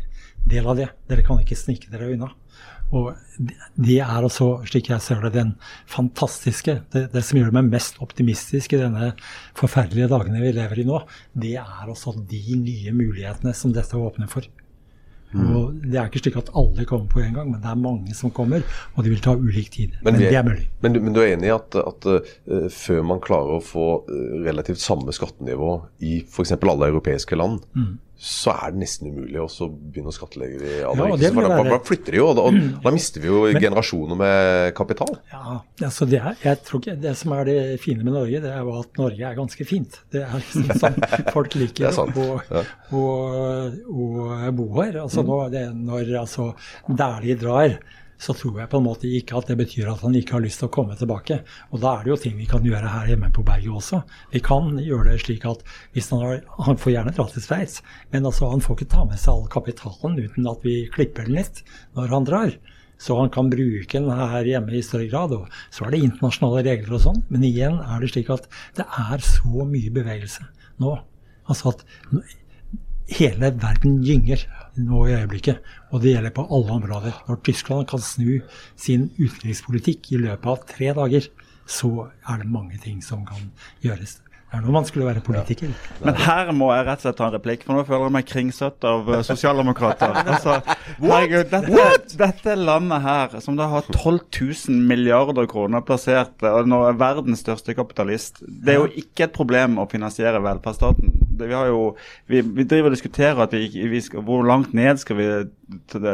del 0.47 0.69
av 0.71 0.79
det. 0.79 0.87
Dere 1.09 1.25
kan 1.27 1.41
ikke 1.43 1.57
snike 1.59 1.91
dere 1.91 2.13
unna. 2.13 2.31
Og 2.93 3.15
det 3.75 3.97
er 3.97 4.19
altså, 4.19 4.59
slik 4.69 4.91
jeg 4.91 5.01
ser 5.03 5.23
det, 5.25 5.33
den 5.35 5.55
fantastiske 5.89 6.77
det, 6.93 7.07
det, 7.13 7.23
som 7.25 7.39
gjør 7.39 7.55
meg 7.57 7.71
mest 7.71 7.97
optimistisk 8.03 8.75
i 8.75 8.81
denne 8.83 9.13
forferdelige 9.57 10.11
dagene 10.11 10.43
vi 10.43 10.53
lever 10.55 10.83
i 10.83 10.85
nå, 10.87 11.01
det 11.33 11.55
er 11.61 11.89
altså 11.89 12.13
de 12.15 12.43
nye 12.61 12.93
mulighetene 12.95 13.55
som 13.57 13.73
dette 13.75 13.97
åpner 13.97 14.29
for. 14.31 14.47
Mm. 15.35 15.47
Og 15.51 15.73
Det 15.83 15.97
er 15.99 16.07
ikke 16.07 16.21
slik 16.21 16.37
at 16.39 16.53
alle 16.55 16.85
kommer 16.87 17.09
på 17.11 17.19
en 17.19 17.33
gang, 17.35 17.49
men 17.51 17.59
det 17.59 17.67
er 17.67 17.81
mange 17.81 18.15
som 18.15 18.31
kommer. 18.31 18.63
Og 18.95 19.03
de 19.03 19.11
vil 19.11 19.23
ta 19.23 19.33
ulik 19.35 19.73
tid. 19.73 19.97
Men, 19.99 20.13
men 20.13 20.21
det 20.21 20.31
er 20.31 20.45
mulig. 20.47 20.69
Men 20.85 20.95
men 21.01 21.17
du 21.17 21.19
er 21.19 21.33
enig 21.33 21.49
i 21.49 21.55
at, 21.55 21.75
at 21.81 22.07
uh, 22.07 22.69
før 22.71 23.03
man 23.09 23.19
klarer 23.23 23.57
å 23.57 23.63
få 23.63 23.87
uh, 24.07 24.37
relativt 24.45 24.79
samme 24.79 25.11
skattenivå 25.15 25.73
i 26.05 26.21
f.eks. 26.23 26.55
alle 26.61 26.93
europeiske 26.93 27.39
land, 27.41 27.65
mm 27.75 27.93
så 28.15 28.53
er 28.53 28.71
det 28.71 28.79
nesten 28.79 29.09
umulig 29.11 29.41
å 29.43 29.67
begynne 29.69 30.11
å 30.11 30.15
skattlegge 30.15 30.59
de 30.61 30.75
aller 30.87 31.09
ja, 31.09 31.15
rikeste. 31.17 31.31
For 31.35 31.47
da, 31.51 31.57
da, 31.67 31.79
flytter 31.83 32.15
de 32.15 32.21
jo, 32.21 32.27
og 32.31 32.37
da, 32.37 32.45
da 32.85 32.93
mister 32.95 33.23
vi 33.23 33.27
jo 33.27 33.41
Men, 33.43 33.59
generasjoner 33.65 34.19
med 34.21 34.69
kapital. 34.77 35.11
Ja, 35.33 35.57
altså 35.89 36.07
det, 36.07 36.21
er, 36.21 36.37
jeg 36.45 36.61
tror 36.67 36.81
ikke, 36.83 36.95
det 37.03 37.15
som 37.19 37.35
er 37.35 37.49
det 37.49 37.57
fine 37.83 38.07
med 38.07 38.15
Norge, 38.15 38.39
det 38.45 38.53
er 38.53 38.63
jo 38.63 38.77
at 38.79 39.01
Norge 39.01 39.27
er 39.27 39.35
ganske 39.41 39.67
fint. 39.67 39.99
Det 40.15 40.23
er 40.23 40.37
liksom 40.39 40.71
sånn 40.79 40.97
folk 41.35 41.59
liker 41.59 41.91
å, 41.91 42.07
å, 42.95 43.03
å, 43.03 44.07
bo 44.55 44.69
her. 44.79 45.01
Altså, 45.03 45.21
mm. 45.25 45.29
nå, 45.29 45.41
det, 45.51 45.67
når 45.75 46.15
altså, 46.23 46.49
de 46.87 47.37
drar 47.43 47.77
så 48.21 48.33
tror 48.37 48.59
jeg 48.61 48.71
på 48.71 48.79
en 48.79 48.85
måte 48.85 49.09
ikke 49.11 49.37
at 49.39 49.49
det 49.51 49.57
betyr 49.59 49.89
at 49.91 50.03
han 50.05 50.15
ikke 50.15 50.37
har 50.37 50.43
lyst 50.45 50.61
til 50.61 50.69
å 50.69 50.73
komme 50.73 50.95
tilbake. 50.99 51.41
Og 51.71 51.81
da 51.83 51.95
er 51.95 52.05
det 52.05 52.13
jo 52.13 52.19
ting 52.25 52.37
vi 52.39 52.47
kan 52.49 52.65
gjøre 52.65 52.91
her 52.93 53.09
hjemme 53.11 53.31
på 53.35 53.43
berget 53.47 53.75
også. 53.81 54.01
Vi 54.31 54.41
kan 54.45 54.77
gjøre 54.79 55.09
det 55.11 55.19
slik 55.25 55.47
at 55.49 55.65
han, 55.95 56.23
har, 56.23 56.39
han 56.67 56.79
får 56.81 56.95
gjerne 56.95 57.15
dra 57.17 57.27
til 57.31 57.45
Sveits, 57.45 57.81
men 58.13 58.27
altså 58.27 58.51
han 58.53 58.63
får 58.63 58.79
ikke 58.79 58.93
ta 58.95 59.03
med 59.09 59.19
seg 59.21 59.33
all 59.35 59.51
kapitalen 59.51 60.17
uten 60.21 60.49
at 60.51 60.63
vi 60.65 60.77
klipper 60.93 61.27
den 61.27 61.39
litt 61.41 61.61
når 61.97 62.15
han 62.15 62.29
drar. 62.29 62.55
Så 63.01 63.17
han 63.19 63.29
kan 63.29 63.49
bruke 63.51 63.99
den 63.99 64.07
her 64.07 64.47
hjemme 64.47 64.71
i 64.71 64.83
større 64.85 65.09
grad. 65.11 65.33
Og 65.35 65.51
så 65.73 65.85
er 65.85 65.91
det 65.93 66.05
internasjonale 66.05 66.63
regler 66.63 66.95
og 66.95 67.03
sånn. 67.03 67.21
Men 67.27 67.43
igjen 67.43 67.81
er 67.83 67.99
det 67.99 68.13
slik 68.13 68.31
at 68.33 68.47
det 68.79 68.87
er 68.87 69.25
så 69.25 69.67
mye 69.67 69.91
bevegelse 69.93 70.47
nå. 70.79 70.95
Altså 71.51 71.73
at 71.73 71.83
hele 73.11 73.51
verden 73.61 73.99
gynger 74.05 74.47
nå 74.81 75.05
i 75.07 75.15
øyeblikket. 75.15 75.63
Og 75.91 76.03
det 76.03 76.15
gjelder 76.15 76.35
på 76.35 76.47
alle 76.49 76.77
områder. 76.79 77.23
Når 77.29 77.41
Tyskland 77.47 77.87
kan 77.91 78.03
snu 78.03 78.41
sin 78.75 79.09
utenrikspolitikk 79.19 80.11
i 80.13 80.21
løpet 80.27 80.51
av 80.51 80.67
tre 80.75 80.93
dager, 80.97 81.31
så 81.65 82.11
er 82.29 82.43
det 82.43 82.51
mange 82.51 82.77
ting 82.83 83.01
som 83.03 83.25
kan 83.25 83.49
gjøres. 83.83 84.19
Det 84.45 84.61
er 84.61 84.63
noe 84.63 84.75
man 84.77 84.85
skulle 84.87 85.07
være 85.09 85.21
politiker. 85.25 85.71
Ja. 85.73 85.95
Men 86.05 86.19
her 86.21 86.49
må 86.55 86.69
jeg 86.71 86.85
rett 86.87 87.01
og 87.01 87.03
slett 87.03 87.17
ta 87.19 87.25
en 87.25 87.33
replikk, 87.33 87.63
for 87.65 87.75
nå 87.75 87.81
føler 87.83 88.05
jeg 88.05 88.13
meg 88.15 88.27
kringsatt 88.29 88.85
av 88.87 89.09
uh, 89.09 89.17
sosialdemokrater. 89.25 90.13
altså, 90.31 90.53
herregud, 91.01 91.49
dette, 91.51 91.89
dette, 92.21 92.55
landet 92.61 93.03
her, 93.03 93.35
som 93.43 93.57
da 93.59 93.67
har 93.73 93.89
12 93.89 94.21
000 94.69 94.85
milliarder 94.87 95.49
kroner 95.51 95.83
plassert, 95.83 96.37
og 96.45 96.69
nå 96.71 96.83
er 96.87 97.01
verdens 97.01 97.43
største 97.43 97.75
kapitalist, 97.75 98.39
det 98.45 98.77
er 98.77 98.79
jo 98.85 99.03
ikke 99.03 99.27
et 99.27 99.35
problem 99.35 99.75
å 99.81 99.89
finansiere 99.91 100.39
velferdsstaten 100.45 101.11
vi, 101.39 101.53
har 101.53 101.69
jo, 101.69 101.95
vi, 102.27 102.41
vi, 102.41 102.63
driver 102.63 102.89
og 102.89 102.95
diskuterer 102.95 103.41
at 103.43 103.53
vi, 103.53 103.67
vi 103.91 104.01
skal, 104.01 104.23
hvor 104.25 104.45
langt 104.47 104.73
ned 104.73 104.99
skal 105.01 105.17
vi, 105.17 105.27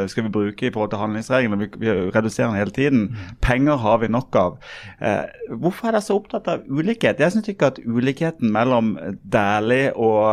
skal 0.08 0.26
vi, 0.26 0.32
bruke 0.34 0.68
i 0.68 0.72
forhold 0.74 0.94
til 0.94 1.02
handlingsreglene. 1.02 1.60
Vi, 1.62 1.70
vi 1.82 1.92
reduserer 2.16 2.52
den 2.52 2.60
hele 2.60 2.76
tiden. 2.76 3.04
Penger 3.42 3.80
har 3.82 4.02
vi 4.04 4.12
nok 4.12 4.36
av. 4.40 4.58
Eh, 5.02 5.52
hvorfor 5.52 5.90
er 5.90 5.98
dere 5.98 6.06
så 6.06 6.18
opptatt 6.20 6.50
av 6.52 6.66
ulikhet? 6.70 7.22
Jeg 7.22 7.36
syns 7.36 7.52
ikke 7.52 7.74
at 7.74 7.84
ulikheten 7.86 8.52
mellom 8.54 8.96
Dæhlie 9.22 9.94
og, 9.96 10.24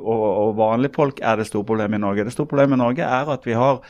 og, 0.00 0.26
og 0.46 0.56
vanlige 0.58 0.96
folk 0.96 1.22
er 1.22 1.40
det 1.40 1.48
store 1.50 1.68
problemet 1.68 2.00
i 2.00 2.04
Norge. 2.06 2.26
Det 2.26 2.36
store 2.36 2.50
problemet 2.50 2.78
i 2.78 2.84
Norge 2.84 3.06
er 3.06 3.34
at 3.36 3.46
vi 3.46 3.56
har 3.58 3.82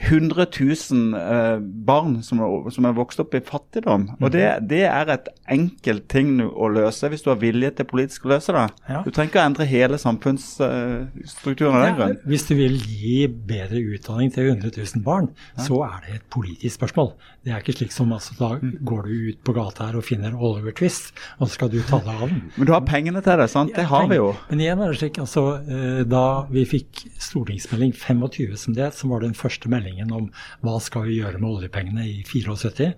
100 0.00 0.46
000 0.90 1.14
eh, 1.14 1.58
barn 1.60 2.22
som 2.24 2.40
er, 2.40 2.70
som 2.72 2.86
er, 2.88 2.94
vokst 2.96 3.20
opp 3.20 3.34
i 3.36 3.42
fattigdom. 3.44 4.06
Og 4.18 4.32
det, 4.32 4.46
mhm. 4.46 4.68
det, 4.70 4.82
er 4.88 5.12
et 5.12 5.28
enkelt 5.52 6.06
ting 6.10 6.38
å 6.40 6.70
løse 6.72 7.10
hvis 7.12 7.24
du 7.24 7.30
har 7.32 7.40
vilje 7.42 7.72
til 7.76 7.88
politisk 7.90 8.24
å 8.24 8.32
løse 8.34 8.54
det. 8.56 8.66
Ja. 8.88 9.02
Du 9.04 9.10
trenger 9.12 9.32
ikke 9.32 9.42
å 9.42 9.48
endre 9.50 9.66
hele 9.68 10.00
samfunnsstrukturen 10.00 11.76
av 11.76 11.84
den 11.84 11.98
grunn. 11.98 12.14
Ja, 12.16 12.30
hvis 12.32 12.46
du 12.48 12.54
vil 12.58 12.78
gi 12.80 13.18
bedre 13.28 13.82
utdanning 13.92 14.32
til 14.34 14.48
100 14.54 14.72
000 14.78 15.04
barn, 15.04 15.28
ja. 15.56 15.66
så 15.66 15.82
er 15.90 16.00
det 16.06 16.16
et 16.20 16.26
politisk 16.32 16.78
spørsmål. 16.80 17.12
Det 17.44 17.52
er 17.52 17.62
ikke 17.62 17.76
slik 17.76 17.94
som 17.94 18.10
altså, 18.16 18.36
da 18.40 18.54
mm. 18.60 18.72
går 18.88 19.06
du 19.08 19.28
ut 19.30 19.44
på 19.44 19.56
gata 19.56 19.90
her 19.90 20.00
og 20.00 20.06
finner 20.08 20.36
Oliver 20.36 20.74
Twist, 20.76 21.12
og 21.38 21.48
så 21.48 21.58
skal 21.58 21.72
du 21.72 21.78
ta 21.84 22.00
deg 22.04 22.24
av 22.24 22.32
den. 22.32 22.42
Men 22.56 22.68
du 22.68 22.74
har 22.76 22.84
pengene 22.88 23.22
til 23.24 23.40
det, 23.40 23.50
sant? 23.52 23.76
Det 23.76 23.86
har 23.90 24.08
vi 24.10 24.20
jo. 24.20 24.32
Men 24.48 24.64
igjen 24.64 24.80
er 24.80 24.92
det 24.92 25.00
slik, 25.00 25.20
altså, 25.22 25.46
eh, 25.60 26.02
da 26.08 26.24
vi 26.50 26.64
fikk 26.68 27.04
stortingsmelding 27.20 27.92
25 27.96 28.56
som 28.60 28.76
det, 28.76 28.92
som 28.96 29.12
var 29.12 29.24
den 29.24 29.36
første 29.36 29.68
meldingen 29.72 29.89
meldingen 29.90 30.12
om 30.12 30.28
hva 30.62 30.78
skal 30.80 31.08
vi 31.08 31.18
gjøre 31.20 31.40
med 31.40 31.50
oljepengene 31.50 32.06
i 32.06 32.22
74, 32.24 32.92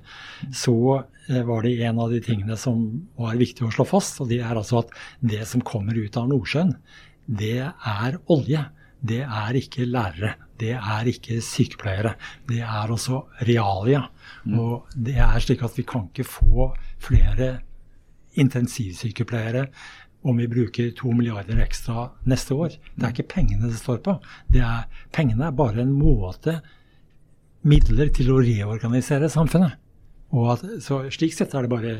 så 0.52 0.76
eh, 1.28 1.42
var 1.44 1.62
det 1.62 1.83
en 1.83 1.98
av 1.98 2.12
de 2.12 2.20
tingene 2.20 2.57
som 2.57 3.09
var 3.16 3.37
viktig 3.37 3.66
å 3.66 3.72
slå 3.72 3.85
fast. 3.85 4.20
Og 4.20 4.28
det 4.28 4.42
er 4.42 4.57
altså 4.57 4.83
at 4.83 4.92
det 5.20 5.44
som 5.46 5.62
kommer 5.62 5.96
ut 5.96 6.16
av 6.16 6.28
Nordsjøen, 6.28 6.76
det 7.26 7.59
er 7.72 8.20
olje. 8.28 8.64
Det 9.02 9.22
er 9.24 9.57
ikke 9.59 9.88
lærere. 9.88 10.37
Det 10.59 10.76
er 10.76 11.09
ikke 11.11 11.40
sykepleiere. 11.42 12.14
Det 12.46 12.61
er 12.62 12.90
også 12.92 13.24
realia. 13.48 14.05
Mm. 14.44 14.59
Og 14.61 14.94
det 14.94 15.16
er 15.18 15.42
slik 15.42 15.64
at 15.66 15.74
vi 15.78 15.83
kan 15.83 16.07
ikke 16.11 16.28
få 16.28 16.70
flere 17.02 17.57
intensivsykepleiere 18.38 19.66
om 20.22 20.38
vi 20.38 20.48
bruker 20.48 20.92
to 20.96 21.11
milliarder 21.12 21.59
ekstra 21.64 22.07
neste 22.31 22.55
år. 22.55 22.76
Det 22.94 23.07
er 23.07 23.14
ikke 23.14 23.33
pengene 23.35 23.70
det 23.70 23.81
står 23.81 23.98
på. 24.07 24.16
Det 24.52 24.62
er, 24.62 24.87
pengene 25.14 25.48
er 25.48 25.57
bare 25.59 25.83
en 25.83 25.94
måte 25.96 26.61
midler 27.68 28.11
til 28.14 28.33
å 28.33 28.42
reorganisere 28.42 29.30
samfunnet. 29.32 29.78
At, 30.32 30.62
så 30.80 31.03
Slik 31.12 31.34
sett 31.36 31.55
er 31.55 31.66
det 31.66 31.72
bare 31.72 31.97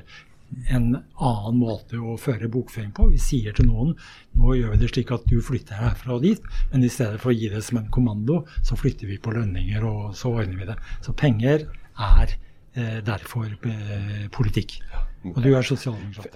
en 0.73 0.89
annen 0.97 1.59
måte 1.59 1.99
å 2.01 2.17
føre 2.21 2.51
bokføring 2.53 2.93
på. 2.97 3.09
Vi 3.13 3.21
sier 3.21 3.57
til 3.57 3.69
noen 3.71 3.95
nå 4.37 4.57
gjør 4.57 4.75
vi 4.75 4.81
det 4.83 4.91
slik 4.93 5.13
at 5.15 5.25
du 5.29 5.39
flytter 5.45 5.81
herfra 5.81 6.17
og 6.17 6.27
dit, 6.27 6.43
men 6.73 6.85
i 6.85 6.91
stedet 6.93 7.21
for 7.23 7.33
å 7.33 7.37
gi 7.37 7.51
det 7.53 7.63
som 7.65 7.81
en 7.81 7.91
kommando, 7.93 8.43
så 8.65 8.77
flytter 8.79 9.11
vi 9.11 9.21
på 9.23 9.33
lønninger, 9.35 9.85
og 9.89 10.17
så 10.19 10.35
ordner 10.35 10.61
vi 10.61 10.69
det. 10.69 10.77
Så 11.05 11.17
penger 11.17 11.67
er 11.97 12.37
eh, 12.75 13.01
derfor 13.05 13.49
eh, 13.49 14.29
politikk. 14.35 14.79
Og 15.31 15.39
du 15.43 15.53
er 15.55 15.63
sosialdemokrat. 15.63 16.35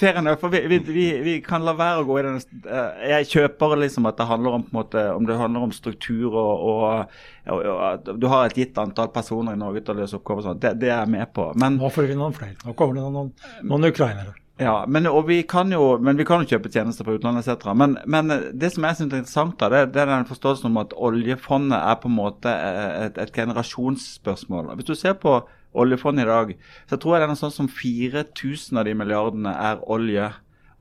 Fair 0.00 0.18
enough. 0.18 0.40
For 0.40 0.48
vi, 0.50 0.78
vi, 0.78 1.06
vi, 1.22 1.34
kan 1.44 1.62
la 1.66 1.74
være 1.78 2.02
å 2.02 2.06
gå 2.08 2.18
i 2.18 2.24
den 2.26 2.40
eh, 2.40 3.04
Jeg 3.12 3.30
kjøper 3.30 3.76
liksom 3.84 4.08
at 4.10 4.18
det 4.18 4.26
handler 4.28 4.58
om, 4.58 4.66
måte, 4.74 5.04
om, 5.14 5.26
det 5.28 5.38
handler 5.38 5.68
om 5.68 5.74
struktur 5.74 6.34
og, 6.34 6.64
og, 6.68 7.16
og, 7.54 7.82
at 7.92 8.10
du 8.18 8.26
har 8.32 8.48
et 8.48 8.58
gitt 8.64 8.78
antall 8.82 9.12
personer 9.14 9.54
i 9.54 9.60
Norge 9.60 9.84
til 9.84 9.94
å 9.94 10.00
løse 10.02 10.18
oppgaver. 10.18 10.48
Sånn. 10.48 10.62
Det, 10.62 10.74
det, 10.82 10.90
er 10.90 11.04
jeg 11.04 11.14
med 11.14 11.30
på. 11.36 11.50
Men, 11.60 11.78
Nå 11.82 11.92
får 11.94 12.10
vi 12.10 12.18
noen 12.18 12.34
flere. 12.36 12.58
Nå 12.64 12.74
kommer 12.78 12.98
det 12.98 13.06
noen, 13.06 13.30
noen 13.62 13.92
ukrainere. 13.92 14.34
Ja, 14.58 14.84
men, 14.86 15.08
vi 15.26 15.42
kan 15.42 15.72
jo, 15.72 15.98
men 15.98 16.16
vi 16.16 16.24
kan 16.24 16.44
jo 16.44 16.54
kjøpe 16.54 16.70
tjenester 16.70 17.06
fra 17.06 17.16
utlandet 17.16 17.48
etc. 17.50 17.72
Men, 17.74 17.96
men 18.06 18.30
det 18.54 18.70
som 18.70 18.86
jeg 18.86 19.00
synes 19.00 19.16
er 19.16 19.22
interessant, 19.24 19.56
da, 19.58 19.70
det, 19.72 19.80
det 19.96 20.04
er 20.04 20.12
den 20.12 20.28
forståelsen 20.28 20.68
om 20.70 20.78
at 20.84 20.94
oljefondet 20.94 21.80
er 21.80 21.98
på 21.98 22.10
en 22.10 22.14
måte 22.20 22.52
et, 22.54 23.18
et 23.18 23.34
generasjonsspørsmål. 23.34 24.70
Hvis 24.78 24.92
du 24.92 24.94
ser 24.94 25.18
på 25.18 25.40
oljefondet 25.74 26.22
i 26.22 26.30
dag, 26.30 26.54
så 26.86 26.98
tror 27.02 27.16
jeg 27.16 27.24
det 27.24 27.26
er 27.26 27.32
noe 27.32 27.42
sånn 27.42 27.56
som 27.56 27.70
4000 27.70 28.78
av 28.78 28.86
de 28.86 28.94
milliardene 29.00 29.54
er 29.58 29.82
olje. 29.90 30.30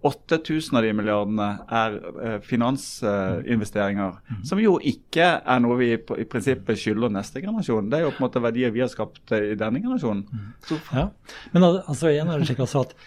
8000 0.03 0.78
av 0.78 0.84
de 0.86 0.91
milliardene 0.93 1.49
er 1.71 1.97
eh, 2.28 2.38
finansinvesteringer, 2.43 4.17
mm. 4.19 4.41
som 4.49 4.59
jo 4.61 4.76
ikke 4.84 5.30
er 5.39 5.61
noe 5.63 5.80
vi 5.80 5.93
i 5.95 6.28
prinsippet 6.30 6.78
skylder 6.78 7.13
neste 7.15 7.41
generasjon. 7.41 7.89
Det 7.89 7.97
er 7.97 8.05
jo 8.05 8.13
på 8.13 8.21
en 8.21 8.28
måte 8.28 8.43
verdier 8.43 8.76
vi 8.76 8.84
har 8.84 8.91
skapt 8.91 9.34
i 9.34 9.55
denne 9.57 9.82
generasjonen. 9.82 10.26
Så, 10.67 10.78
ja. 10.91 11.07
Men 11.55 11.69
altså 11.71 12.11
igjen 12.11 12.30
er 12.30 12.38
det 12.43 12.51
slik 12.51 12.61
altså 12.67 12.84
at 12.86 12.97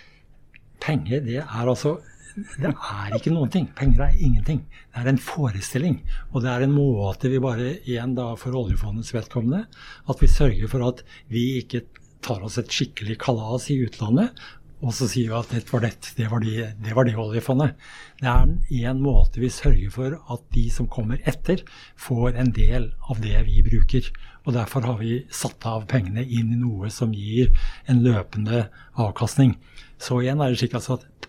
penger 0.83 1.25
det 1.27 1.41
er 1.43 1.65
altså 1.65 1.97
det 2.37 2.69
er 2.69 3.15
ikke 3.17 3.33
noen 3.33 3.49
ting. 3.49 3.69
Penger 3.73 4.03
er 4.11 4.19
ingenting. 4.21 4.59
Det 4.93 5.01
er 5.01 5.09
en 5.09 5.21
forestilling. 5.25 6.03
Og 6.35 6.43
det 6.45 6.51
er 6.53 6.67
en 6.67 6.75
måte 6.75 7.31
vi 7.33 7.41
bare, 7.41 7.79
igjen 7.89 8.13
da 8.19 8.35
for 8.37 8.59
oljefondets 8.61 9.15
vedkommende, 9.17 9.63
at 10.05 10.21
vi 10.21 10.29
sørger 10.29 10.69
for 10.69 10.85
at 10.85 11.01
vi 11.33 11.47
ikke 11.63 11.87
tar 12.27 12.45
oss 12.45 12.59
et 12.61 12.73
skikkelig 12.73 13.17
kalas 13.23 13.71
i 13.73 13.79
utlandet, 13.87 14.37
og 14.85 14.93
så 14.93 15.07
sier 15.09 15.31
vi 15.31 15.37
at 15.39 15.53
det 15.55 15.71
var 15.71 15.85
det, 15.87 15.93
det 16.19 16.27
var 16.29 16.43
det, 16.45 16.67
det, 16.85 16.93
var 16.93 17.07
det 17.09 17.15
oljefondet. 17.17 17.79
Det 18.21 18.29
er 18.29 18.91
en 18.91 19.01
måte 19.01 19.41
vi 19.41 19.49
sørger 19.49 19.93
for 19.95 20.19
at 20.35 20.43
de 20.53 20.67
som 20.73 20.91
kommer 20.93 21.23
etter, 21.25 21.63
får 21.97 22.37
en 22.37 22.53
del 22.53 22.91
av 23.09 23.23
det 23.25 23.41
vi 23.49 23.65
bruker. 23.65 24.11
Og 24.45 24.53
Derfor 24.55 24.85
har 24.85 25.01
vi 25.01 25.23
satt 25.33 25.65
av 25.67 25.89
pengene 25.89 26.23
inn 26.23 26.53
i 26.53 26.61
noe 26.61 26.93
som 26.93 27.17
gir 27.17 27.57
en 27.89 28.05
løpende 28.05 28.67
avkastning. 29.01 29.57
Så 30.03 30.21
igjen 30.23 30.43
er 30.43 30.53
det 30.53 30.61
slik 30.61 30.77
altså 30.77 30.99
at 30.99 31.29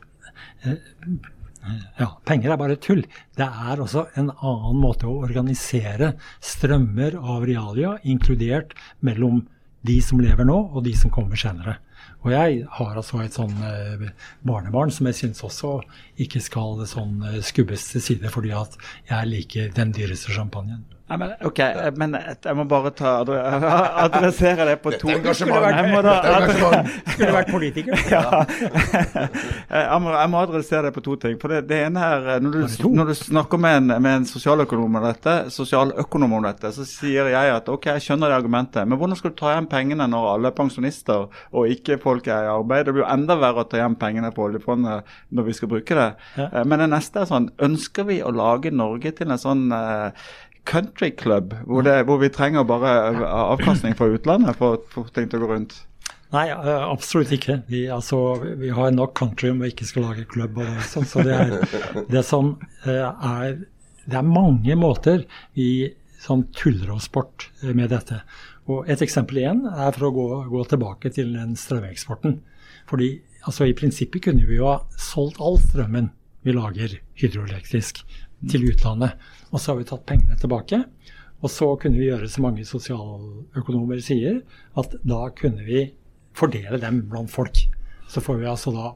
eh, 0.68 0.80
ja, 1.98 2.10
penger 2.28 2.54
er 2.54 2.60
bare 2.60 2.78
tull. 2.82 3.04
Det 3.38 3.48
er 3.48 3.82
også 3.84 4.08
en 4.20 4.32
annen 4.36 4.80
måte 4.82 5.08
å 5.10 5.20
organisere 5.26 6.14
strømmer 6.44 7.18
av 7.20 7.46
realia, 7.48 7.98
inkludert 8.04 8.76
mellom 9.00 9.46
de 9.88 10.00
som 10.04 10.20
lever 10.22 10.48
nå, 10.48 10.58
og 10.74 10.84
de 10.88 10.94
som 10.98 11.14
kommer 11.14 11.40
senere. 11.40 11.78
Og 12.26 12.32
jeg 12.34 12.64
har 12.80 12.98
altså 12.98 13.22
et 13.24 13.36
sånn 13.38 13.54
eh, 13.64 14.08
barnebarn 14.48 14.92
som 14.94 15.08
jeg 15.08 15.20
syns 15.20 15.44
også 15.46 15.78
ikke 16.24 16.42
skal 16.44 16.82
sånn 16.90 17.22
eh, 17.30 17.40
skubbes 17.46 17.92
til 17.94 18.04
side 18.04 18.32
fordi 18.34 18.54
at 18.58 18.78
jeg 19.10 19.32
liker 19.32 19.74
den 19.76 19.94
dyreste 19.96 20.34
champagnen. 20.36 20.84
Nei, 21.08 21.18
men, 21.22 21.30
ok, 21.48 21.60
men 21.96 22.16
jeg 22.20 22.56
må 22.58 22.66
bare 22.68 22.90
ta 22.92 23.14
adressere 24.06 24.66
det 24.68 24.74
på 24.84 24.92
to 25.00 25.08
Dette 25.08 25.34
skulle 25.38 27.32
vært 27.32 27.52
politiker. 27.52 27.96
Ja. 28.12 28.42
Jeg 29.88 30.02
må, 30.04 30.40
adressere 30.42 30.88
det 30.88 30.94
på 30.96 31.04
to 31.06 31.16
ting. 31.22 31.38
For 31.40 31.52
det, 31.52 31.62
det 31.70 31.80
ene 31.86 32.02
her, 32.02 32.28
når 32.44 32.58
du, 32.58 32.90
når 32.92 33.12
du 33.12 33.16
snakker 33.20 33.62
med 33.62 33.78
en, 33.80 33.94
med 34.04 34.12
en 34.12 34.28
sosialøkonom 34.28 35.00
om 35.00 35.06
dette, 35.08 35.36
sosialøkonom 35.54 36.36
om 36.38 36.48
dette, 36.48 36.72
så 36.76 36.86
sier 36.88 37.32
jeg 37.32 37.54
at 37.56 37.72
ok, 37.72 37.88
jeg 37.96 38.04
skjønner 38.04 38.32
det 38.32 38.40
argumentet, 38.42 38.84
men 38.84 39.00
hvordan 39.00 39.20
skal 39.20 39.32
du 39.32 39.38
ta 39.40 39.54
igjen 39.54 39.70
pengene 39.72 40.10
når 40.12 40.30
alle 40.34 40.52
er 40.52 40.58
pensjonister 40.58 41.28
og 41.28 41.72
ikke 41.72 42.00
folk 42.04 42.28
er 42.28 42.50
i 42.50 42.52
arbeid? 42.52 42.88
Det 42.88 42.96
blir 42.96 43.06
jo 43.06 43.12
enda 43.14 43.40
verre 43.40 43.64
å 43.64 43.70
ta 43.70 43.80
igjen 43.80 43.98
pengene 44.00 44.34
på 44.36 44.48
oljefondet 44.50 45.16
når 45.36 45.48
vi 45.48 45.56
skal 45.56 45.72
bruke 45.72 45.98
det. 45.98 46.10
Ja. 46.36 46.50
Eh, 46.52 46.68
men 46.68 46.84
det 46.84 46.92
neste 46.92 47.24
er 47.24 47.32
sånn, 47.32 47.50
ønsker 47.64 48.08
vi 48.12 48.20
å 48.24 48.34
lage 48.36 48.74
Norge 48.76 49.14
til 49.16 49.32
en 49.32 49.42
sånn 49.42 49.68
uh, 49.72 50.12
country 50.68 51.12
club, 51.16 51.56
hvor, 51.66 51.86
det, 51.86 52.02
hvor, 52.08 52.20
vi 52.22 52.30
trenger 52.34 52.66
bare 52.68 52.94
avkastning 53.26 53.96
fra 53.98 54.10
utlandet 54.12 54.58
for 54.60 54.82
få 54.92 55.06
ting 55.16 55.30
til 55.32 55.42
å 55.42 55.48
gå 55.48 55.54
rundt? 55.54 55.78
Nei, 56.34 56.50
absolutt 56.52 57.32
ikke. 57.32 57.62
Vi, 57.72 57.86
altså, 57.94 58.20
vi 58.60 58.74
har 58.76 58.92
nok 58.92 59.14
country 59.16 59.54
om 59.54 59.62
vi 59.64 59.72
ikke 59.72 59.88
skal 59.88 60.10
lage 60.10 60.28
klubb. 60.28 60.60
og 60.60 60.82
sånn, 60.92 61.08
så 61.08 61.24
det 61.24 61.38
er, 61.38 61.56
det 62.14 62.24
som 62.28 62.58
er 62.84 63.64
Det 64.08 64.16
er 64.16 64.28
mange 64.28 64.76
måter 64.80 65.26
vi 65.56 65.94
som 66.24 66.46
tuller 66.56 66.94
oss 66.96 67.08
bort 67.12 67.50
med 67.62 67.90
dette. 67.92 68.22
Og 68.68 68.88
Et 68.92 69.02
eksempel 69.02 69.40
igjen 69.42 69.64
er 69.68 69.96
for 69.96 70.10
å 70.10 70.14
gå, 70.16 70.28
gå 70.52 70.64
tilbake 70.68 71.12
til 71.16 71.34
den 71.36 71.56
strømeksporten. 71.60 72.40
Fordi 72.88 73.10
altså, 73.44 73.68
I 73.68 73.76
prinsippet 73.76 74.28
kunne 74.28 74.48
vi 74.48 74.60
jo 74.60 74.68
ha 74.68 74.80
solgt 75.00 75.40
all 75.44 75.60
strømmen 75.64 76.12
vi 76.48 76.56
lager 76.56 77.00
hydroelektrisk 77.20 78.04
til 78.52 78.68
utlandet. 78.70 79.16
Og 79.52 79.60
så 79.60 79.72
har 79.72 79.80
vi 79.80 79.88
tatt 79.90 80.06
pengene 80.10 80.38
tilbake. 80.40 80.84
Og 81.42 81.52
så 81.54 81.70
kunne 81.82 82.00
vi 82.00 82.10
gjøre 82.10 82.30
som 82.32 82.48
mange 82.48 82.66
sosialøkonomer 82.66 84.02
sier, 84.02 84.42
at 84.78 84.96
da 85.06 85.28
kunne 85.38 85.66
vi 85.68 85.88
fordele 86.38 86.80
dem 86.82 87.04
blant 87.12 87.32
folk. 87.34 87.64
Så 88.08 88.22
får 88.24 88.40
vi 88.40 88.48
altså 88.48 88.72
da 88.72 88.94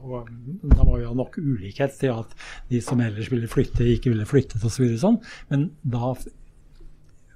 Da 0.72 0.84
må 0.86 0.96
vi 0.96 1.04
ha 1.04 1.12
nok 1.12 1.36
ulikhet 1.36 1.98
til 1.98 2.14
at 2.14 2.32
de 2.70 2.80
som 2.80 3.00
ellers 3.00 3.28
ville 3.30 3.50
flytte, 3.50 3.84
ikke 3.84 4.10
ville 4.14 4.26
flyttet 4.26 4.64
osv. 4.64 4.86
Så 4.94 5.02
sånn. 5.04 5.18
Men 5.50 5.68
da 5.82 6.14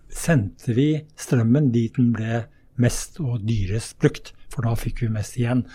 sendte 0.09 0.73
vi 0.77 0.89
strømmen 1.21 1.71
dit 1.75 1.95
den 1.99 2.15
ble 2.17 2.47
mest 2.81 3.21
og 3.21 3.45
dyrest 3.45 3.99
brukt, 4.01 4.33
for 4.53 4.65
da 4.65 4.75
fikk 4.79 5.05
vi 5.05 5.13
mest 5.13 5.37
igjen. 5.37 5.67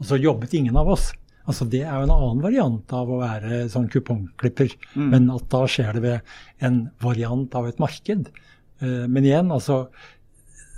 Og 0.00 0.08
så 0.08 0.20
jobbet 0.20 0.56
ingen 0.56 0.78
av 0.80 0.88
oss. 0.88 1.10
Altså 1.48 1.66
Det 1.70 1.82
er 1.82 1.92
jo 1.96 2.06
en 2.06 2.14
annen 2.14 2.44
variant 2.44 2.94
av 2.96 3.10
å 3.10 3.20
være 3.22 3.64
sånn 3.72 3.88
kupongklipper. 3.92 4.76
Mm. 4.94 5.10
Men 5.14 5.28
at 5.34 5.48
da 5.52 5.64
skjer 5.70 5.96
det 5.96 6.04
ved 6.04 6.66
en 6.66 6.80
variant 7.02 7.54
av 7.58 7.68
et 7.70 7.80
marked. 7.82 8.32
Uh, 8.82 9.06
men 9.06 9.26
igjen, 9.26 9.52
altså 9.52 9.86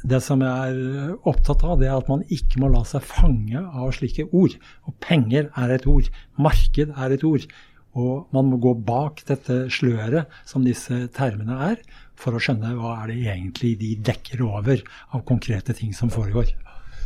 Det 0.03 0.19
som 0.19 0.41
jeg 0.43 0.71
er 0.73 1.13
opptatt 1.31 1.61
av, 1.63 1.77
det 1.79 1.87
er 1.87 1.95
at 1.95 2.09
man 2.11 2.25
ikke 2.35 2.59
må 2.59 2.73
la 2.73 2.81
seg 2.89 3.05
fange 3.07 3.61
av 3.63 3.93
slike 3.95 4.27
ord. 4.35 4.57
Og 4.91 4.97
penger 5.05 5.47
er 5.55 5.77
et 5.77 5.87
ord. 5.87 6.09
Marked 6.43 6.91
er 6.91 7.15
et 7.15 7.27
ord. 7.27 7.47
Og 7.93 8.33
man 8.35 8.49
må 8.49 8.59
gå 8.59 8.73
bak 8.83 9.23
dette 9.29 9.67
sløret 9.71 10.33
som 10.49 10.65
disse 10.65 11.05
termene 11.15 11.59
er, 11.69 11.83
for 12.19 12.35
å 12.35 12.41
skjønne 12.43 12.75
hva 12.79 12.97
er 13.03 13.13
det 13.13 13.19
egentlig 13.35 13.77
de 13.79 13.95
dekker 14.11 14.43
over 14.47 14.83
av 15.13 15.23
konkrete 15.29 15.77
ting 15.77 15.93
som 15.95 16.11
foregår. 16.11 16.51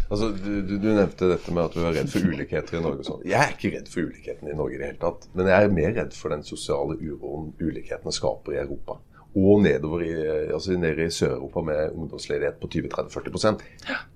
Altså, 0.06 0.30
du, 0.30 0.62
du, 0.62 0.76
du, 0.78 0.88
nevnte 0.94 1.30
dette 1.32 1.54
med 1.54 1.64
at 1.66 1.74
du 1.74 1.82
er 1.82 1.96
redd 1.98 2.12
for 2.12 2.30
ulikheter 2.30 2.78
i 2.78 2.84
Norge. 2.84 3.06
Sånn. 3.06 3.24
Jeg 3.26 3.40
er 3.42 3.56
ikke 3.56 3.72
redd 3.74 3.90
for 3.90 4.06
ulikhetene 4.06 4.52
i 4.52 4.58
Norge 4.58 4.76
i 4.76 4.80
det 4.80 4.92
hele 4.92 5.02
tatt. 5.02 5.26
Men 5.34 5.50
jeg 5.50 5.66
er 5.66 5.76
mer 5.80 5.92
redd 5.98 6.16
for 6.16 6.34
den 6.34 6.46
sosiale 6.46 6.98
uroen 7.00 7.52
ulikhetene 7.58 8.14
skaper 8.14 8.54
i 8.54 8.62
Europa. 8.62 9.00
Og 9.36 9.60
nedover 9.60 10.00
i, 10.00 10.12
altså 10.54 10.78
nede 10.80 11.04
i 11.04 11.12
Sør-Europa 11.12 11.60
med 11.66 11.90
ungdomsledighet 11.92 12.54
på 12.56 12.70
20-30-40% 12.72 13.64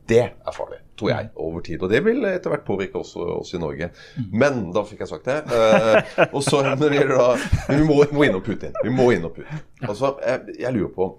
Det 0.09 0.23
er 0.23 0.55
farlig, 0.57 0.79
tror 0.97 1.11
jeg, 1.11 1.29
over 1.37 1.61
tid. 1.61 1.83
Og 1.83 1.91
det 1.93 2.01
vil 2.07 2.25
etter 2.25 2.55
hvert 2.55 2.65
påvirke 2.65 3.03
også 3.03 3.27
oss 3.35 3.53
i 3.53 3.61
Norge. 3.61 3.91
Men 4.33 4.71
da 4.73 4.85
fikk 4.89 5.05
jeg 5.05 5.11
sagt 5.11 5.29
det. 5.29 5.43
Eh, 5.53 6.25
og 6.31 6.41
så 6.47 6.63
når 6.65 6.81
det 6.87 7.03
gjelder 7.03 7.21
da 7.21 7.75
vi 7.75 7.83
må, 7.85 7.99
må 8.17 8.25
innom 8.31 8.47
Putin. 8.47 8.73
Vi 8.81 8.95
må 8.95 9.11
innom 9.13 9.35
Putin. 9.35 9.61
Altså, 9.83 10.15
jeg, 10.25 10.57
jeg 10.63 10.73
lurer 10.79 10.95
på 10.97 11.11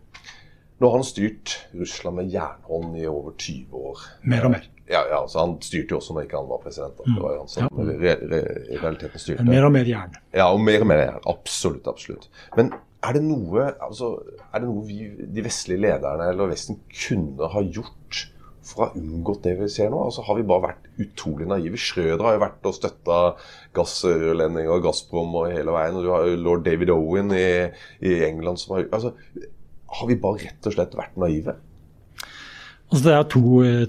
nå 0.81 0.89
har 0.89 0.97
han 0.97 1.05
styrt 1.05 1.55
Russland 1.77 2.17
med 2.17 2.31
jernhånd 2.33 2.95
i 2.97 3.07
over 3.09 3.35
20 3.37 3.83
år. 3.91 4.05
Mer 4.33 4.47
og 4.47 4.55
mer. 4.55 4.63
Ja, 4.91 5.03
ja 5.07 5.19
så 5.29 5.43
Han 5.45 5.53
styrte 5.63 5.93
jo 5.93 5.99
også 6.01 6.15
når 6.15 6.25
ikke 6.25 6.39
han 6.39 6.49
var 6.49 6.63
president. 6.63 6.97
Da. 6.97 7.05
Det 7.05 7.21
var 7.23 7.35
han 7.37 7.51
som 7.51 7.67
ja. 7.67 7.85
re, 8.01 8.15
re, 8.31 8.39
i 8.65 8.79
realiteten 8.79 9.21
styrte. 9.21 9.45
Mer 9.47 9.67
og 9.67 9.75
mer 9.75 9.87
jern. 9.87 10.17
Ja, 10.33 10.49
og 10.49 10.63
mer 10.65 10.81
og 10.81 10.89
mer 10.89 11.03
jern. 11.03 11.27
Absolutt, 11.29 11.85
absolutt. 11.91 12.27
Men 12.57 12.73
er 13.01 13.17
det 13.17 13.21
noe, 13.25 13.69
altså, 13.81 14.15
er 14.49 14.61
det 14.61 14.67
noe 14.71 14.83
vi, 14.89 14.99
de 15.37 15.45
vestlige 15.45 15.85
lederne 15.85 16.27
eller 16.33 16.51
Vesten 16.51 16.81
kunne 16.89 17.53
ha 17.53 17.63
gjort 17.65 18.25
for 18.65 18.83
å 18.83 18.87
ha 18.89 18.99
unngått 18.99 19.45
det 19.45 19.55
vi 19.61 19.69
ser 19.73 19.93
nå? 19.93 20.01
Altså, 20.09 20.25
har 20.25 20.37
vi 20.37 20.49
bare 20.49 20.67
vært 20.67 20.91
utrolig 21.05 21.47
naive? 21.49 21.79
Schrøder 21.81 22.25
har 22.25 22.37
jo 22.39 22.43
vært 22.43 22.69
og 22.69 22.77
støtta 22.77 23.21
gassrørledninger 23.77 24.73
og 24.73 24.85
Gazprom 24.89 25.33
og 25.39 25.49
hele 25.53 25.73
veien. 25.77 25.97
Og 25.97 26.05
du 26.05 26.11
har 26.13 26.27
jo 26.29 26.41
lord 26.41 26.65
David 26.65 26.93
Owen 26.93 27.33
i, 27.37 27.49
i 28.05 28.19
England 28.27 28.61
som 28.61 28.77
har 28.79 28.89
altså, 28.89 29.15
har 29.91 30.09
vi 30.09 30.17
bare 30.19 30.45
rett 30.45 30.67
og 30.67 30.75
slett 30.75 30.97
vært 30.97 31.19
naive? 31.19 31.55
Altså 32.91 33.05
det 33.05 33.13
er 33.15 33.27
to, 33.31 33.43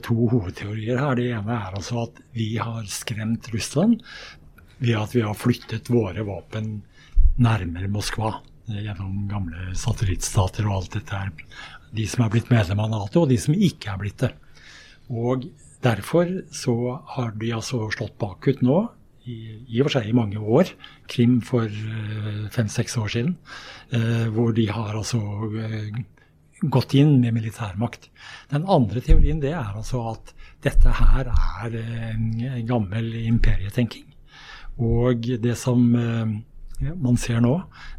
to, 0.07 0.17
hovedteorier 0.31 1.01
her. 1.01 1.19
Det 1.19 1.29
ene 1.35 1.57
er 1.57 1.75
altså 1.79 2.05
at 2.05 2.23
vi 2.37 2.53
har 2.61 2.87
skremt 2.91 3.49
Russland 3.55 4.03
ved 4.83 4.99
at 4.99 5.15
vi 5.15 5.25
har 5.27 5.39
flyttet 5.39 5.91
våre 5.91 6.23
våpen 6.27 6.77
nærmere 7.43 7.91
Moskva 7.91 8.37
gjennom 8.71 9.27
gamle 9.31 9.73
satellittstater 9.79 10.69
og 10.69 10.77
alt 10.77 10.97
dette 10.99 11.19
her. 11.19 11.33
De 11.93 12.07
som 12.09 12.25
er 12.25 12.33
blitt 12.33 12.51
medlem 12.53 12.81
av 12.83 12.93
Nato, 12.93 13.25
og 13.25 13.33
de 13.33 13.39
som 13.41 13.55
ikke 13.55 13.91
er 13.93 14.01
blitt 14.01 14.23
det. 14.23 14.31
Og 15.11 15.49
derfor 15.85 16.31
så 16.55 16.77
har 17.17 17.35
de 17.41 17.51
altså 17.57 17.85
slått 17.93 18.15
bakut 18.23 18.63
nå 18.65 18.85
i, 19.29 19.37
i 19.69 19.81
og 19.81 19.89
for 19.89 19.97
seg 19.97 20.09
i 20.09 20.17
mange 20.17 20.41
år. 20.41 20.73
Krim 21.11 21.41
for 21.45 21.67
uh, 21.67 22.47
fem-seks 22.55 22.97
år 23.01 23.13
siden. 23.15 23.37
Uh, 23.93 24.29
hvor 24.35 24.55
de 24.57 24.69
har 24.71 24.95
altså 24.99 25.21
uh, 25.21 26.01
gått 26.63 26.95
inn 26.99 27.19
med 27.23 27.35
militærmakt. 27.37 28.09
Den 28.53 28.67
andre 28.71 29.03
teorien 29.05 29.43
det 29.43 29.53
er 29.55 29.75
altså 29.75 30.05
at 30.13 30.33
dette 30.63 30.95
her 30.95 31.33
er 31.33 31.75
en 31.75 32.67
gammel 32.69 33.09
imperietenking. 33.25 34.07
Og 34.79 35.27
det 35.43 35.57
som 35.59 35.83
man 35.91 37.19
ser 37.19 37.43
nå, 37.43 37.57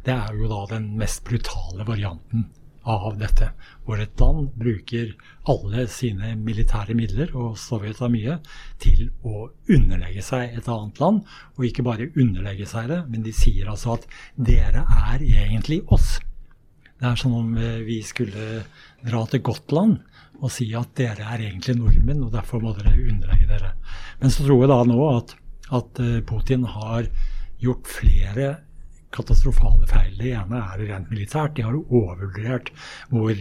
det 0.08 0.16
er 0.16 0.40
jo 0.40 0.48
da 0.48 0.62
den 0.72 0.94
mest 1.00 1.26
brutale 1.28 1.84
varianten 1.88 2.48
av 2.88 3.18
dette. 3.20 3.52
Hvor 3.84 4.00
et 4.00 4.20
land 4.22 4.50
bruker 4.56 5.14
alle 5.52 5.88
sine 5.92 6.34
militære 6.40 6.96
midler, 6.96 7.34
og 7.36 7.58
Sovjet 7.60 8.00
har 8.00 8.12
mye, 8.14 8.38
til 8.80 9.10
å 9.28 9.50
underlegge 9.68 10.24
seg 10.24 10.56
et 10.58 10.70
annet 10.72 11.02
land. 11.04 11.24
Og 11.58 11.68
ikke 11.68 11.86
bare 11.86 12.12
underlegge 12.16 12.68
seg 12.70 12.88
det, 12.94 13.02
men 13.12 13.26
de 13.26 13.36
sier 13.36 13.70
altså 13.72 13.98
at 13.98 14.08
dere 14.40 14.86
er 15.12 15.26
egentlig 15.26 15.82
oss. 15.92 16.16
Det 17.00 17.10
er 17.10 17.20
som 17.20 17.34
om 17.36 17.56
eh, 17.60 17.82
vi 17.84 18.00
skulle 18.06 18.64
dra 19.04 19.26
til 19.28 19.42
Gotland 19.44 19.98
og 20.44 20.52
si 20.52 20.70
at 20.76 20.92
dere 20.98 21.26
er 21.36 21.42
egentlig 21.50 21.76
nordmenn, 21.80 22.24
og 22.24 22.34
derfor 22.36 22.64
må 22.64 22.74
dere 22.78 22.96
underlegge 22.96 23.48
dere. 23.50 23.74
Men 24.22 24.32
så 24.32 24.46
tror 24.46 24.64
jeg 24.64 24.72
da 24.72 24.78
nå 24.88 25.00
at, 25.10 25.34
at 25.76 26.04
eh, 26.04 26.22
Putin 26.28 26.64
har 26.72 27.10
gjort 27.64 27.90
flere 27.92 28.54
katastrofale 29.14 29.88
feil. 29.88 30.16
Det 30.18 30.34
ene 30.36 30.60
er 30.60 30.86
rent 30.88 31.12
militært. 31.12 31.56
De 31.58 31.66
har 31.68 31.78
overvurdert 31.78 32.72
hvor 33.12 33.36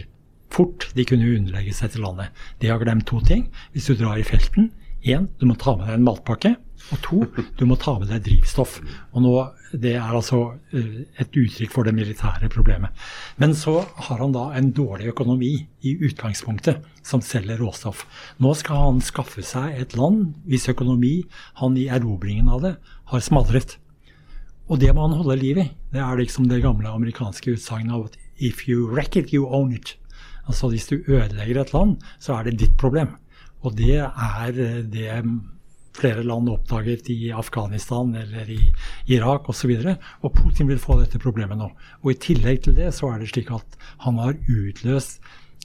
fort 0.53 0.89
de 0.97 1.05
kunne 1.07 1.31
underlegge 1.37 1.73
seg 1.75 1.93
til 1.93 2.05
landet. 2.05 2.31
De 2.61 2.69
har 2.71 2.81
glemt 2.81 3.07
to 3.09 3.19
ting. 3.25 3.47
Hvis 3.73 3.89
du 3.89 3.97
drar 3.97 4.19
i 4.19 4.27
felten, 4.27 4.71
én, 5.03 5.27
du 5.39 5.47
må 5.49 5.57
ta 5.59 5.75
med 5.77 5.89
deg 5.89 5.97
en 5.97 6.07
matpakke. 6.07 6.55
Og 6.91 6.99
to, 7.03 7.19
du 7.57 7.63
må 7.67 7.77
ta 7.79 7.93
med 7.99 8.09
deg 8.11 8.25
drivstoff. 8.25 8.79
Og 9.13 9.23
nå, 9.23 9.33
Det 9.73 9.95
er 9.97 10.11
altså 10.13 10.59
eh, 10.77 11.07
et 11.17 11.33
uttrykk 11.33 11.71
for 11.73 11.87
det 11.87 11.95
militære 11.97 12.45
problemet. 12.53 12.93
Men 13.41 13.55
så 13.57 13.79
har 14.05 14.19
han 14.21 14.35
da 14.35 14.51
en 14.53 14.69
dårlig 14.69 15.07
økonomi 15.09 15.65
i 15.81 15.95
utgangspunktet, 15.97 16.83
som 17.01 17.23
selger 17.25 17.57
råstoff. 17.57 18.03
Nå 18.37 18.53
skal 18.59 18.83
han 18.83 19.01
skaffe 19.01 19.41
seg 19.41 19.79
et 19.81 19.95
land 19.97 20.35
hvis 20.45 20.69
økonomi 20.69 21.23
han 21.57 21.73
i 21.79 21.87
erobringen 21.89 22.51
av 22.53 22.61
det 22.61 22.75
har 23.09 23.25
smadret. 23.25 23.79
Og 24.69 24.77
det 24.79 24.93
må 24.93 25.07
han 25.07 25.17
holde 25.17 25.41
liv 25.41 25.57
i. 25.57 25.67
Det 25.89 26.03
er 26.03 26.21
liksom 26.21 26.45
det 26.51 26.61
gamle 26.61 26.93
amerikanske 26.93 27.57
utsagnet 27.57 27.97
av 27.97 28.05
at 28.11 28.19
if 28.37 28.67
you 28.69 28.85
wreck 28.91 29.17
it, 29.17 29.33
you 29.33 29.47
own 29.49 29.73
it. 29.73 29.97
Altså 30.49 30.69
hvis 30.71 30.89
du 30.89 30.97
ødelegger 30.99 31.61
et 31.61 31.73
land, 31.73 31.97
så 32.19 32.37
er 32.37 32.47
det 32.47 32.59
ditt 32.61 32.77
problem. 32.79 33.15
Og 33.63 33.77
det 33.77 33.99
er 34.01 34.51
det 34.91 35.21
flere 35.93 36.23
land 36.25 36.49
oppdaget 36.49 37.09
i 37.13 37.29
Afghanistan 37.31 38.15
eller 38.17 38.49
i 38.49 38.59
Irak 39.13 39.49
osv. 39.49 39.75
Og, 39.77 39.83
så 39.83 39.95
og 40.21 40.33
Putin 40.35 40.67
vil 40.71 40.81
få 40.81 40.97
dette 40.99 41.21
problemet 41.21 41.59
nå. 41.59 41.69
Og 42.01 42.11
i 42.11 42.19
tillegg 42.19 42.63
til 42.65 42.75
det 42.77 42.91
så 42.97 43.13
er 43.13 43.21
det 43.21 43.31
slik 43.31 43.53
at 43.53 43.77
han 44.05 44.19
har 44.21 44.37
utløst 44.49 45.21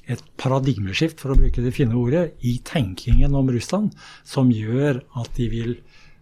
et 0.09 0.23
paradigmeskift, 0.41 1.21
for 1.21 1.35
å 1.35 1.37
bruke 1.37 1.61
det 1.61 1.75
fine 1.77 1.97
ordet, 1.99 2.31
i 2.41 2.57
tenkingen 2.65 3.35
om 3.37 3.51
Russland, 3.53 3.93
som 4.25 4.49
gjør 4.49 5.03
at 5.21 5.35
de 5.37 5.49
vil 5.53 5.75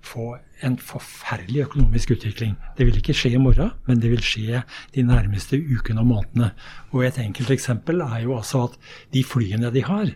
få 0.06 0.36
en 0.64 0.76
forferdelig 0.80 1.66
økonomisk 1.66 2.14
utvikling. 2.16 2.54
Det 2.78 2.86
vil 2.86 3.00
ikke 3.00 3.16
skje 3.16 3.34
i 3.36 3.42
morgen, 3.42 3.72
men 3.88 4.00
det 4.02 4.12
vil 4.12 4.24
skje 4.24 4.62
de 4.94 5.04
nærmeste 5.06 5.58
ukene 5.58 6.04
og 6.04 6.10
månedene. 6.12 6.52
Og 6.94 7.04
et 7.06 7.20
enkelt 7.22 7.52
eksempel 7.52 8.00
er 8.06 8.22
jo 8.24 8.36
altså 8.38 8.66
at 8.70 8.78
de 9.14 9.24
flyene 9.26 9.72
de 9.74 9.84
har, 9.84 10.12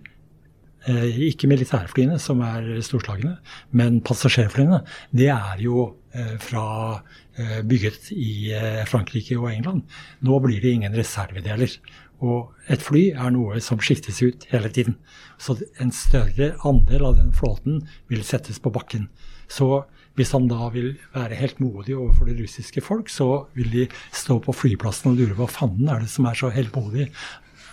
eh, 0.88 1.09
ikke 1.30 1.51
militærflyene 1.51 2.18
som 2.18 2.41
er 2.41 2.80
storslagne, 2.86 3.36
men 3.72 4.01
passasjerflyene, 4.01 4.82
det 5.12 5.28
er 5.34 5.57
jo 5.61 5.91
eh, 6.14 6.36
fra 6.38 7.03
eh, 7.36 7.61
bygget 7.62 8.12
i 8.16 8.53
Frankrike 8.88 9.38
og 9.38 9.53
England. 9.53 9.82
Nå 10.22 10.38
blir 10.41 10.61
det 10.61 10.72
ingen 10.78 10.97
reservedeler. 10.97 11.76
Og 12.20 12.53
et 12.68 12.82
fly 12.84 13.07
er 13.16 13.32
noe 13.32 13.61
som 13.64 13.80
skiftes 13.80 14.20
ut 14.20 14.45
hele 14.53 14.68
tiden. 14.68 14.99
Så 15.41 15.57
en 15.80 15.93
større 15.93 16.53
andel 16.68 17.07
av 17.09 17.16
den 17.16 17.32
flåten 17.32 17.80
vil 18.12 18.24
settes 18.28 18.61
på 18.61 18.72
bakken. 18.74 19.09
Så 19.51 19.83
hvis 20.19 20.33
han 20.35 20.49
da 20.51 20.69
vil 20.75 20.93
være 21.15 21.39
helt 21.39 21.61
modig 21.63 21.95
overfor 21.97 22.29
det 22.29 22.39
russiske 22.41 22.83
folk, 22.85 23.09
så 23.11 23.47
vil 23.57 23.71
de 23.73 23.87
stå 24.15 24.39
på 24.45 24.55
flyplassen 24.55 25.13
og 25.13 25.21
lure 25.21 25.39
hva 25.39 25.49
fanden 25.51 25.89
er 25.91 26.03
det 26.05 26.11
som 26.13 26.29
er 26.29 26.39
så 26.39 26.51
heltmodig 26.55 27.09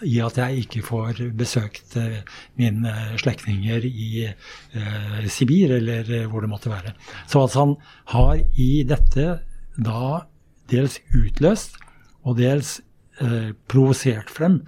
i 0.06 0.20
at 0.22 0.38
jeg 0.38 0.64
ikke 0.64 0.84
får 0.86 1.22
besøkt 1.38 1.96
uh, 1.98 2.20
mine 2.60 2.94
slektninger 3.18 3.86
i 3.88 4.28
uh, 4.28 5.24
Sibir, 5.26 5.74
eller 5.80 6.06
uh, 6.06 6.30
hvor 6.30 6.44
det 6.46 6.52
måtte 6.52 6.70
være. 6.70 6.94
Så 7.28 7.42
altså 7.42 7.64
han 7.64 7.76
har 8.14 8.44
i 8.56 8.84
dette 8.88 9.28
da 9.78 10.28
dels 10.70 11.00
utløst 11.16 11.78
og 12.28 12.38
dels 12.38 12.80
provosert 13.66 14.30
frem 14.30 14.60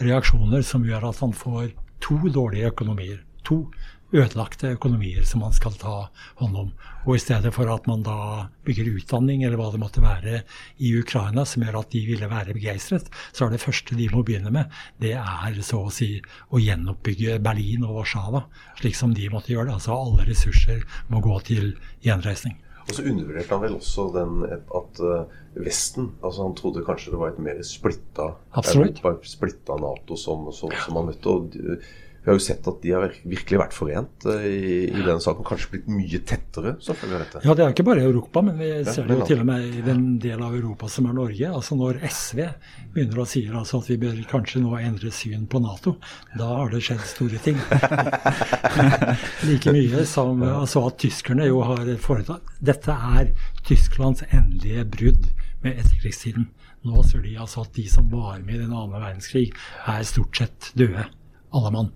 reaksjoner 0.00 0.62
som 0.64 0.86
gjør 0.88 1.10
at 1.10 1.18
han 1.20 1.34
får 1.36 1.66
to 2.00 2.16
dårlige 2.32 2.70
økonomier. 2.70 3.18
To 3.44 3.66
ødelagte 4.12 4.74
økonomier 4.74 5.26
som 5.28 5.44
man 5.44 5.54
skal 5.54 5.74
ta 5.78 5.96
hånd 6.40 6.56
om. 6.58 6.70
Og 7.06 7.16
i 7.16 7.22
stedet 7.22 7.52
for 7.54 7.70
at 7.72 7.86
man 7.88 8.02
da 8.06 8.46
bygger 8.66 8.90
utdanning 8.96 9.44
eller 9.44 9.60
hva 9.60 9.70
det 9.72 9.80
måtte 9.82 10.02
være 10.04 10.42
i 10.82 10.92
Ukraina 10.98 11.46
som 11.48 11.64
gjør 11.64 11.80
at 11.82 11.92
de 11.94 12.02
ville 12.08 12.30
være 12.30 12.56
begeistret, 12.56 13.10
så 13.32 13.46
er 13.46 13.54
det 13.54 13.62
første 13.62 13.98
de 13.98 14.08
må 14.12 14.24
begynne 14.26 14.52
med, 14.54 14.72
det 15.02 15.14
er 15.18 15.60
så 15.66 15.84
å 15.86 15.94
si 15.94 16.16
å 16.50 16.60
gjenoppbygge 16.60 17.38
Berlin 17.44 17.86
og 17.86 18.00
Warszawa, 18.00 18.44
slik 18.80 18.98
som 18.98 19.14
de 19.16 19.30
måtte 19.32 19.54
gjøre 19.54 19.70
det. 19.70 19.78
Altså 19.78 19.94
alle 19.96 20.26
ressurser 20.28 20.82
må 21.12 21.22
gå 21.24 21.38
til 21.46 21.72
gjenreisning. 22.04 22.58
Og 22.90 22.96
så 22.96 23.04
undervurderte 23.06 23.54
han 23.54 23.62
vel 23.62 23.74
også 23.76 24.04
den 24.16 24.40
at 24.50 25.00
uh, 25.04 25.40
Vesten 25.60 26.08
altså 26.24 26.46
Han 26.46 26.54
trodde 26.58 26.82
kanskje 26.86 27.12
det 27.12 27.20
var 27.20 27.32
et 27.32 27.42
mer 27.42 27.58
splitta 27.66 28.32
Europa, 28.56 29.12
splitta 29.26 29.76
Nato 29.78 30.16
som, 30.18 30.48
som, 30.54 30.72
som 30.84 30.98
han 30.98 31.10
møtte. 31.10 31.34
og 31.34 31.58
vi 32.20 32.28
har 32.28 32.36
jo 32.36 32.42
sett 32.44 32.66
at 32.68 32.82
de 32.82 32.90
har 32.92 33.14
virkelig 33.24 33.58
vært 33.62 33.72
forent 33.72 34.26
eh, 34.28 34.42
i, 34.44 34.72
i 34.90 35.00
denne 35.00 35.22
saken. 35.24 35.44
Kanskje 35.46 35.70
blitt 35.72 35.86
mye 35.88 36.18
tettere 36.28 36.74
som 36.84 36.96
følge 36.98 37.16
av 37.16 37.22
dette. 37.24 37.40
Ja, 37.46 37.54
det 37.56 37.64
er 37.64 37.72
ikke 37.72 37.86
bare 37.88 38.02
Europa, 38.04 38.42
men 38.44 38.58
vi 38.60 38.68
ser 38.84 39.06
det 39.08 39.16
jo 39.16 39.28
til 39.30 39.40
og 39.40 39.46
med 39.48 39.78
i 39.78 39.84
den 39.86 40.02
del 40.20 40.42
av 40.44 40.52
Europa 40.58 40.90
som 40.92 41.08
er 41.08 41.16
Norge. 41.16 41.48
Altså 41.48 41.78
Når 41.80 42.02
SV 42.04 42.42
begynner 42.92 43.22
å 43.22 43.28
si 43.30 43.46
altså 43.48 43.80
at 43.80 43.88
vi 43.88 43.96
bør 44.02 44.18
kanskje 44.28 44.60
nå 44.60 44.76
endre 44.76 45.12
syn 45.16 45.46
på 45.48 45.62
Nato, 45.64 45.94
da 46.36 46.48
har 46.58 46.74
det 46.74 46.82
skjedd 46.84 47.06
store 47.08 47.40
ting. 47.40 47.56
like 49.48 49.72
mye 49.72 50.04
som 50.08 50.44
altså 50.44 50.84
at 50.90 50.98
tyskerne 51.00 51.48
jo 51.48 51.62
har 51.64 51.88
foretatt 52.04 52.52
Dette 52.60 52.92
er 53.16 53.30
Tysklands 53.64 54.26
endelige 54.28 54.84
brudd 54.92 55.30
med 55.64 55.80
etterkrigstiden. 55.80 56.50
Nå 56.84 57.00
ser 57.08 57.24
de 57.24 57.32
altså 57.40 57.64
at 57.64 57.72
de 57.76 57.86
som 57.88 58.12
var 58.12 58.44
med 58.44 58.58
i 58.58 58.60
den 58.60 58.74
annen 58.74 58.92
verdenskrig, 58.92 59.48
er 59.88 60.04
stort 60.08 60.36
sett 60.36 60.70
døde 60.76 61.08
alle 61.56 61.72
mann. 61.74 61.90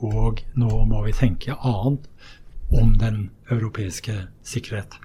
Og 0.00 0.40
nå 0.58 0.84
må 0.88 1.02
vi 1.04 1.16
tenke 1.16 1.56
annet 1.56 2.06
om 2.70 2.94
den 3.00 3.28
europeiske 3.50 4.14
sikkerhet. 4.46 4.96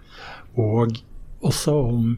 Og 0.55 0.95
også 1.45 1.73
om 1.89 2.15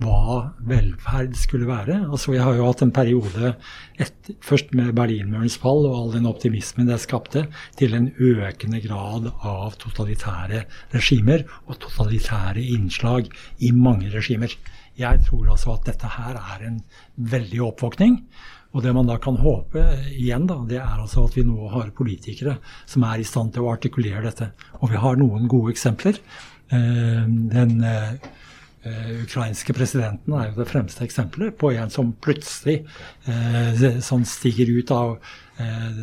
hva 0.00 0.54
velferd 0.64 1.34
skulle 1.36 1.68
være. 1.68 1.98
Altså, 2.08 2.32
jeg 2.32 2.44
har 2.44 2.56
jo 2.56 2.68
hatt 2.70 2.82
en 2.84 2.92
periode 2.94 3.52
et, 4.00 4.30
først 4.44 4.72
med 4.76 4.94
Berlinmurens 4.96 5.58
fall 5.60 5.84
og 5.84 5.96
all 5.96 6.14
den 6.14 6.28
optimismen 6.30 6.88
det 6.88 7.02
skapte, 7.02 7.44
til 7.76 7.96
en 7.96 8.08
økende 8.16 8.80
grad 8.84 9.28
av 9.36 9.76
totalitære 9.82 10.64
regimer 10.94 11.44
og 11.66 11.82
totalitære 11.84 12.64
innslag 12.78 13.28
i 13.60 13.74
mange 13.76 14.08
regimer. 14.14 14.54
Jeg 15.00 15.20
tror 15.28 15.52
altså 15.52 15.76
at 15.76 15.92
dette 15.92 16.14
her 16.16 16.40
er 16.40 16.64
en 16.66 16.80
veldig 17.16 17.60
oppvåkning. 17.68 18.22
Og 18.70 18.84
det 18.84 18.92
man 18.94 19.08
da 19.08 19.16
kan 19.22 19.38
håpe 19.40 19.82
igjen, 20.14 20.46
da, 20.46 20.60
det 20.68 20.78
er 20.78 21.00
altså 21.00 21.24
at 21.26 21.36
vi 21.38 21.46
nå 21.46 21.70
har 21.72 21.90
politikere 21.96 22.58
som 22.86 23.06
er 23.08 23.22
i 23.22 23.26
stand 23.26 23.54
til 23.54 23.66
å 23.66 23.72
artikulere 23.72 24.22
dette. 24.28 24.52
Og 24.80 24.92
vi 24.92 25.00
har 25.02 25.18
noen 25.18 25.48
gode 25.50 25.74
eksempler. 25.74 26.20
Eh, 26.70 27.24
den 27.50 27.82
eh, 27.82 28.14
ukrainske 29.24 29.74
presidenten 29.76 30.36
er 30.38 30.50
jo 30.52 30.60
det 30.60 30.68
fremste 30.70 31.02
eksempelet 31.04 31.58
på 31.58 31.72
en 31.74 31.90
som 31.92 32.14
plutselig 32.22 32.78
sånn 34.06 34.22
stiger 34.24 34.70
ut 34.72 34.92
av 34.96 35.10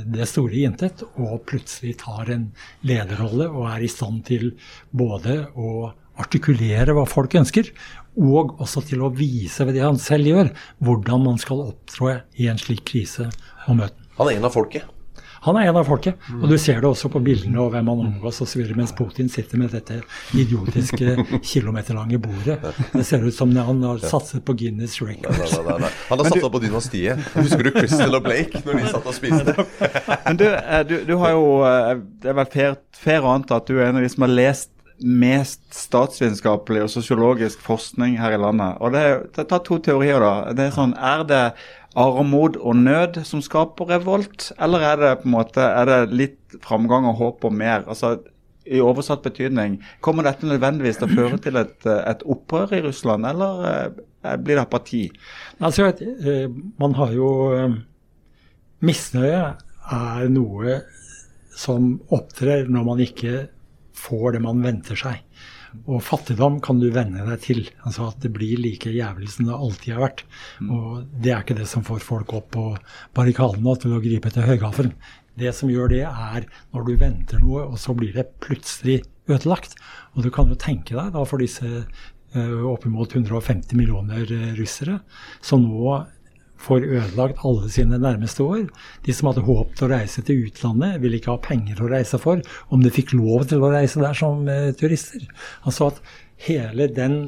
det 0.05 0.27
store 0.29 0.59
intet 0.61 1.01
og 1.15 1.39
plutselig 1.49 1.95
tar 2.03 2.29
en 2.29 2.43
lederrolle 2.85 3.47
og 3.49 3.63
er 3.71 3.81
i 3.81 3.89
stand 3.89 4.21
til 4.27 4.51
både 4.93 5.39
å 5.57 5.87
artikulere 6.21 6.95
hva 6.97 7.05
folk 7.09 7.35
ønsker, 7.37 7.69
og 8.17 8.57
også 8.63 8.83
til 8.89 9.05
å 9.05 9.13
vise 9.13 9.65
ved 9.67 9.77
det 9.77 9.85
han 9.85 9.99
selv 10.01 10.31
gjør, 10.31 10.51
hvordan 10.83 11.25
man 11.29 11.41
skal 11.41 11.67
opptrå 11.69 12.13
i 12.41 12.49
en 12.51 12.61
slik 12.61 12.85
krise 12.89 13.29
og 13.67 13.79
møte 13.79 13.93
den. 13.93 14.13
Han 14.17 14.31
er 14.31 14.39
en 14.39 14.47
av 14.49 14.55
folket? 14.55 14.93
Han 15.47 15.55
er 15.55 15.69
en 15.69 15.77
av 15.79 15.85
folket. 15.87 16.17
Og 16.41 16.47
du 16.49 16.57
ser 16.59 16.81
det 16.81 16.89
også 16.89 17.09
på 17.13 17.21
bildene 17.23 17.59
og 17.61 17.69
hvem 17.71 17.87
han 17.91 18.01
omgås 18.07 18.41
osv. 18.43 18.63
Mens 18.75 18.93
Putin 18.97 19.29
sitter 19.31 19.61
med 19.61 19.71
dette 19.75 19.99
idiotiske 20.35 21.13
kilometerlange 21.51 22.19
bordet. 22.23 22.57
Det 22.91 23.05
ser 23.07 23.23
ut 23.23 23.35
som 23.35 23.53
han 23.55 23.83
har 23.85 24.01
satset 24.03 24.43
på 24.47 24.57
Guinness 24.59 24.97
record. 25.01 25.37
Nei, 25.37 25.61
nei, 25.69 25.77
nei, 25.85 25.91
Han 26.09 26.23
har 26.23 26.31
satsa 26.31 26.51
på 26.51 26.63
dynastiet. 26.63 27.29
Husker 27.37 27.69
du 27.69 27.71
Crystal 27.77 28.19
og 28.19 28.25
Blake 28.25 28.63
når 28.65 28.81
de 28.81 28.89
satt 28.91 29.07
og 29.07 29.15
spiste? 29.15 29.67
Men 30.27 30.41
du, 30.41 30.47
eh, 30.49 30.81
du, 30.89 30.95
du 31.07 31.13
har 31.21 31.35
jo 31.37 31.45
eh, 31.67 31.93
Det 32.23 32.33
er 32.33 32.39
vel 32.41 32.49
fair, 32.51 32.79
fair 32.97 33.23
å 33.23 33.37
anta 33.37 33.61
at 33.61 33.69
du 33.69 33.77
er 33.77 33.91
en 33.91 34.01
av 34.01 34.03
de 34.03 34.11
som 34.11 34.25
har 34.25 34.33
lest 34.33 34.73
mest 35.03 35.61
statsvitenskapelig 35.75 36.85
og 36.85 36.91
sosiologisk 36.91 37.61
forskning 37.65 38.17
her 38.21 38.33
i 38.33 38.39
landet. 38.41 38.79
Og 38.81 38.95
det, 38.95 39.03
det 39.35 39.47
tar 39.49 39.61
to 39.65 39.77
teorier, 39.83 40.23
da. 40.23 40.55
Det 40.57 40.67
er 40.67 40.73
sånn, 40.75 40.95
er 40.97 41.25
det 41.29 41.43
armod 41.97 42.57
og 42.61 42.77
nød 42.77 43.21
som 43.25 43.41
skaper 43.41 43.89
revolt, 43.89 44.51
eller 44.61 44.85
er 44.85 44.97
det 45.01 45.13
på 45.21 45.29
en 45.29 45.35
måte, 45.37 45.61
er 45.61 45.89
det 45.89 46.17
litt 46.17 46.57
framgang 46.65 47.07
og 47.09 47.21
håp 47.21 47.47
og 47.49 47.55
mer? 47.57 47.85
Altså, 47.89 48.17
I 48.67 48.81
oversatt 48.83 49.23
betydning, 49.23 49.79
kommer 50.03 50.27
dette 50.27 50.49
nødvendigvis 50.49 50.99
til 50.99 51.07
å 51.07 51.15
føre 51.15 51.37
til 51.41 51.55
et, 51.61 51.87
et 51.87 52.25
opprør 52.27 52.73
i 52.75 52.81
Russland, 52.83 53.25
eller 53.25 53.63
eh, 53.69 54.35
blir 54.35 54.59
det 54.59 54.65
apati? 54.65 55.05
Altså, 55.63 55.87
eh, 55.93 56.49
man 56.81 56.97
har 56.99 57.13
jo 57.15 57.29
eh, 57.55 57.77
misnøye 58.83 59.45
er 59.87 60.27
noe 60.29 60.81
som 61.57 61.95
opptrer 62.13 62.67
når 62.69 62.83
man 62.85 63.01
ikke 63.01 63.47
får 63.97 64.37
det 64.37 64.43
man 64.45 64.63
venter 64.65 64.99
seg. 64.99 65.23
Og 65.85 66.01
fattigdom 66.03 66.59
kan 66.63 66.79
du 66.81 66.87
venne 66.93 67.25
deg 67.27 67.43
til. 67.43 67.61
Altså 67.85 68.09
at 68.11 68.21
det 68.23 68.31
blir 68.35 68.59
like 68.61 68.91
jævlig 68.93 69.29
som 69.33 69.49
det 69.49 69.57
alltid 69.57 69.93
har 69.95 70.05
vært. 70.05 70.25
Og 70.63 71.05
det 71.13 71.33
er 71.33 71.43
ikke 71.43 71.59
det 71.59 71.69
som 71.69 71.85
får 71.87 72.03
folk 72.05 72.33
opp 72.37 72.51
på 72.55 72.65
barrikadene 73.17 73.75
til 73.81 73.95
å 73.97 74.03
gripe 74.03 74.31
til 74.33 74.47
høygaffelen. 74.47 74.95
Det 75.37 75.53
som 75.53 75.69
gjør 75.69 75.91
det, 75.93 76.03
er 76.07 76.47
når 76.73 76.87
du 76.87 76.93
venter 76.97 77.41
noe, 77.43 77.67
og 77.69 77.77
så 77.81 77.93
blir 77.97 78.15
det 78.15 78.31
plutselig 78.41 79.03
ødelagt. 79.29 79.75
Og 80.15 80.25
du 80.25 80.31
kan 80.33 80.49
jo 80.49 80.57
tenke 80.57 80.97
deg 80.97 81.11
da 81.13 81.25
for 81.29 81.43
disse 81.43 81.67
uh, 81.67 82.61
oppimot 82.71 83.13
150 83.13 83.77
millioner 83.77 84.25
uh, 84.25 84.53
russere 84.57 85.01
som 85.45 85.67
nå 85.67 85.99
får 86.61 86.85
ødelagt 86.87 87.43
alle 87.45 87.69
sine 87.71 87.99
nærmeste 88.01 88.45
år. 88.45 88.67
De 89.05 89.15
som 89.15 89.29
hadde 89.29 89.45
håpet 89.47 89.83
å 89.85 89.91
reise 89.91 90.23
til 90.25 90.47
utlandet, 90.47 91.01
ville 91.03 91.19
ikke 91.19 91.35
ha 91.35 91.41
penger 91.43 91.81
å 91.81 91.89
reise 91.91 92.19
for 92.21 92.41
om 92.73 92.83
de 92.83 92.93
fikk 92.93 93.13
lov 93.17 93.47
til 93.51 93.63
å 93.63 93.71
reise 93.73 94.01
der 94.01 94.17
som 94.17 94.47
eh, 94.51 94.71
turister. 94.77 95.27
Altså 95.63 95.91
at 95.91 96.01
hele 96.47 96.89
den 96.93 97.19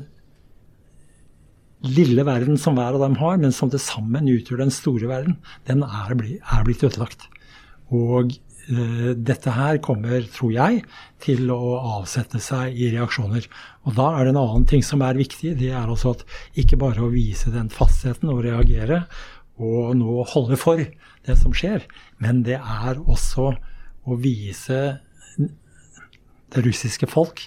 lille 1.86 2.26
verden 2.28 2.58
som 2.60 2.76
hver 2.76 2.98
av 2.98 3.04
dem 3.06 3.18
har, 3.22 3.38
men 3.40 3.54
som 3.56 3.72
til 3.72 3.82
sammen 3.82 4.28
utgjør 4.28 4.66
den 4.66 4.74
store 4.74 5.08
verden, 5.12 5.38
den 5.70 5.86
er, 5.86 6.16
bli, 6.20 6.40
er 6.44 6.66
blitt 6.68 6.84
ødelagt. 6.84 7.30
Og 7.96 8.36
dette 8.70 9.54
her 9.56 9.80
kommer, 9.82 10.22
tror 10.30 10.52
jeg, 10.54 10.84
til 11.24 11.50
å 11.50 11.80
avsette 11.98 12.42
seg 12.44 12.78
i 12.78 12.92
reaksjoner. 12.94 13.48
Og 13.90 13.98
da 13.98 14.12
er 14.14 14.28
det 14.28 14.36
en 14.36 14.42
annen 14.44 14.68
ting 14.70 14.84
som 14.86 15.02
er 15.06 15.18
viktig. 15.18 15.56
Det 15.58 15.72
er 15.74 15.90
altså 15.90 16.14
at 16.14 16.26
ikke 16.60 16.78
bare 16.82 17.02
å 17.02 17.12
vise 17.14 17.54
den 17.54 17.72
fastheten 17.74 18.30
og 18.30 18.44
reagere 18.46 19.04
og 19.60 19.96
nå 20.00 20.24
holde 20.32 20.56
for 20.60 20.80
det 21.28 21.36
som 21.36 21.56
skjer, 21.56 21.84
men 22.24 22.46
det 22.48 22.60
er 22.60 23.02
også 23.02 23.52
å 24.08 24.18
vise 24.22 25.00
det 26.50 26.64
russiske 26.66 27.10
folk 27.12 27.44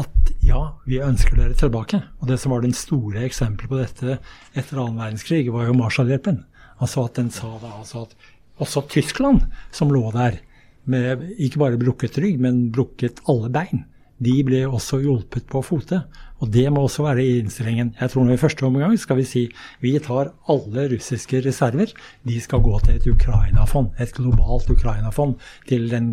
at 0.00 0.32
ja, 0.42 0.60
vi 0.88 0.98
ønsker 1.04 1.38
dere 1.38 1.54
tilbake. 1.58 2.00
Og 2.18 2.30
det 2.30 2.38
som 2.42 2.54
var 2.54 2.64
den 2.64 2.74
store 2.74 3.22
eksempelet 3.26 3.70
på 3.70 3.78
dette 3.78 4.16
etter 4.58 4.80
annen 4.80 4.98
verdenskrig, 4.98 5.46
var 5.54 5.68
jo 5.68 5.76
Marshallhjelpen. 5.78 6.40
Altså 6.82 7.04
at 7.06 7.18
den 7.20 7.30
sa 7.30 7.52
da 7.62 7.70
altså 7.78 8.02
at 8.08 8.16
også 8.62 8.84
Tyskland, 8.90 9.46
som 9.74 9.92
lå 9.92 10.10
der 10.14 10.38
med 10.84 11.24
ikke 11.40 11.58
bare 11.62 11.80
brukket 11.80 12.18
rygg, 12.20 12.40
men 12.40 12.68
brukket 12.72 13.22
alle 13.30 13.50
bein, 13.52 13.84
de 14.24 14.34
ble 14.46 14.62
også 14.68 15.00
hjulpet 15.02 15.46
på 15.50 15.62
fote. 15.64 16.02
Og 16.42 16.50
det 16.52 16.66
må 16.72 16.84
også 16.84 17.04
være 17.06 17.24
i 17.24 17.38
innstillingen. 17.40 17.94
Jeg 17.98 18.12
tror 18.12 18.26
nå 18.26 18.34
i 18.34 18.40
første 18.40 18.66
omgang 18.66 18.94
skal 19.00 19.18
vi 19.18 19.26
si 19.26 19.44
vi 19.82 19.94
tar 20.02 20.32
alle 20.50 20.86
russiske 20.92 21.40
reserver. 21.44 21.92
De 22.26 22.40
skal 22.40 22.62
gå 22.64 22.78
til 22.84 22.98
et 22.98 23.08
Ukraina-fond, 23.10 23.90
et 23.98 24.14
globalt 24.14 24.70
Ukraina-fond, 24.70 25.34
til 25.68 25.92
en 25.96 26.12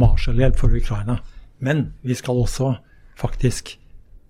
Marshall-hjelp 0.00 0.60
for 0.60 0.76
Ukraina. 0.76 1.18
Men 1.58 1.92
vi 2.02 2.14
skal 2.18 2.44
også 2.44 2.74
faktisk 3.18 3.76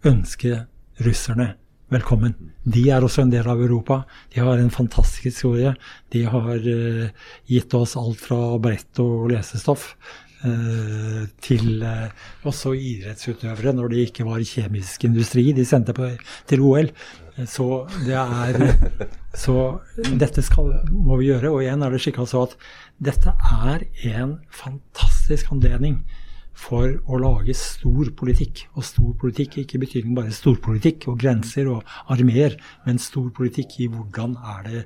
ønske 0.05 0.65
russerne 1.05 1.55
velkommen. 1.95 2.35
De 2.65 2.83
er 2.91 3.05
også 3.05 3.25
en 3.25 3.33
del 3.33 3.47
av 3.51 3.61
Europa. 3.63 4.03
De 4.33 4.43
har 4.43 4.59
en 4.59 4.73
fantastisk 4.73 5.29
historie. 5.29 5.75
De 6.15 6.25
har 6.27 6.61
uh, 6.65 7.09
gitt 7.51 7.75
oss 7.77 7.97
alt 8.01 8.23
fra 8.25 8.39
brett 8.63 9.01
og 9.03 9.29
lesestoff 9.33 9.93
uh, 10.45 11.25
til 11.45 11.85
uh, 11.85 12.09
også 12.49 12.75
idrettsutøvere 12.75 13.75
når 13.77 13.93
det 13.93 14.07
ikke 14.09 14.27
var 14.27 14.43
kjemisk 14.49 15.07
industri 15.09 15.51
de 15.57 15.67
sendte 15.69 15.95
på, 15.97 16.11
til 16.51 16.65
OL. 16.65 16.91
Så 17.51 17.69
det 18.07 18.19
er 18.19 18.77
Så 19.45 19.55
dette 20.15 20.45
skal, 20.47 20.69
må 20.91 21.19
vi 21.19 21.33
gjøre. 21.33 21.51
Og 21.51 21.65
igjen 21.65 21.83
er 21.83 21.91
det 21.91 22.03
skikka 22.05 22.27
så 22.31 22.45
at 22.47 22.59
dette 23.03 23.33
er 23.35 23.83
en 24.15 24.37
fantastisk 24.55 25.51
anledning 25.51 26.05
for 26.55 26.99
å 27.11 27.19
lage 27.21 27.55
stor 27.59 28.11
politikk. 28.17 28.67
Og 28.79 28.87
stor 28.87 29.13
politikk 29.21 29.59
ikke 29.63 29.79
i 29.79 29.83
betydning 29.85 30.19
bare 30.19 30.35
storpolitikk 30.35 31.09
og 31.11 31.19
grenser 31.23 31.71
og 31.73 31.83
armeer, 32.13 32.57
men 32.87 33.03
stor 33.03 33.29
politikk 33.35 33.81
i 33.83 33.91
hvordan 33.93 34.39
er 34.39 34.63
det 34.69 34.85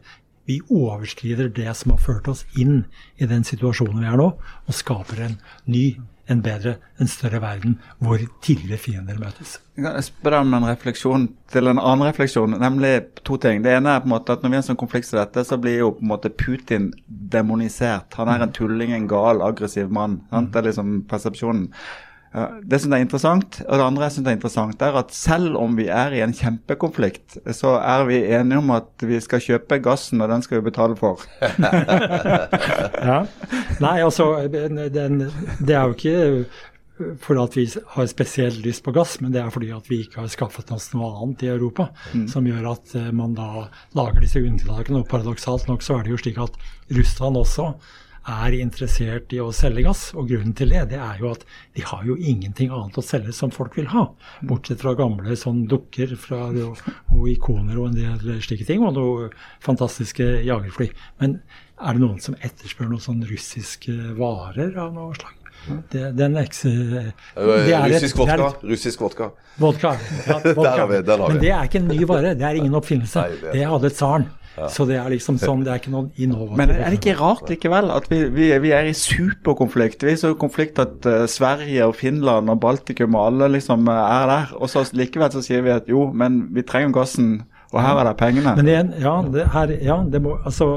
vi 0.49 0.62
overskrider 0.73 1.51
det 1.53 1.69
som 1.77 1.93
har 1.93 2.01
ført 2.01 2.29
oss 2.33 2.47
inn 2.57 2.87
i 3.21 3.29
den 3.29 3.45
situasjonen 3.45 4.01
vi 4.01 4.09
er 4.09 4.16
nå, 4.16 4.31
og 4.41 4.77
skaper 4.77 5.27
en 5.27 5.37
ny, 5.69 5.99
en 6.29 6.43
bedre, 6.45 6.76
en 7.01 7.09
større 7.09 7.41
verden 7.43 7.79
hvor 8.05 8.20
tidligere 8.45 8.81
fiender 8.83 9.18
møtes. 9.20 9.59
Jeg 9.79 9.87
kan 9.87 10.05
spørre 10.05 10.43
om 10.43 10.57
en 10.59 10.66
refleksjon 10.68 11.29
til 11.53 11.70
en 11.70 11.79
annen 11.81 12.09
refleksjon, 12.09 12.57
nemlig 12.61 12.93
to 13.24 13.39
ting. 13.41 13.62
Det 13.64 13.76
ene 13.76 13.95
er 13.95 14.03
på 14.03 14.11
en 14.11 14.14
måte 14.16 14.35
at 14.35 14.43
når 14.43 14.53
vi 14.53 14.59
har 14.59 14.64
en 14.64 14.68
sånn 14.72 14.81
konflikt 14.81 15.09
som 15.09 15.20
dette, 15.20 15.45
så 15.47 15.59
blir 15.61 15.79
jo 15.79 15.93
på 15.97 16.05
en 16.05 16.12
måte 16.12 16.33
Putin 16.35 16.91
demonisert. 17.07 18.18
Han 18.18 18.33
er 18.33 18.45
en 18.45 18.55
tulling, 18.55 18.93
en 18.97 19.09
gal, 19.11 19.43
aggressiv 19.47 19.93
mann. 19.95 20.20
Sant? 20.33 20.53
Det 20.53 20.61
er 20.61 20.70
liksom 20.70 21.01
persepsjonen. 21.09 21.70
Det 22.68 22.81
som 22.83 22.93
er 22.93 23.03
interessant, 23.03 23.61
og 23.64 23.79
det 23.81 23.85
andre 23.87 24.05
jeg 24.05 24.16
synes 24.18 24.29
er 24.29 24.37
interessant, 24.37 24.83
er 24.85 24.97
at 25.01 25.12
selv 25.16 25.57
om 25.57 25.76
vi 25.79 25.87
er 25.89 26.12
i 26.12 26.22
en 26.24 26.35
kjempekonflikt, 26.37 27.39
så 27.57 27.79
er 27.81 28.05
vi 28.09 28.20
enige 28.37 28.61
om 28.61 28.72
at 28.76 29.07
vi 29.09 29.20
skal 29.24 29.41
kjøpe 29.41 29.81
gassen, 29.85 30.20
og 30.20 30.29
den 30.33 30.45
skal 30.45 30.61
vi 30.61 30.68
betale 30.68 30.97
for. 30.99 31.24
ja. 33.09 33.22
Nei, 33.81 33.97
altså, 34.05 34.33
den, 34.53 35.22
det 35.64 35.74
er 35.74 35.89
jo 35.89 35.97
ikke 35.97 36.18
fordi 37.22 37.41
at 37.41 37.57
vi 37.57 37.64
har 37.95 38.09
spesielt 38.11 38.59
lyst 38.64 38.83
på 38.83 38.93
gass, 38.93 39.20
men 39.22 39.33
det 39.33 39.41
er 39.41 39.53
fordi 39.55 39.70
at 39.70 39.87
vi 39.91 40.01
ikke 40.03 40.18
har 40.20 40.33
skaffet 40.33 40.72
oss 40.74 40.91
noe 40.97 41.12
annet 41.22 41.45
i 41.47 41.53
Europa 41.53 41.93
mm. 42.11 42.26
som 42.33 42.47
gjør 42.49 42.72
at 42.72 42.97
man 43.14 43.37
da 43.39 43.68
lager 43.95 44.24
disse 44.24 44.43
unntakene. 44.43 45.05
Og 45.05 45.11
paradoksalt 45.11 45.68
nok 45.70 45.87
så 45.87 45.99
er 45.99 46.07
det 46.07 46.16
jo 46.16 46.18
slik 46.24 46.41
at 46.43 46.59
Russland 46.99 47.39
også 47.39 47.70
er 48.29 48.57
interessert 48.59 49.33
i 49.33 49.41
å 49.43 49.51
selge 49.55 49.85
gass. 49.87 50.09
Og 50.19 50.29
grunnen 50.31 50.55
til 50.57 50.73
det, 50.75 50.85
det 50.93 51.01
er 51.03 51.23
jo 51.23 51.33
at 51.33 51.45
de 51.77 51.85
har 51.87 52.05
jo 52.09 52.16
ingenting 52.19 52.73
annet 52.75 52.99
å 52.99 53.05
selge 53.05 53.35
som 53.37 53.53
folk 53.55 53.79
vil 53.79 53.91
ha. 53.93 54.09
Bortsett 54.49 54.83
fra 54.83 54.95
gamle 54.99 55.37
sånn 55.39 55.64
dukker 55.71 56.16
fra, 56.21 56.49
og, 56.51 56.83
og, 57.14 57.25
ikoner 57.31 57.79
og 57.79 57.91
en 57.91 57.99
del 57.99 58.45
slike 58.45 58.66
ting, 58.69 58.85
og 58.85 58.97
noen 58.99 59.35
fantastiske 59.64 60.27
jagerfly. 60.47 60.91
Men 61.23 61.41
er 61.79 61.95
det 61.95 62.03
noen 62.03 62.23
som 62.23 62.39
etterspør 62.43 62.91
noen 62.91 63.05
sånn 63.05 63.27
russiske 63.29 63.95
varer 64.19 64.79
av 64.79 64.95
noe 64.97 65.14
slag? 65.19 65.35
Det, 65.91 66.12
den 66.16 66.37
ekse, 66.39 66.71
det 66.71 67.79
russisk, 67.91 68.16
vodka, 68.16 68.53
russisk 68.62 69.01
vodka. 69.03 69.27
Vodka. 69.59 69.91
Ja, 70.25 70.39
vodka. 70.57 70.87
vi, 70.87 71.01
Men 71.03 71.41
det 71.43 71.51
er 71.51 71.69
ikke 71.69 71.83
en 71.83 71.91
ny 71.91 71.99
vare. 72.09 72.35
Det 72.39 72.47
er 72.47 72.61
ingen 72.61 72.77
oppfinnelse. 72.79 73.25
Nei, 73.27 73.41
det, 73.43 73.55
det 73.57 73.64
hadde 73.69 73.91
tsaren. 73.93 74.29
Så 74.72 74.86
det 74.88 74.96
er 74.98 75.11
liksom 75.12 75.38
sånn, 75.40 75.64
det 75.66 75.72
er 75.72 75.82
ikke 75.82 75.92
noen 75.92 76.09
innovativt. 76.16 76.59
Men 76.61 76.72
er 76.74 76.86
det 76.88 76.98
ikke 77.00 77.16
rart 77.18 77.50
likevel 77.52 77.92
at 77.94 78.09
vi, 78.11 78.22
vi, 78.34 78.48
vi 78.64 78.72
er 78.74 78.88
i 78.90 78.96
superkonflikt? 78.96 80.06
Vi 80.06 80.14
er 80.14 80.20
så 80.20 80.32
konflikt 80.38 80.80
at 80.82 81.06
uh, 81.09 81.26
Sverige 81.30 81.86
og 81.88 81.96
Finland 81.98 82.50
og 82.52 82.61
Baltikum 82.62 83.16
og 83.18 83.28
alle 83.32 83.50
liksom 83.59 83.88
uh, 83.90 84.00
er 84.00 84.32
der. 84.32 84.56
Og 84.59 84.72
så 84.72 84.86
likevel 84.96 85.32
så 85.34 85.44
sier 85.44 85.64
vi 85.66 85.74
at 85.74 85.90
jo, 85.90 86.09
men 86.11 86.46
vi 86.56 86.66
trenger 86.66 86.96
gassen, 86.96 87.36
og 87.72 87.82
her 87.84 88.00
er 88.00 88.09
det 88.09 88.16
pengene. 88.20 88.56
Men 88.56 88.72
igjen, 88.72 88.94
ja, 89.02 89.14
det, 89.34 89.50
her, 89.54 89.74
ja, 89.84 90.00
det 90.09 90.22
må, 90.24 90.38
altså 90.48 90.72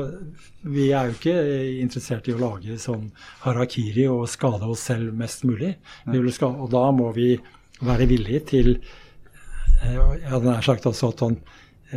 vi 0.61 0.91
er 0.93 1.09
jo 1.09 1.15
ikke 1.15 1.37
interessert 1.81 2.27
i 2.29 2.35
å 2.35 2.41
lage 2.41 2.77
sånn 2.81 3.07
harakiri 3.45 4.05
og 4.11 4.27
skade 4.29 4.67
oss 4.69 4.83
selv 4.91 5.15
mest 5.17 5.45
mulig. 5.47 5.73
Skade, 6.05 6.53
og 6.53 6.69
da 6.73 6.83
må 6.93 7.09
vi 7.15 7.33
være 7.81 8.05
villige 8.11 8.43
til 8.51 8.75
ja, 9.81 10.03
Jeg 10.13 10.29
hadde 10.29 10.45
nær 10.45 10.61
sagt 10.61 10.85
også 10.85 11.09
at 11.09 11.23
sånn 11.23 11.39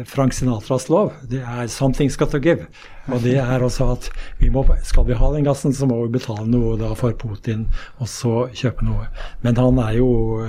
Frank 0.02 0.32
Sinatras 0.32 0.88
lov. 0.88 1.12
Det 1.30 1.40
er 1.40 1.66
'something's 1.66 2.16
got 2.16 2.30
to 2.30 2.38
give'. 2.38 2.66
Og 3.06 3.22
det 3.22 3.36
er 3.36 3.62
også 3.62 3.92
at 3.92 4.10
vi 4.38 4.48
må, 4.48 4.66
skal 4.82 5.06
vi 5.06 5.14
ha 5.14 5.32
den 5.32 5.44
gassen, 5.44 5.74
så 5.74 5.86
må 5.86 6.02
vi 6.06 6.18
betale 6.18 6.46
noe 6.50 6.78
da 6.80 6.94
for 6.94 7.12
Putin, 7.12 7.68
og 7.98 8.08
så 8.08 8.48
kjøpe 8.54 8.84
noe. 8.84 9.06
Men 9.42 9.56
han 9.56 9.78
er 9.78 9.92
jo 9.98 10.40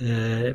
eh, 0.00 0.52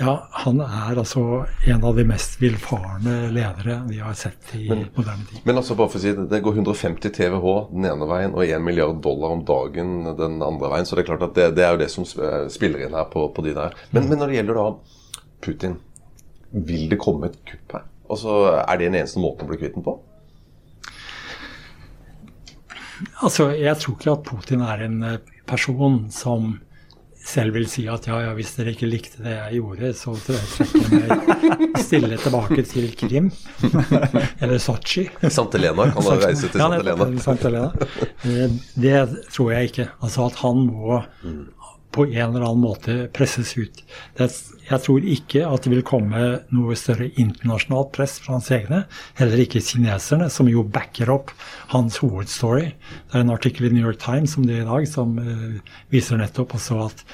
Ja, 0.00 0.28
han 0.30 0.60
er 0.60 0.94
altså 0.94 1.46
en 1.66 1.84
av 1.84 1.96
de 1.96 2.04
mest 2.06 2.36
villfarne 2.38 3.32
ledere 3.34 3.80
vi 3.88 3.98
har 3.98 4.14
sett 4.14 4.52
i 4.54 4.68
men, 4.68 4.84
moderne 4.94 5.26
tid. 5.26 5.40
Men 5.44 5.56
altså 5.58 5.74
bare 5.74 5.90
for 5.90 5.98
å 5.98 6.02
si 6.02 6.12
det, 6.14 6.28
det 6.30 6.38
går 6.44 6.54
150 6.54 7.10
TWh 7.16 7.72
den 7.72 7.88
ene 7.90 8.06
veien 8.06 8.36
og 8.36 8.44
1 8.44 8.62
milliard 8.62 9.00
dollar 9.02 9.34
om 9.34 9.42
dagen 9.48 10.04
den 10.20 10.38
andre 10.38 10.70
veien. 10.70 10.86
Så 10.86 10.94
det 10.94 11.02
er 11.02 11.08
klart 11.10 11.26
at 11.26 11.34
det, 11.34 11.48
det 11.56 11.66
er 11.66 11.74
jo 11.74 11.82
det 11.82 11.90
som 11.90 12.06
spiller 12.06 12.86
inn 12.86 12.94
her 12.94 13.10
på, 13.10 13.26
på 13.34 13.42
de 13.42 13.56
der. 13.58 13.74
Men, 13.90 14.06
men 14.06 14.22
når 14.22 14.30
det 14.30 14.38
gjelder 14.38 14.60
da 14.60 14.68
Putin 15.42 15.76
vil 16.52 16.88
det 16.90 16.98
komme 17.00 17.28
et 17.30 17.38
kupp 17.48 17.76
her? 17.76 17.88
Altså, 18.08 18.36
Er 18.64 18.78
det 18.78 18.86
den 18.88 19.00
eneste 19.02 19.20
måten 19.20 19.44
å 19.44 19.50
bli 19.50 19.58
kvitt 19.60 19.74
den 19.76 19.84
på? 19.84 19.98
Altså, 23.22 23.50
Jeg 23.54 23.76
tror 23.78 23.98
ikke 23.98 24.14
at 24.16 24.24
Putin 24.26 24.64
er 24.64 24.86
en 24.88 25.02
eh, 25.02 25.18
person 25.46 26.06
som 26.10 26.56
selv 27.28 27.58
vil 27.58 27.66
si 27.68 27.82
at 27.90 28.06
ja, 28.08 28.18
ja, 28.24 28.30
hvis 28.36 28.54
dere 28.56 28.72
ikke 28.72 28.88
likte 28.88 29.20
det 29.20 29.34
jeg 29.34 29.58
gjorde, 29.58 29.90
så 29.98 30.14
trekker 30.16 30.94
jeg 30.94 31.18
meg 31.18 31.74
stille 31.84 32.16
tilbake 32.22 32.64
til 32.70 32.86
Krim. 32.96 33.28
Eller 34.42 34.62
Sotsji. 34.62 35.04
Sant 35.28 35.52
Helena? 35.58 35.90
Kan 35.92 36.08
da 36.08 36.16
reise 36.22 36.48
til 36.48 36.62
Sant 36.62 36.78
Helena? 36.78 37.08
Sant 37.20 37.44
Helena. 37.44 37.88
Eh, 38.24 38.56
det 38.80 38.96
tror 39.28 39.52
jeg 39.52 39.72
ikke. 39.72 39.88
Altså 40.00 40.28
at 40.30 40.40
han 40.40 40.64
må 40.70 41.02
på 41.92 42.04
en 42.08 42.30
eller 42.30 42.44
annen 42.46 42.62
måte 42.62 42.96
presses 43.16 43.54
ut. 43.58 43.82
Jeg 44.68 44.84
tror 44.84 45.04
ikke 45.14 45.44
at 45.48 45.64
det 45.64 45.72
vil 45.72 45.84
komme 45.86 46.24
noe 46.52 46.76
større 46.76 47.08
internasjonalt 47.20 47.92
press 47.96 48.18
fra 48.20 48.36
hans 48.36 48.50
egne. 48.52 48.82
Heller 49.18 49.40
ikke 49.44 49.62
kineserne, 49.64 50.28
som 50.32 50.50
jo 50.50 50.64
backer 50.64 51.10
opp 51.12 51.32
hans 51.72 52.00
hovedstory. 52.02 52.74
Det 53.08 53.16
er 53.16 53.24
en 53.24 53.32
artikkel 53.34 53.68
i 53.68 53.72
New 53.74 53.86
York 53.86 54.00
Times 54.02 54.36
om 54.36 54.44
det 54.48 54.60
i 54.60 54.68
dag 54.68 54.88
som 54.90 55.16
uh, 55.16 55.78
viser 55.92 56.20
nettopp 56.20 56.58
også 56.58 56.82
at 56.88 57.04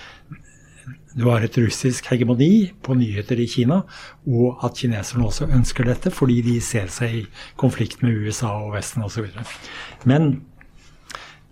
du 1.14 1.28
har 1.28 1.44
et 1.46 1.56
russisk 1.62 2.08
hegemoni 2.10 2.72
på 2.82 2.96
nyheter 2.98 3.38
i 3.38 3.46
Kina, 3.46 3.84
og 4.26 4.64
at 4.66 4.80
kineserne 4.80 5.28
også 5.28 5.46
ønsker 5.46 5.86
dette 5.86 6.10
fordi 6.10 6.40
de 6.42 6.56
ser 6.64 6.90
seg 6.90 7.20
i 7.20 7.22
konflikt 7.60 8.02
med 8.02 8.18
USA 8.18 8.50
og 8.64 8.74
Vesten 8.74 9.06
osv. 9.06 9.30
Men 10.10 10.42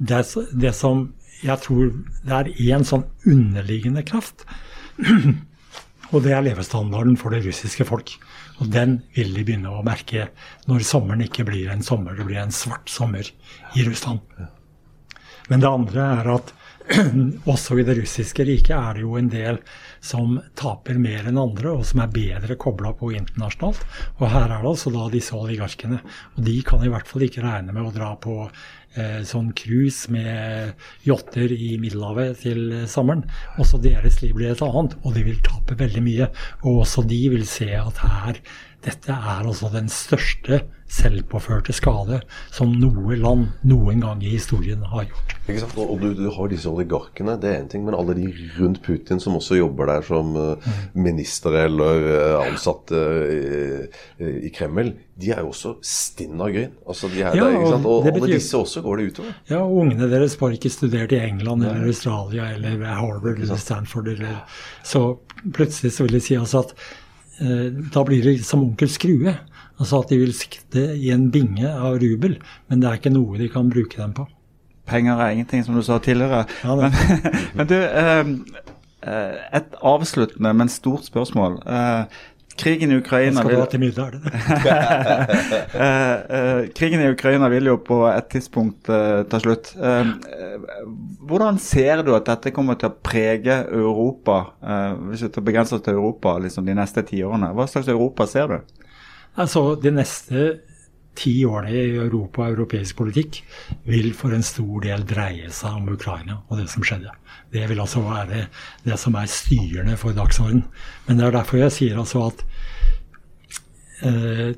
det, 0.03 0.25
det 0.51 0.75
som 0.75 1.13
jeg 1.43 1.63
tror 1.63 1.95
det 2.27 2.35
er 2.41 2.51
én 2.75 2.87
sånn 2.87 3.07
underliggende 3.23 4.03
kraft. 4.07 4.43
Og 6.13 6.25
det 6.25 6.35
er 6.37 6.45
levestandarden 6.45 7.17
for 7.21 7.33
det 7.33 7.43
russiske 7.47 7.87
folk. 7.89 8.15
Og 8.61 8.69
den 8.73 8.99
vil 9.17 9.33
de 9.35 9.45
begynne 9.47 9.73
å 9.73 9.85
merke 9.87 10.29
når 10.69 10.85
sommeren 10.87 11.25
ikke 11.25 11.47
blir 11.49 11.73
en 11.73 11.85
sommer, 11.85 12.17
det 12.17 12.29
blir 12.29 12.43
en 12.43 12.55
svart 12.55 12.93
sommer 12.93 13.29
i 13.77 13.87
Russland. 13.87 14.21
Men 15.49 15.63
det 15.63 15.71
andre 15.71 16.11
er 16.21 16.35
at 16.37 16.53
også 17.53 17.79
i 17.79 17.85
det 17.87 17.95
russiske 18.01 18.45
riket 18.47 18.75
er 18.75 18.97
det 18.97 19.05
jo 19.05 19.15
en 19.19 19.31
del 19.31 19.59
som 20.03 20.35
taper 20.59 20.99
mer 20.99 21.29
enn 21.31 21.39
andre, 21.39 21.77
og 21.77 21.85
som 21.87 22.03
er 22.03 22.13
bedre 22.13 22.57
kobla 22.61 22.91
på 22.99 23.13
internasjonalt. 23.15 23.85
Og 24.19 24.27
her 24.33 24.49
er 24.49 24.57
det 24.57 24.73
altså 24.73 24.91
da 24.95 25.07
disse 25.13 25.37
oligarkene. 25.39 26.01
Og 26.37 26.43
de 26.49 26.57
kan 26.67 26.83
i 26.83 26.91
hvert 26.91 27.09
fall 27.09 27.27
ikke 27.29 27.45
regne 27.45 27.75
med 27.75 27.87
å 27.87 27.95
dra 27.95 28.13
på 28.19 28.37
sånn 29.29 29.53
cruise 29.57 30.11
med 30.13 30.75
yachter 31.09 31.53
i 31.55 31.77
Middelhavet 31.81 32.43
til 32.43 32.75
sommeren. 32.91 33.25
Også 33.63 33.81
deres 33.81 34.21
liv 34.21 34.35
blir 34.37 34.53
et 34.53 34.65
annet, 34.65 34.99
og 35.03 35.17
de 35.17 35.25
vil 35.27 35.41
tape 35.47 35.79
veldig 35.81 36.05
mye. 36.05 36.29
Og 36.67 36.83
også 36.85 37.07
de 37.09 37.23
vil 37.33 37.47
se 37.49 37.71
at 37.79 38.03
her 38.05 38.43
dette 38.83 39.15
er 39.15 39.47
altså 39.47 39.71
den 39.73 39.91
største 39.93 40.63
selvpåførte 40.93 41.73
skade 41.73 42.19
som 42.53 42.73
noe 42.77 43.17
land 43.17 43.47
noen 43.65 44.03
gang 44.03 44.21
i 44.25 44.35
historien 44.35 44.83
har 44.91 45.07
gjort. 45.09 45.35
Ikke 45.47 45.63
sant? 45.63 45.79
Og 45.81 46.03
du, 46.03 46.11
du 46.19 46.27
har 46.35 46.51
disse 46.53 46.69
oligarkene, 46.69 47.39
det 47.41 47.49
er 47.49 47.63
én 47.63 47.71
ting, 47.73 47.87
men 47.87 47.97
alle 47.97 48.17
de 48.19 48.29
rundt 48.59 48.83
Putin 48.85 49.23
som 49.23 49.39
også 49.39 49.57
jobber 49.57 49.89
der 49.89 50.05
som 50.07 50.37
uh, 50.37 50.69
minister 50.93 51.57
eller 51.65 52.05
uh, 52.11 52.43
ansatte 52.45 52.99
uh, 52.99 54.03
i 54.21 54.53
Kreml, 54.53 54.93
de 55.23 55.33
er 55.33 55.43
jo 55.45 55.53
også 55.53 55.77
stinn 55.87 56.41
av 56.41 56.53
gryn. 56.53 56.73
Altså, 56.89 57.09
de 57.13 57.23
er 57.23 57.39
ja, 57.39 57.47
der, 57.47 57.59
ikke 57.59 57.73
sant? 57.73 57.89
Og, 57.89 58.07
betyr, 58.07 58.19
alle 58.19 58.33
disse 58.35 58.61
også 58.61 58.85
går 58.85 59.01
det 59.01 59.11
utover. 59.13 59.37
Ja, 59.53 59.61
og 59.63 59.85
ungene 59.85 60.09
deres 60.13 60.37
får 60.41 60.57
ikke 60.59 60.73
studert 60.73 61.15
i 61.15 61.21
England 61.23 61.65
eller 61.69 61.87
Australia 61.89 62.49
eller 62.57 62.83
Harvard 62.89 63.39
eller 63.39 63.61
Stanford. 63.61 64.13
Eller, 64.13 64.43
så 64.85 65.07
plutselig 65.55 65.95
så 65.97 66.09
vil 66.09 66.19
de 66.19 66.23
si 66.25 66.37
altså 66.39 66.67
at 66.67 66.75
da 67.43 68.05
blir 68.07 68.23
det 68.23 68.37
som 68.47 68.63
onkel 68.63 68.91
Skrue. 68.93 69.33
Altså 69.81 70.03
at 70.03 70.13
de 70.13 70.21
vil 70.21 70.35
sikte 70.37 70.85
i 70.95 71.11
en 71.15 71.31
binge 71.35 71.67
av 71.67 71.97
rubel, 72.03 72.37
men 72.71 72.83
det 72.83 72.89
er 72.89 73.01
ikke 73.01 73.15
noe 73.15 73.41
de 73.41 73.49
kan 73.51 73.71
bruke 73.73 73.99
dem 73.99 74.13
på. 74.15 74.29
Penger 74.87 75.19
er 75.23 75.35
ingenting, 75.35 75.65
som 75.65 75.75
du 75.79 75.83
sa 75.87 75.99
tidligere. 76.03 76.45
Ja, 76.63 76.77
men, 76.79 76.95
men, 77.57 77.69
du, 77.71 77.77
eh, 77.79 78.31
eh, 79.07 79.41
et 79.59 79.77
avsluttende, 79.79 80.53
men 80.59 80.71
stort 80.71 81.07
spørsmål. 81.09 81.61
Eh, 81.67 82.21
krigen 82.57 82.93
i 82.93 82.97
Ukraina 83.01 83.43
vil... 83.47 83.81
middag, 83.81 84.13
det 84.13 84.21
det? 84.23 84.31
krigen 86.79 87.01
i 87.01 87.11
Ukraina 87.11 87.49
vil 87.49 87.67
jo 87.71 87.77
på 87.83 88.03
et 88.11 88.29
tidspunkt 88.33 88.87
ta 88.87 89.41
slutt. 89.41 89.73
hvordan 91.21 91.59
ser 91.59 92.03
du 92.03 92.15
at 92.17 92.27
dette 92.29 92.53
kommer 92.55 92.75
til 92.81 92.91
å 92.91 92.99
prege 93.03 93.65
Europa, 93.71 94.45
hvis 95.09 95.25
du 95.25 95.41
begrenser 95.41 95.79
til 95.85 95.95
Europa 95.99 96.39
liksom 96.43 96.67
de 96.67 96.75
neste 96.77 97.03
ti 97.09 97.23
årene? 97.25 97.53
Hva 97.57 97.67
slags 97.71 97.89
Europa 97.89 98.27
ser 98.27 98.47
du? 98.49 98.59
Altså, 99.37 99.75
De 99.81 99.91
neste 99.91 100.61
ti 101.19 101.35
årene 101.45 101.73
i 101.77 101.97
Europa 102.01 102.47
og 102.47 102.55
europeisk 102.55 102.97
politikk 102.97 103.43
vil 103.89 104.13
for 104.17 104.35
en 104.35 104.45
stor 104.47 104.83
del 104.85 105.05
dreie 105.09 105.51
seg 105.53 105.79
om 105.81 105.93
Ukraina 105.93 106.41
og 106.49 106.59
det 106.61 106.69
som 106.73 106.85
skjedde. 106.87 107.13
Det 107.53 107.67
vil 107.69 107.83
altså 107.85 108.03
være 108.05 108.47
det 108.87 108.99
som 109.01 109.17
er 109.21 109.31
styrende 109.31 109.99
for 110.01 110.17
dagsorden. 110.17 110.65
Men 111.07 111.19
det 111.19 111.27
er 111.27 111.37
derfor 111.37 111.61
jeg 111.61 111.77
sier 111.77 112.01
altså 112.01 112.27
at 112.31 112.45
eh, 114.09 114.53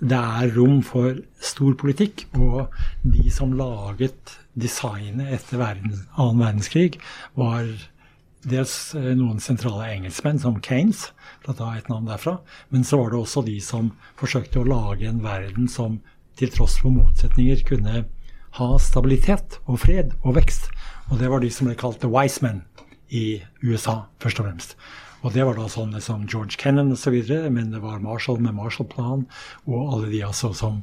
det 0.00 0.16
er 0.16 0.54
rom 0.56 0.80
for 0.86 1.20
stor 1.44 1.76
politikk. 1.76 2.26
Og 2.40 2.72
de 3.04 3.30
som 3.32 3.52
laget 3.56 4.36
designet 4.58 5.34
etter 5.36 5.60
verden, 5.60 6.06
annen 6.16 6.40
verdenskrig, 6.40 6.96
var 7.36 7.68
dels 8.48 8.94
eh, 8.94 9.12
noen 9.18 9.40
sentrale 9.42 9.88
engelskmenn, 9.96 10.40
som 10.40 10.60
Kanes, 10.64 11.10
for 11.42 11.52
å 11.52 11.58
ta 11.58 11.72
et 11.76 11.90
navn 11.92 12.08
derfra. 12.08 12.38
Men 12.70 12.86
så 12.86 13.00
var 13.00 13.12
det 13.12 13.20
også 13.20 13.44
de 13.46 13.58
som 13.64 13.92
forsøkte 14.20 14.62
å 14.62 14.68
lage 14.68 15.08
en 15.08 15.22
verden 15.24 15.68
som 15.68 16.00
til 16.40 16.52
tross 16.54 16.78
for 16.80 16.94
motsetninger 16.94 17.60
kunne 17.68 18.04
ha 18.56 18.70
stabilitet 18.82 19.60
og 19.66 19.82
fred 19.84 20.14
og 20.24 20.38
vekst. 20.38 20.70
Og 21.10 21.20
det 21.20 21.28
var 21.30 21.42
de 21.42 21.50
som 21.52 21.68
ble 21.68 21.76
kalt 21.78 22.00
the 22.02 22.10
wise 22.10 22.42
men 22.44 22.64
i 23.10 23.42
USA, 23.62 24.04
først 24.22 24.40
og 24.40 24.48
fremst. 24.48 24.74
Og 25.20 25.34
det 25.34 25.44
var 25.44 25.58
da 25.58 25.66
sånne 25.68 26.00
som 26.00 26.24
George 26.24 26.56
Kennan 26.60 26.94
osv., 26.94 27.18
men 27.52 27.74
det 27.74 27.82
var 27.82 28.00
Marshall 28.00 28.40
med 28.40 28.56
Marshall-plan, 28.56 29.26
og 29.68 29.94
alle 29.94 30.08
de 30.14 30.22
altså 30.24 30.54
som 30.56 30.80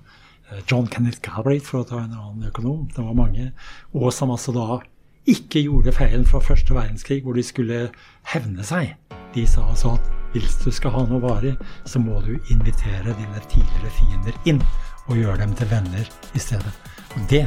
eh, 0.51 0.61
John 0.69 0.85
Kenneth 0.91 1.23
Galbraith, 1.25 1.65
for 1.65 1.81
å 1.81 1.87
ta 1.89 2.03
en 2.03 2.13
annen 2.13 2.51
økonom. 2.51 2.85
Det 2.93 3.01
var 3.01 3.17
mange. 3.17 3.49
Og 3.97 4.11
som 4.13 4.35
altså 4.35 4.53
da 4.53 4.83
ikke 5.27 5.61
gjorde 5.65 5.91
feilen 5.91 6.25
fra 6.25 6.39
første 6.39 6.75
verdenskrig, 6.75 7.21
hvor 7.23 7.33
de 7.33 7.43
skulle 7.43 7.89
hevne 8.33 8.63
seg. 8.63 8.95
De 9.35 9.47
sa 9.47 9.65
altså 9.69 9.97
at 9.97 10.13
hvis 10.33 10.57
du 10.63 10.71
skal 10.71 10.93
ha 10.95 11.03
noe 11.07 11.21
varig, 11.23 11.55
så 11.85 11.99
må 11.99 12.19
du 12.25 12.35
invitere 12.53 13.15
dine 13.17 13.43
tidligere 13.51 13.93
fiender 13.99 14.39
inn 14.45 14.61
og 15.07 15.17
gjøre 15.17 15.41
dem 15.43 15.55
til 15.55 15.69
venner 15.71 16.09
i 16.35 16.39
stedet. 16.39 16.73
Og 17.15 17.29
Det 17.29 17.45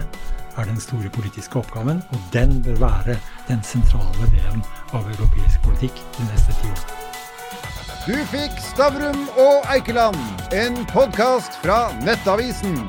er 0.57 0.65
den 0.65 0.81
store 0.81 1.11
politiske 1.15 1.59
oppgaven, 1.59 2.03
og 2.11 2.19
den 2.33 2.63
bør 2.63 2.81
være 2.81 3.17
den 3.49 3.63
sentrale 3.63 4.27
delen 4.35 4.65
av 4.93 5.07
europeisk 5.15 5.63
politikk 5.65 6.03
de 6.19 6.27
neste 6.33 6.57
ti 6.61 6.73
årene. 6.73 6.99
Du 8.09 8.17
fikk 8.33 8.57
Stavrum 8.65 9.29
og 9.39 9.69
Eikeland, 9.75 10.19
en 10.57 10.85
podkast 10.89 11.61
fra 11.65 11.93
Nettavisen. 12.05 12.81